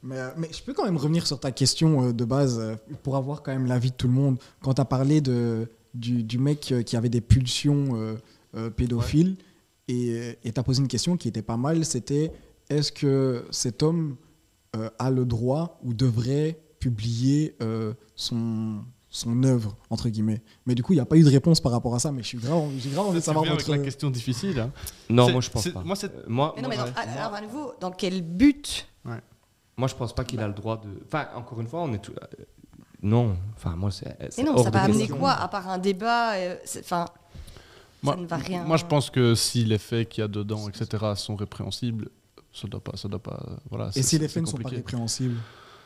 [0.02, 2.76] Mais, euh, mais je peux quand même revenir sur ta question euh, de base euh,
[3.02, 4.38] pour avoir quand même l'avis de tout le monde.
[4.62, 8.14] Quand tu as parlé de, du, du mec qui avait des pulsions euh,
[8.54, 9.36] euh, pédophiles
[9.88, 12.30] et tu as posé une question qui était pas mal, c'était
[12.68, 14.16] est-ce que cet homme
[14.76, 20.42] euh, a le droit ou devrait publier euh, son, son œuvre, entre guillemets?
[20.66, 22.22] Mais du coup, il n'y a pas eu de réponse par rapport à ça, mais
[22.22, 23.70] je suis grave, j'ai grave envie de savoir votre...
[23.70, 24.60] la question difficile.
[24.60, 24.70] hein.
[25.08, 25.82] Non, moi je pense pas.
[25.82, 28.86] moi, c'est- Euh, moi, Mais non, mais dans- j'aurais- alors à nouveau, dans quel but
[29.78, 30.88] moi, je pense pas qu'il a le droit de.
[31.06, 32.12] Enfin, encore une fois, on est tout.
[32.12, 32.44] euh,
[33.02, 34.14] Non, enfin moi c'est.
[34.30, 35.16] c'est Mais non, hors ça va amener question.
[35.18, 37.06] quoi À part un débat euh, c'est- Enfin,
[38.02, 38.64] Moi, ça ne va rien.
[38.64, 42.08] moi, je pense que si les faits qu'il y a dedans, etc., sont répréhensibles,
[42.52, 43.90] ça doit pas, ça doit pas, voilà.
[43.94, 45.36] Et si les faits ne sont pas répréhensibles?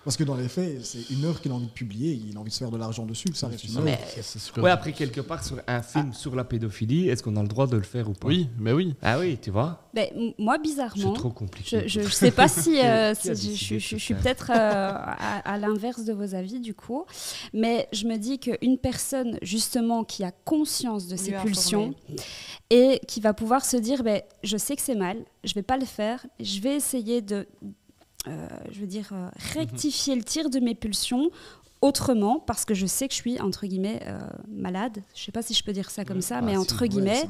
[0.05, 2.41] Parce que dans les faits, c'est une œuvre qu'il a envie de publier, il a
[2.41, 3.81] envie de se faire de l'argent dessus, ça reste une.
[3.83, 7.37] Mais- C'est- c'est Ouais, après quelque part sur un film sur la pédophilie, est-ce qu'on
[7.37, 8.27] a le droit de le faire ou pas?
[8.29, 8.95] Oui, mais oui.
[9.01, 11.87] Ah oui, tu vois, Ben, m- moi, c'est bizarrement, trop compliqué.
[11.87, 16.13] Je, je sais pas si euh, si- je, suis peut-être euh, à, à l'inverse de
[16.13, 17.05] vos avis du coup,
[17.53, 21.95] mais je me dis qu'une personne justement qui a conscience de ses pulsions
[22.71, 25.77] et qui va pouvoir se dire ben, je sais que c'est mal, je vais pas
[25.77, 27.47] le faire, je vais essayer de
[28.27, 31.31] je veux dire euh, rectifier le tir de mes pulsions
[31.81, 35.43] autrement parce que je sais que je suis entre guillemets euh, malade, je sais pas
[35.43, 37.25] si je peux dire ça comme ça, Ah, mais entre guillemets,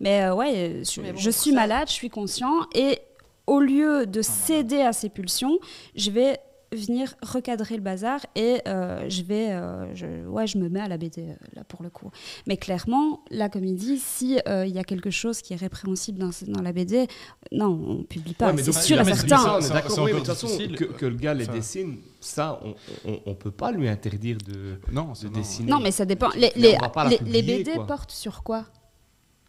[0.00, 2.66] mais euh, ouais, euh, je, Mais bon, je suis ça- malade, je suis conscient.
[2.74, 2.98] Et
[3.46, 5.58] au lieu de céder à ces pulsions,
[5.96, 6.38] je vais
[6.74, 10.88] venir recadrer le bazar et euh, je vais euh, je, ouais je me mets à
[10.88, 12.10] la BD euh, là pour le coup
[12.46, 16.30] mais clairement la comédie si euh, il y a quelque chose qui est répréhensible dans,
[16.48, 17.06] dans la BD
[17.52, 19.98] non on publie pas Ouais, mais c'est sûr et mais certain d'accord.
[19.98, 22.74] Oui, mais de toute façon, que, que le gars les Enfin- dessine, ça, on,
[23.10, 25.70] on, on peut pas lui interdire de, Non, de dessiner.
[25.70, 27.86] non mais ça dépend les, les, les- publier, les BD quoi.
[27.86, 28.64] portent sur quoi?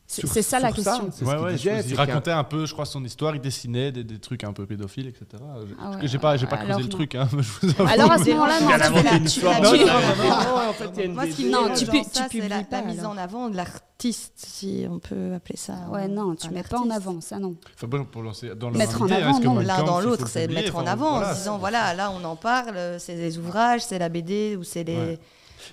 [0.08, 3.36] C'est ça la question Ouais, ouais, disait, il racontait un peu, je crois, son histoire,
[3.36, 5.26] il dessinait des, des trucs un peu pédophiles, etc.
[5.82, 7.92] Ah ouais, j'ai pas, j'ai pas alors creusé le truc, hein, je vous avoue.
[7.92, 8.68] alors à ce moment-là non
[11.36, 13.12] tu Non, me tu publies la, pas, la mise alors.
[13.12, 15.74] en avant de l'artiste, si on peut appeler ça.
[15.92, 18.54] ouais un- non tu un mets pas en avant ça non Enfin, bon, pour lancer
[18.56, 21.94] dans le Mettre en avant, L'un dans l'autre, c'est mettre en avant en disant voilà,
[21.94, 25.20] là on en parle, c'est des ouvrages, c'est la BD ou c'est les.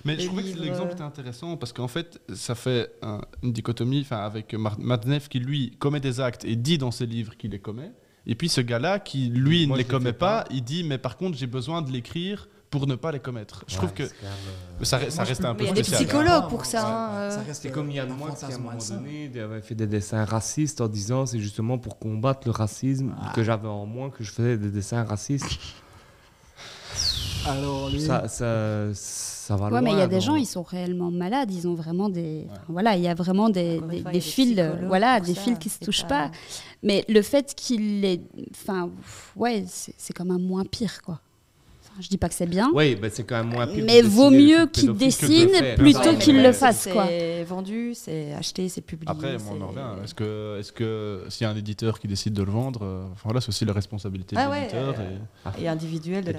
[0.05, 3.53] Mais je trouvais que l'exemple euh, était intéressant parce qu'en fait, ça fait un- une
[3.53, 7.51] dichotomie enfin, avec Madnev qui, lui, commet des actes et dit dans ses livres qu'il
[7.51, 7.91] les commet.
[8.25, 10.43] Et puis ce gars-là qui, lui, Moi, ne les commet pas.
[10.43, 13.63] pas, il dit Mais par contre, j'ai besoin de l'écrire pour ne pas les commettre.
[13.67, 14.11] Je Ouais, trouve que même,
[14.81, 16.07] euh, ça, re- ça Moi, je reste un peu il y a des spécial.
[16.07, 17.29] psychologues pour ça, Ouais, hein, euh.
[17.29, 19.61] ça reste, C'est euh, comme Yann un Moix qui, à un moment donné, il avait
[19.61, 23.31] fait des dessins racistes en disant c'est justement pour combattre le racisme Ah.
[23.35, 25.45] que j'avais en moi que je faisais des dessins racistes.
[27.45, 28.93] Alors, lui, Ça, ça,
[29.47, 29.81] ça va Ouais, loin.
[29.81, 32.45] mais il y a des gens, ils sont réellement malades, ils ont vraiment des.
[32.49, 35.69] enfin, voilà, il y a vraiment des, fois, fils, euh, voilà, des ça, fils qui
[35.69, 36.31] se c'est touchent pas- pas.
[36.81, 38.21] Mais le fait qu'il les.
[38.51, 38.89] Enfin,
[39.35, 41.19] ouais, c'est quand même moins pire, quoi.
[41.83, 43.83] Enfin, je dis pas que c'est bien, Oui, ben c'est quand même moins pire.
[43.85, 47.05] mais de vaut mieux qu'il que dessine plutôt qu'il le fasse, quoi.
[47.07, 49.11] C'est vendu, c'est acheté, c'est publié.
[49.11, 50.03] Après, c'est- on en revient.
[50.03, 53.03] Est-ce que, est que s'il y a un éditeur qui décide de le vendre, euh,
[53.11, 54.95] enfin, voilà, c'est aussi la responsabilité Ah de ouais, l'éditeur.
[54.97, 56.33] euh, et- Et individuel de Et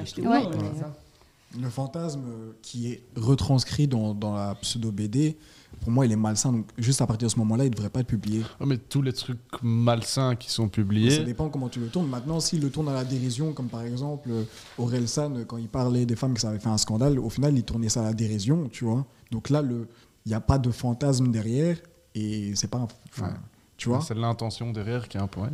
[1.61, 2.23] le fantasme
[2.63, 5.37] qui est retranscrit dans, dans la pseudo-BD,
[5.81, 6.53] pour moi, il est malsain.
[6.53, 8.43] Donc, juste à partir de ce moment-là, il ne devrait pas être publié.
[8.61, 11.19] Ah, mais tous les trucs malsains qui sont Ça publiés.
[11.25, 12.09] dépend comment tu le tournes.
[12.09, 14.45] Maintenant, s'il le tourne à la dérision, comme par exemple euh,
[14.79, 17.57] Aurel San, quand il parlait des femmes que ça avait fait un scandale, au final,
[17.57, 19.05] il tournait ça à la dérision, tu vois.
[19.31, 19.89] Donc là, le-
[20.25, 21.77] il n'y a pas de fantasme derrière
[22.15, 22.79] et c'est pas.
[22.79, 23.35] un- enfin, Ouais.
[23.77, 25.49] Tu vois C'est l'intention derrière qui est un ouais.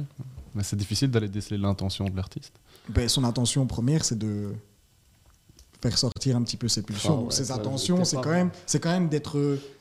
[0.54, 2.52] Mais c'est difficile d'aller déceler l'intention de l'artiste.
[2.88, 4.52] Ben, Son intention première, c'est de
[5.82, 7.24] faire sortir un petit peu ses pulsions.
[7.24, 9.36] Ouais, ses je c'est quand même, c'est quand même d'être.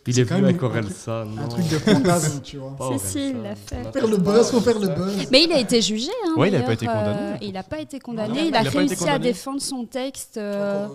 [0.08, 1.28] Il c'est est quand venu même avec un.
[1.38, 2.98] Un truc de fantasme, tu vois.
[2.98, 3.92] Cécile l'a fait.
[3.92, 5.28] Faire le buzz, faut faire le buzz.
[5.32, 6.10] Mais il a été jugé.
[6.26, 7.20] Hein, Ouais, il a d'ailleurs, pas été condamné.
[7.20, 8.40] euh, il n'a pas été condamné.
[8.42, 10.38] il il a réussi à défendre son texte.
[10.38, 10.88] euh.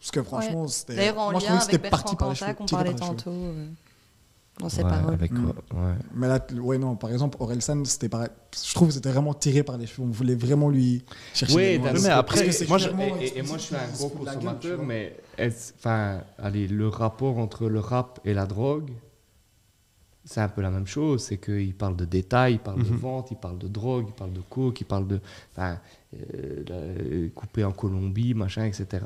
[0.00, 0.94] Parce que franchement, c'était.
[0.94, 3.32] D'ailleurs, en moi, je lien avec c'était Bertrand parti par les Cantat qu'on parlait tantôt.
[4.58, 5.14] Euh, dans ses Ouais, paroles.
[5.14, 5.46] avec- Mm.
[5.46, 5.94] ouais.
[6.14, 8.28] Mais là, ouais, non, par exemple, Orelsan, c'était pareil.
[8.66, 10.06] Je trouve que c'était vraiment tiré par les cheveux.
[10.06, 11.04] On voulait vraiment lui
[11.34, 11.54] chercher.
[11.54, 12.88] Oui, mais après, Parce moi, je-
[13.36, 18.20] et, moi, je suis un gros consommateur, mais enfin, allez, le rapport entre le rap
[18.24, 18.90] et la drogue,
[20.24, 21.22] c'est un peu la même chose.
[21.22, 22.96] C'est qu'il parle de détails, il parle de Mhm.
[22.98, 25.20] vente, il parle de drogue, il parle de coke, il parle de
[25.52, 25.78] enfin,
[26.14, 29.04] euh, la- couper en Colombie, machin, etc.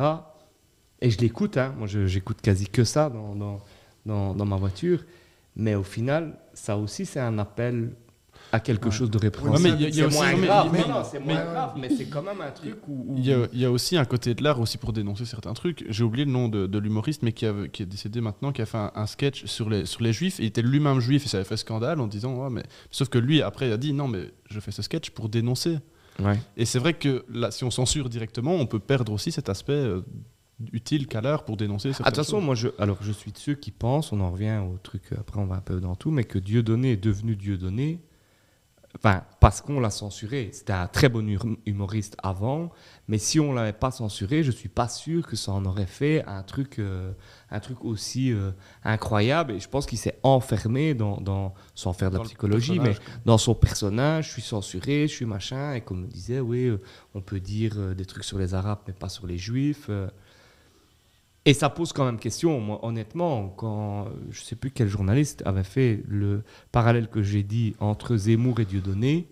[1.01, 1.75] Et je l'écoute, hein.
[1.79, 3.59] moi j'écoute quasi que ça dans, dans,
[4.07, 5.05] dans, dans ma voiture.
[5.57, 7.95] Mais au final, ça aussi, c'est un appel
[8.51, 8.91] à quelque Ouais.
[8.91, 9.69] chose de Ouais, répréhensible.
[9.69, 12.41] a- a c'est moins mais- grave, mais- non, moins mais- grave, mais c'est quand même
[12.41, 13.13] un truc où...
[13.13, 15.25] où- Il y, a, il y a aussi un côté de l'art aussi pour dénoncer
[15.25, 15.85] certains trucs.
[15.89, 18.61] J'ai oublié le nom de, de l'humoriste, mais qui, avait- qui est décédé maintenant, qui
[18.61, 20.37] a fait un, un sketch sur les, sur les juifs.
[20.39, 23.19] Il était lui-même juif et ça avait fait scandale en disant ouais, mais sauf que
[23.19, 25.79] lui après il a dit non mais je fais ce sketch pour dénoncer.
[26.19, 26.39] Ouais.
[26.59, 29.73] Et c'est vrai que là, si on censure directement, on peut perdre aussi cet aspect
[29.73, 30.03] euh,
[30.73, 32.47] utile qu'a l'art pour dénoncer certaines Attention, choses.
[32.47, 35.17] moi, je, alors je suis de ceux qui pensent, on en revient au truc, euh,
[35.21, 38.01] après on va un peu dans tout, mais que Dieudonné est devenu Dieudonné,
[38.97, 40.51] enfin, parce qu'on l'a censuré.
[40.53, 42.71] C'était un très bon hum- humoriste avant,
[43.09, 46.23] mais si on l'avait pas censuré, je suis pas sûr que ça en aurait fait
[46.27, 47.13] un truc, euh,
[47.51, 48.51] un truc aussi euh,
[48.85, 49.53] incroyable.
[49.55, 52.95] Et je pense qu'il s'est enfermé dans, dans, sans faire de Dans la psychologie, mais
[53.25, 56.71] dans son personnage, je suis censuré, je suis machin, et comme on disait, oui,
[57.15, 59.89] on peut dire des trucs sur les Arabes, mais pas sur les Juifs.
[61.45, 65.65] Et ça pose quand même question, moi, honnêtement, quand je sais plus quel journaliste avait
[65.65, 69.27] fait le parallèle que j'ai dit entre Zemmour et Dieudonné,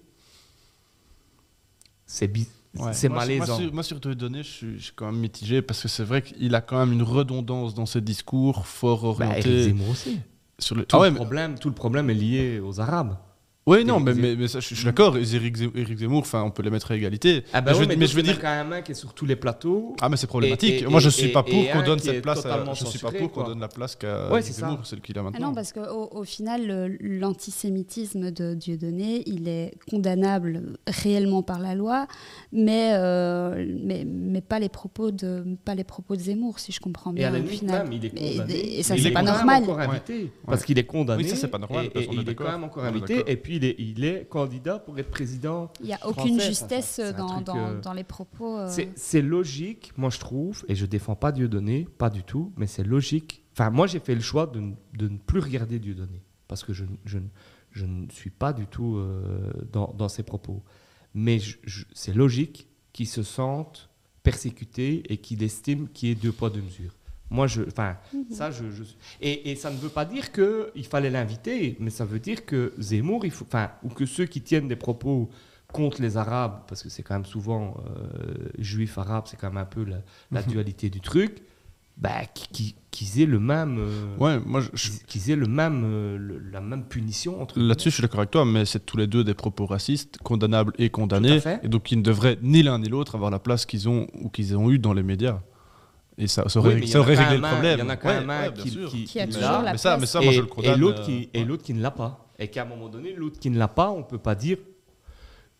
[2.06, 2.92] c'est bi- Ouais.
[2.92, 3.46] c'est Moi, malaisant.
[3.46, 6.04] Moi, sur, moi, sur Dieudonné, je suis, je suis quand même mitigé parce que c'est
[6.04, 10.20] vrai qu'il a quand même une redondance dans ses discours fort Bah, orientés Zemmour aussi.
[10.58, 10.84] sur le.
[10.84, 13.16] Tout, Ah ouais, le mais- problème, tout le problème est lié aux Arabes.
[13.66, 15.16] Oui, non, mais, mais, mais ça, je, je suis d'accord.
[15.18, 17.44] Éric Zemmour, enfin, on peut les mettre à égalité.
[17.52, 18.40] Ah bah mais, ouais, je, mais, mais je veux dire.
[18.40, 19.94] quand même un qui est sur tous les plateaux.
[20.00, 20.80] Ah, mais c'est problématique.
[20.80, 22.44] Et- et- Moi, je et- suis pas et- pour et qu'on donne cette place.
[22.46, 24.40] À, je suis pas pour qu'on donne la place qu'à Ouais.
[24.42, 25.48] Zemmour, celle qu'il a Ah maintenant.
[25.48, 32.06] non, parce qu'au au final, l'antisémitisme de Dieudonné, il est condamnable réellement par la loi,
[32.52, 36.80] mais, euh, mais, mais pas, les propos de, pas les propos de Zemmour, si je
[36.80, 37.28] comprends Et bien.
[37.28, 37.84] à la au limite final.
[37.84, 38.54] même, il est Et- condamné.
[38.54, 39.64] Et, et ça, c'est pas normal.
[40.46, 41.22] Parce qu'il est condamné.
[41.24, 43.22] Oui, ça, c'est pas normal, Et, et il est quand même encore invité.
[43.26, 45.70] Et puis, il est, il est candidat pour être président.
[45.80, 48.04] Il n'y a aucune français, justesse ça, c'est un dans, truc, dans, euh, dans les
[48.04, 48.58] propos.
[48.58, 52.66] euh, C'est- logique, moi je trouve, et je défends pas Dieudonné, pas du tout, mais
[52.66, 53.44] c'est logique.
[53.52, 56.72] Enfin, moi j'ai fait le choix de, ne- de ne plus regarder Dieudonné, parce que
[56.72, 57.28] je, je, ne-
[57.72, 60.62] je ne suis pas du tout euh, dans, dans ses propos.
[61.14, 61.38] Mais
[61.92, 63.88] c'est logique qu'il se sente
[64.22, 66.94] persécuté et qu'il estime qu'il y ait deux poids, deux mesures.
[67.30, 67.96] Moi, je, enfin,
[68.30, 68.82] ça, je, je-
[69.20, 72.72] et, et ça ne veut pas dire qu'il fallait l'inviter, mais ça veut dire que
[72.78, 75.30] Zemmour, il faut, enfin, ou que ceux qui tiennent des propos
[75.72, 79.58] contre les Arabes, parce que c'est quand même souvent euh, juif arabe, c'est quand même
[79.58, 79.98] un peu la,
[80.32, 81.36] la dualité du truc,
[81.96, 85.82] bah, qui- qui- qu'ils aient le même, euh, Ouais, moi, je- qu'ils- aient le même,
[85.84, 88.96] euh, le- la même punition entre là-dessus, je suis d'accord avec toi, mais c'est tous
[88.96, 91.60] les deux des propos racistes, condamnables et Tout condamnés, à fait.
[91.62, 94.28] et donc qui ne devraient ni l'un ni l'autre avoir la place qu'ils ont ou
[94.30, 95.40] qu'ils ont eu dans les médias.
[96.20, 97.78] Et ça, ça aurait, Oui, ça aurait réglé le problème.
[97.78, 99.72] Il y en a quand Ouais, même un qui, qui- Qui a toujours l'a.
[99.72, 100.78] mais ça, mais ça, moi, et, je le et condamne.
[100.80, 102.28] l'autre euh, qui, et l'autre qui ne l'a pas.
[102.38, 104.58] Et qu'à un moment donné, l'autre qui ne l'a pas, on peut pas dire.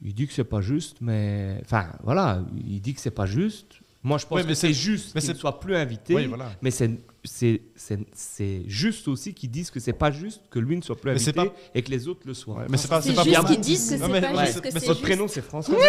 [0.03, 3.73] Il dit que c'est pas juste, mais enfin voilà, il dit que c'est pas juste.
[4.03, 6.15] Moi, je pense Ouais, mais que c'est juste mais qu'il ne soit plus invité.
[6.15, 6.51] Oui, voilà.
[6.63, 6.91] Mais c'est
[7.23, 10.97] c'est c'est c'est juste aussi qu'ils disent que c'est pas juste que lui ne soit
[10.97, 12.55] plus Mais invité pas- et que les autres le soient.
[12.57, 14.69] Ouais, mais c'est pas, pas juste qu'ils disent que c'est mais- pas ouais, juste que
[14.69, 15.03] mais Votre juste.
[15.03, 15.77] prénom c'est François.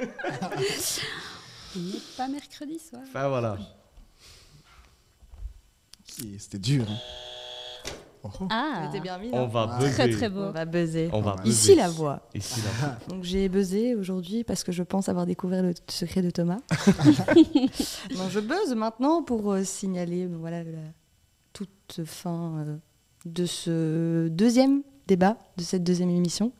[1.76, 3.02] Il n'est pas mercredi soir.
[3.06, 3.56] enfin voilà.
[6.38, 6.84] C'était dur.
[6.88, 7.90] hein.
[8.22, 8.46] Oh, oh.
[8.50, 9.30] Ah, bien mis.
[9.32, 9.78] On va Ah.
[9.78, 9.92] buzzer.
[9.92, 10.52] très très On beau.
[10.52, 11.08] va buzzer.
[11.12, 11.50] On va Ici, buzzer.
[11.72, 12.20] Ici la voix.
[12.34, 12.96] Ici la voix.
[13.08, 16.58] Donc j'ai buzzé aujourd'hui parce que je pense avoir découvert le secret de Thomas.
[18.16, 20.78] non, je buzz maintenant pour euh, signaler voilà, la
[21.54, 22.76] toute fin euh,
[23.24, 26.52] de ce deuxième débat, de cette deuxième émission.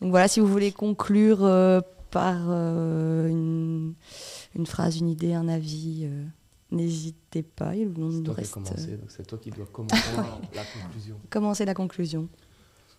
[0.00, 1.80] Donc voilà, si vous voulez conclure euh,
[2.10, 3.94] par euh, une,
[4.54, 6.24] une phrase, une idée, un avis, euh,
[6.70, 7.74] n'hésitez pas.
[7.76, 9.96] Il nous reste euh, commencé, donc c'est toi qui dois commencer
[10.54, 11.16] la conclusion.
[11.30, 12.28] commencer la conclusion.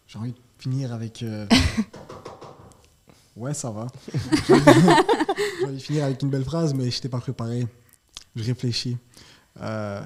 [0.07, 1.23] J'ai envie de finir avec.
[1.23, 1.47] euh,
[3.37, 3.87] Ouais, ça va.
[4.47, 4.53] J'ai
[5.65, 7.65] envie de finir avec une belle phrase, mais je n'étais pas préparé.
[8.35, 8.97] Je réfléchis.
[9.61, 10.01] Euh,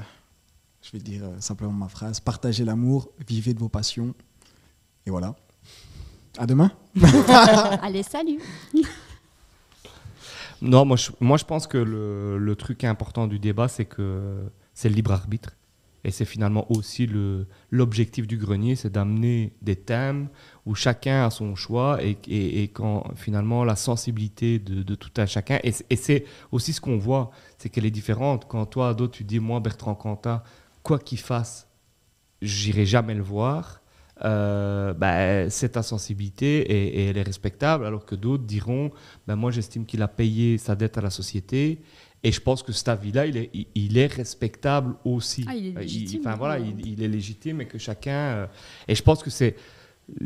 [0.84, 2.20] Je vais dire simplement ma phrase.
[2.20, 4.14] Partagez l'amour, vivez de vos passions.
[5.08, 5.36] Et voilà.
[6.38, 6.72] À demain.
[7.82, 8.40] Allez, salut.
[10.62, 14.44] Non, moi je, moi je pense que le, le truc important du débat, c'est que
[14.74, 15.52] c'est le libre arbitre.
[16.04, 20.28] Et c'est finalement aussi le- l'objectif du grenier, c'est d'amener des thèmes
[20.68, 25.10] où chacun a son choix et, et- et quand finalement la sensibilité de, de tout
[25.18, 28.46] un chacun, et, et c'est aussi ce qu'on voit, c'est qu'elle est différente.
[28.48, 30.44] Quand toi, à d'autres, tu dis, moi, Bertrand Cantat,
[30.84, 31.68] quoi qu'il fasse,
[32.42, 33.82] j'irai jamais le voir.
[34.24, 38.92] Euh, bah, c'est ta sensibilité et, et elle est respectable, alors que d'autres diront
[39.28, 41.82] ben Moi, j'estime qu'il a payé sa dette à la société.
[42.24, 45.46] Et je pense que cet avis-là, il est, il, il est respectable aussi.
[45.48, 48.12] Ah, il est Euh, légitime, enfin, voilà, il, il est légitime et que chacun.
[48.14, 48.48] euh,
[48.88, 49.56] et je pense que c'est.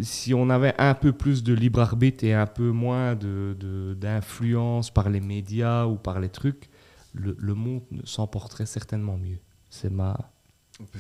[0.02, 3.94] Si on avait un peu plus de libre arbitre et un peu moins de- de-
[4.00, 6.70] d'influence par les médias ou par les trucs,
[7.14, 9.40] le, le monde s'emporterait certainement mieux.
[9.70, 10.32] C'est ma.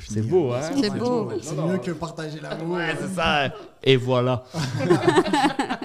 [0.07, 1.25] C'est beau, hein C'est beau.
[1.25, 2.75] Ouais, C'est mieux que partager l'amour.
[2.77, 3.53] Ouais, c'est ça.
[3.83, 4.43] Et voilà.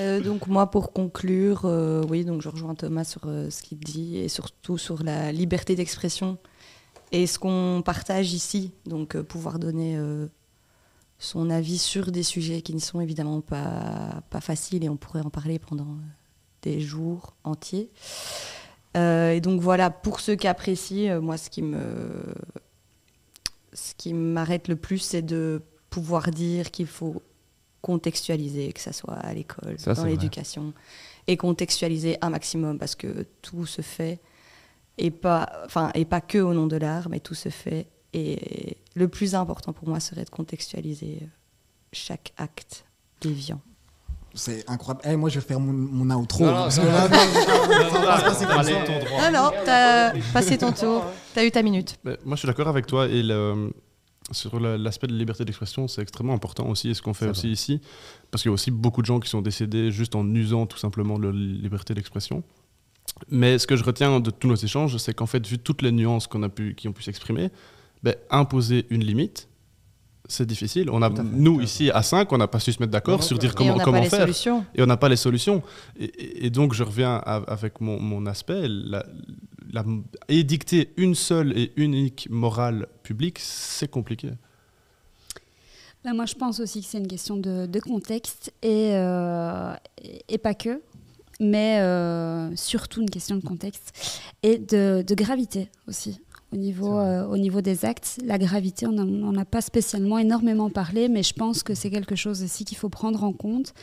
[0.00, 3.80] Euh, donc moi, pour conclure, euh, oui, donc je rejoins Thomas sur euh, ce qu'il
[3.80, 6.38] dit et surtout sur la liberté d'expression
[7.10, 8.70] et ce qu'on partage ici.
[8.86, 10.28] Donc euh, pouvoir donner euh,
[11.18, 15.22] son avis sur des sujets qui ne sont évidemment pas, pas faciles et on pourrait
[15.22, 15.96] en parler pendant
[16.62, 17.90] des jours entiers.
[18.96, 21.78] Euh, et donc voilà, pour ceux qui apprécient, euh, moi, ce qui me,
[23.78, 27.22] ce qui m'arrête le plus, c'est de pouvoir dire qu'il faut
[27.80, 30.74] contextualiser, que ce soit à l'école, Ça, dans l'éducation,
[31.26, 34.20] et contextualiser un maximum parce que tout se fait
[34.98, 37.86] et pas, enfin, et pas que au nom de l'art, mais tout se fait.
[38.12, 41.28] Et le plus important pour moi serait de contextualiser
[41.92, 42.84] chaque acte
[43.20, 43.60] déviant.
[44.34, 45.00] C'est incroyable.
[45.04, 46.44] Eh, moi, je vais faire mon, mon outro.
[46.44, 47.08] Non, non, que là,
[49.64, 51.96] t'as passé ton tour, t'as eu ta minute.
[52.04, 53.06] Mais moi, je suis d'accord avec toi.
[53.08, 53.72] Et le-
[54.30, 57.46] sur l'aspect de la liberté d'expression, c'est extrêmement important aussi, et ce qu'on fait aussi
[57.46, 57.52] vrai.
[57.52, 57.80] ici.
[58.30, 60.76] Parce qu'il y a aussi beaucoup de gens qui sont décédés juste en usant tout
[60.76, 62.42] simplement de leur liberté d'expression.
[63.30, 65.92] Mais ce que je retiens de tous nos échanges, c'est qu'en fait, vu toutes les
[65.92, 67.48] nuances qu'on a pu, qui ont pu s'exprimer,
[68.02, 69.47] ben, imposer une limite,
[70.28, 70.90] c'est difficile.
[70.90, 73.54] On a, nous, ici, à 5, on n'a pas su se mettre d'accord sur dire
[73.58, 74.64] et on comment, faire solutions.
[74.74, 75.62] et on n'a pas les solutions.
[75.98, 78.68] Et, et- et donc, je reviens à- avec mon, mon aspect.
[78.68, 79.04] La,
[79.72, 79.84] la-
[80.28, 84.28] édicter une seule et unique morale publique, c'est compliqué.
[86.04, 90.38] Moi, je pense aussi que c'est une question de, de contexte et, euh, et, et
[90.38, 90.80] pas que,
[91.38, 93.92] mais euh, surtout une question de contexte
[94.42, 96.20] et de, de gravité aussi.
[96.50, 100.70] Au niveau, euh, au niveau des actes, la gravité, on n'en a pas spécialement énormément
[100.70, 103.74] parlé, mais je pense que c'est quelque chose aussi qu'il faut prendre en compte.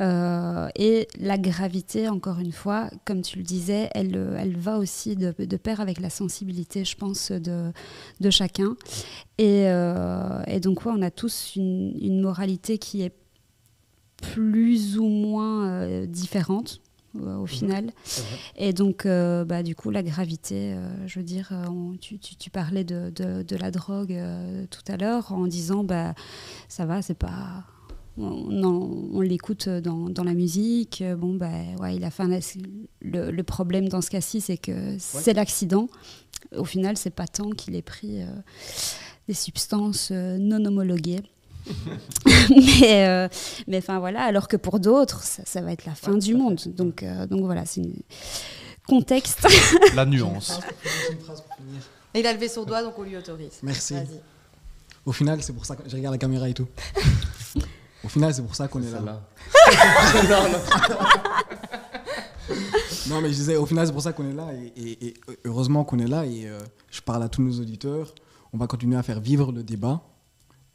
[0.00, 5.16] Euh, et la gravité, encore une fois, comme tu le disais, elle, elle va aussi
[5.16, 7.72] de, de pair avec la sensibilité, je pense, de,
[8.20, 8.76] de chacun.
[9.38, 13.14] Et, euh, et donc, ouais, on a tous une, une moralité qui est
[14.20, 16.80] plus ou moins différente
[17.14, 17.90] au final.
[18.56, 22.18] Et donc, euh, bah, du coup, la gravité, euh, je veux dire, euh, on- tu,
[22.18, 26.14] tu- tu parlais de, de- de la drogue euh, tout à l'heure en disant, bah,
[26.68, 27.64] ça va, c'est pas.
[28.18, 31.00] On, l'écoute dans, dans la musique.
[31.00, 31.48] euh, Bon, bah,
[31.80, 32.32] ouais, il a fait un
[33.00, 35.86] le, le problème dans ce cas-ci, c'est que c'est l'accident.
[36.56, 38.26] Au final, c'est pas tant qu'il ait pris euh,
[39.28, 41.22] des substances euh, non homologuées.
[42.50, 43.28] mais euh,
[43.68, 46.60] mais enfin voilà alors que pour d'autres ça, ça va être la fin du monde
[46.66, 47.94] donc euh, donc voilà c'est une
[48.86, 49.46] contexte
[49.94, 50.58] La nuance.
[52.14, 53.60] Il a levé son doigt, donc on lui autorise.
[53.62, 53.94] Merci.
[55.06, 56.66] Au final, c'est pour ça que je regarde la caméra et tout.
[58.04, 59.20] Au final, c'est pour ça qu'on est là.
[63.08, 64.48] Non, mais je disais, au final, c'est pour ça qu'on est là.
[64.76, 65.14] Et, et- et
[65.44, 66.24] heureusement qu'on est là.
[66.26, 66.58] Et euh,
[66.90, 68.14] je parle à tous nos auditeurs.
[68.52, 70.02] On va continuer à faire vivre le débat.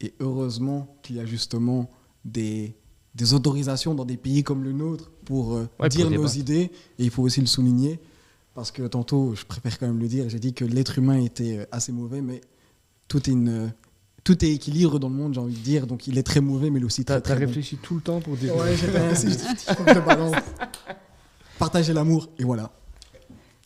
[0.01, 1.89] Et heureusement qu'il y a justement
[2.25, 2.75] des,
[3.15, 6.71] des autorisations dans des pays comme le nôtre pour euh, dire nos idées.
[6.99, 7.99] Et il faut aussi le souligner.
[8.53, 11.59] Parce que tantôt, je préfère quand même le dire, j'ai dit que l'être humain était
[11.59, 12.41] euh, assez mauvais, mais
[13.07, 13.71] tout est, une,
[14.23, 15.85] tout est équilibre dans le monde, j'ai envie de dire.
[15.87, 17.39] Donc il est très mauvais, mais il est aussi très, très bon.
[17.41, 18.55] réfléchi tout le temps pour dire.
[18.55, 20.35] Ouais, je- je- je balance.
[21.59, 22.71] Partagez l'amour, et voilà.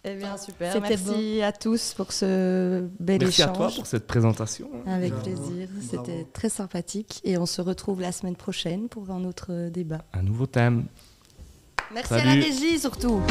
[0.03, 0.81] Eh bien, super.
[0.81, 3.57] Merci à tous pour ce bel Merci à échange.
[3.57, 4.67] toi pour cette présentation.
[4.87, 5.25] Avec Bravo.
[5.25, 5.67] plaisir.
[5.87, 7.21] C'était très sympathique.
[7.23, 10.03] Et on se retrouve la semaine prochaine pour un autre débat.
[10.13, 10.85] Un nouveau thème.
[11.93, 13.21] Merci à la régie surtout.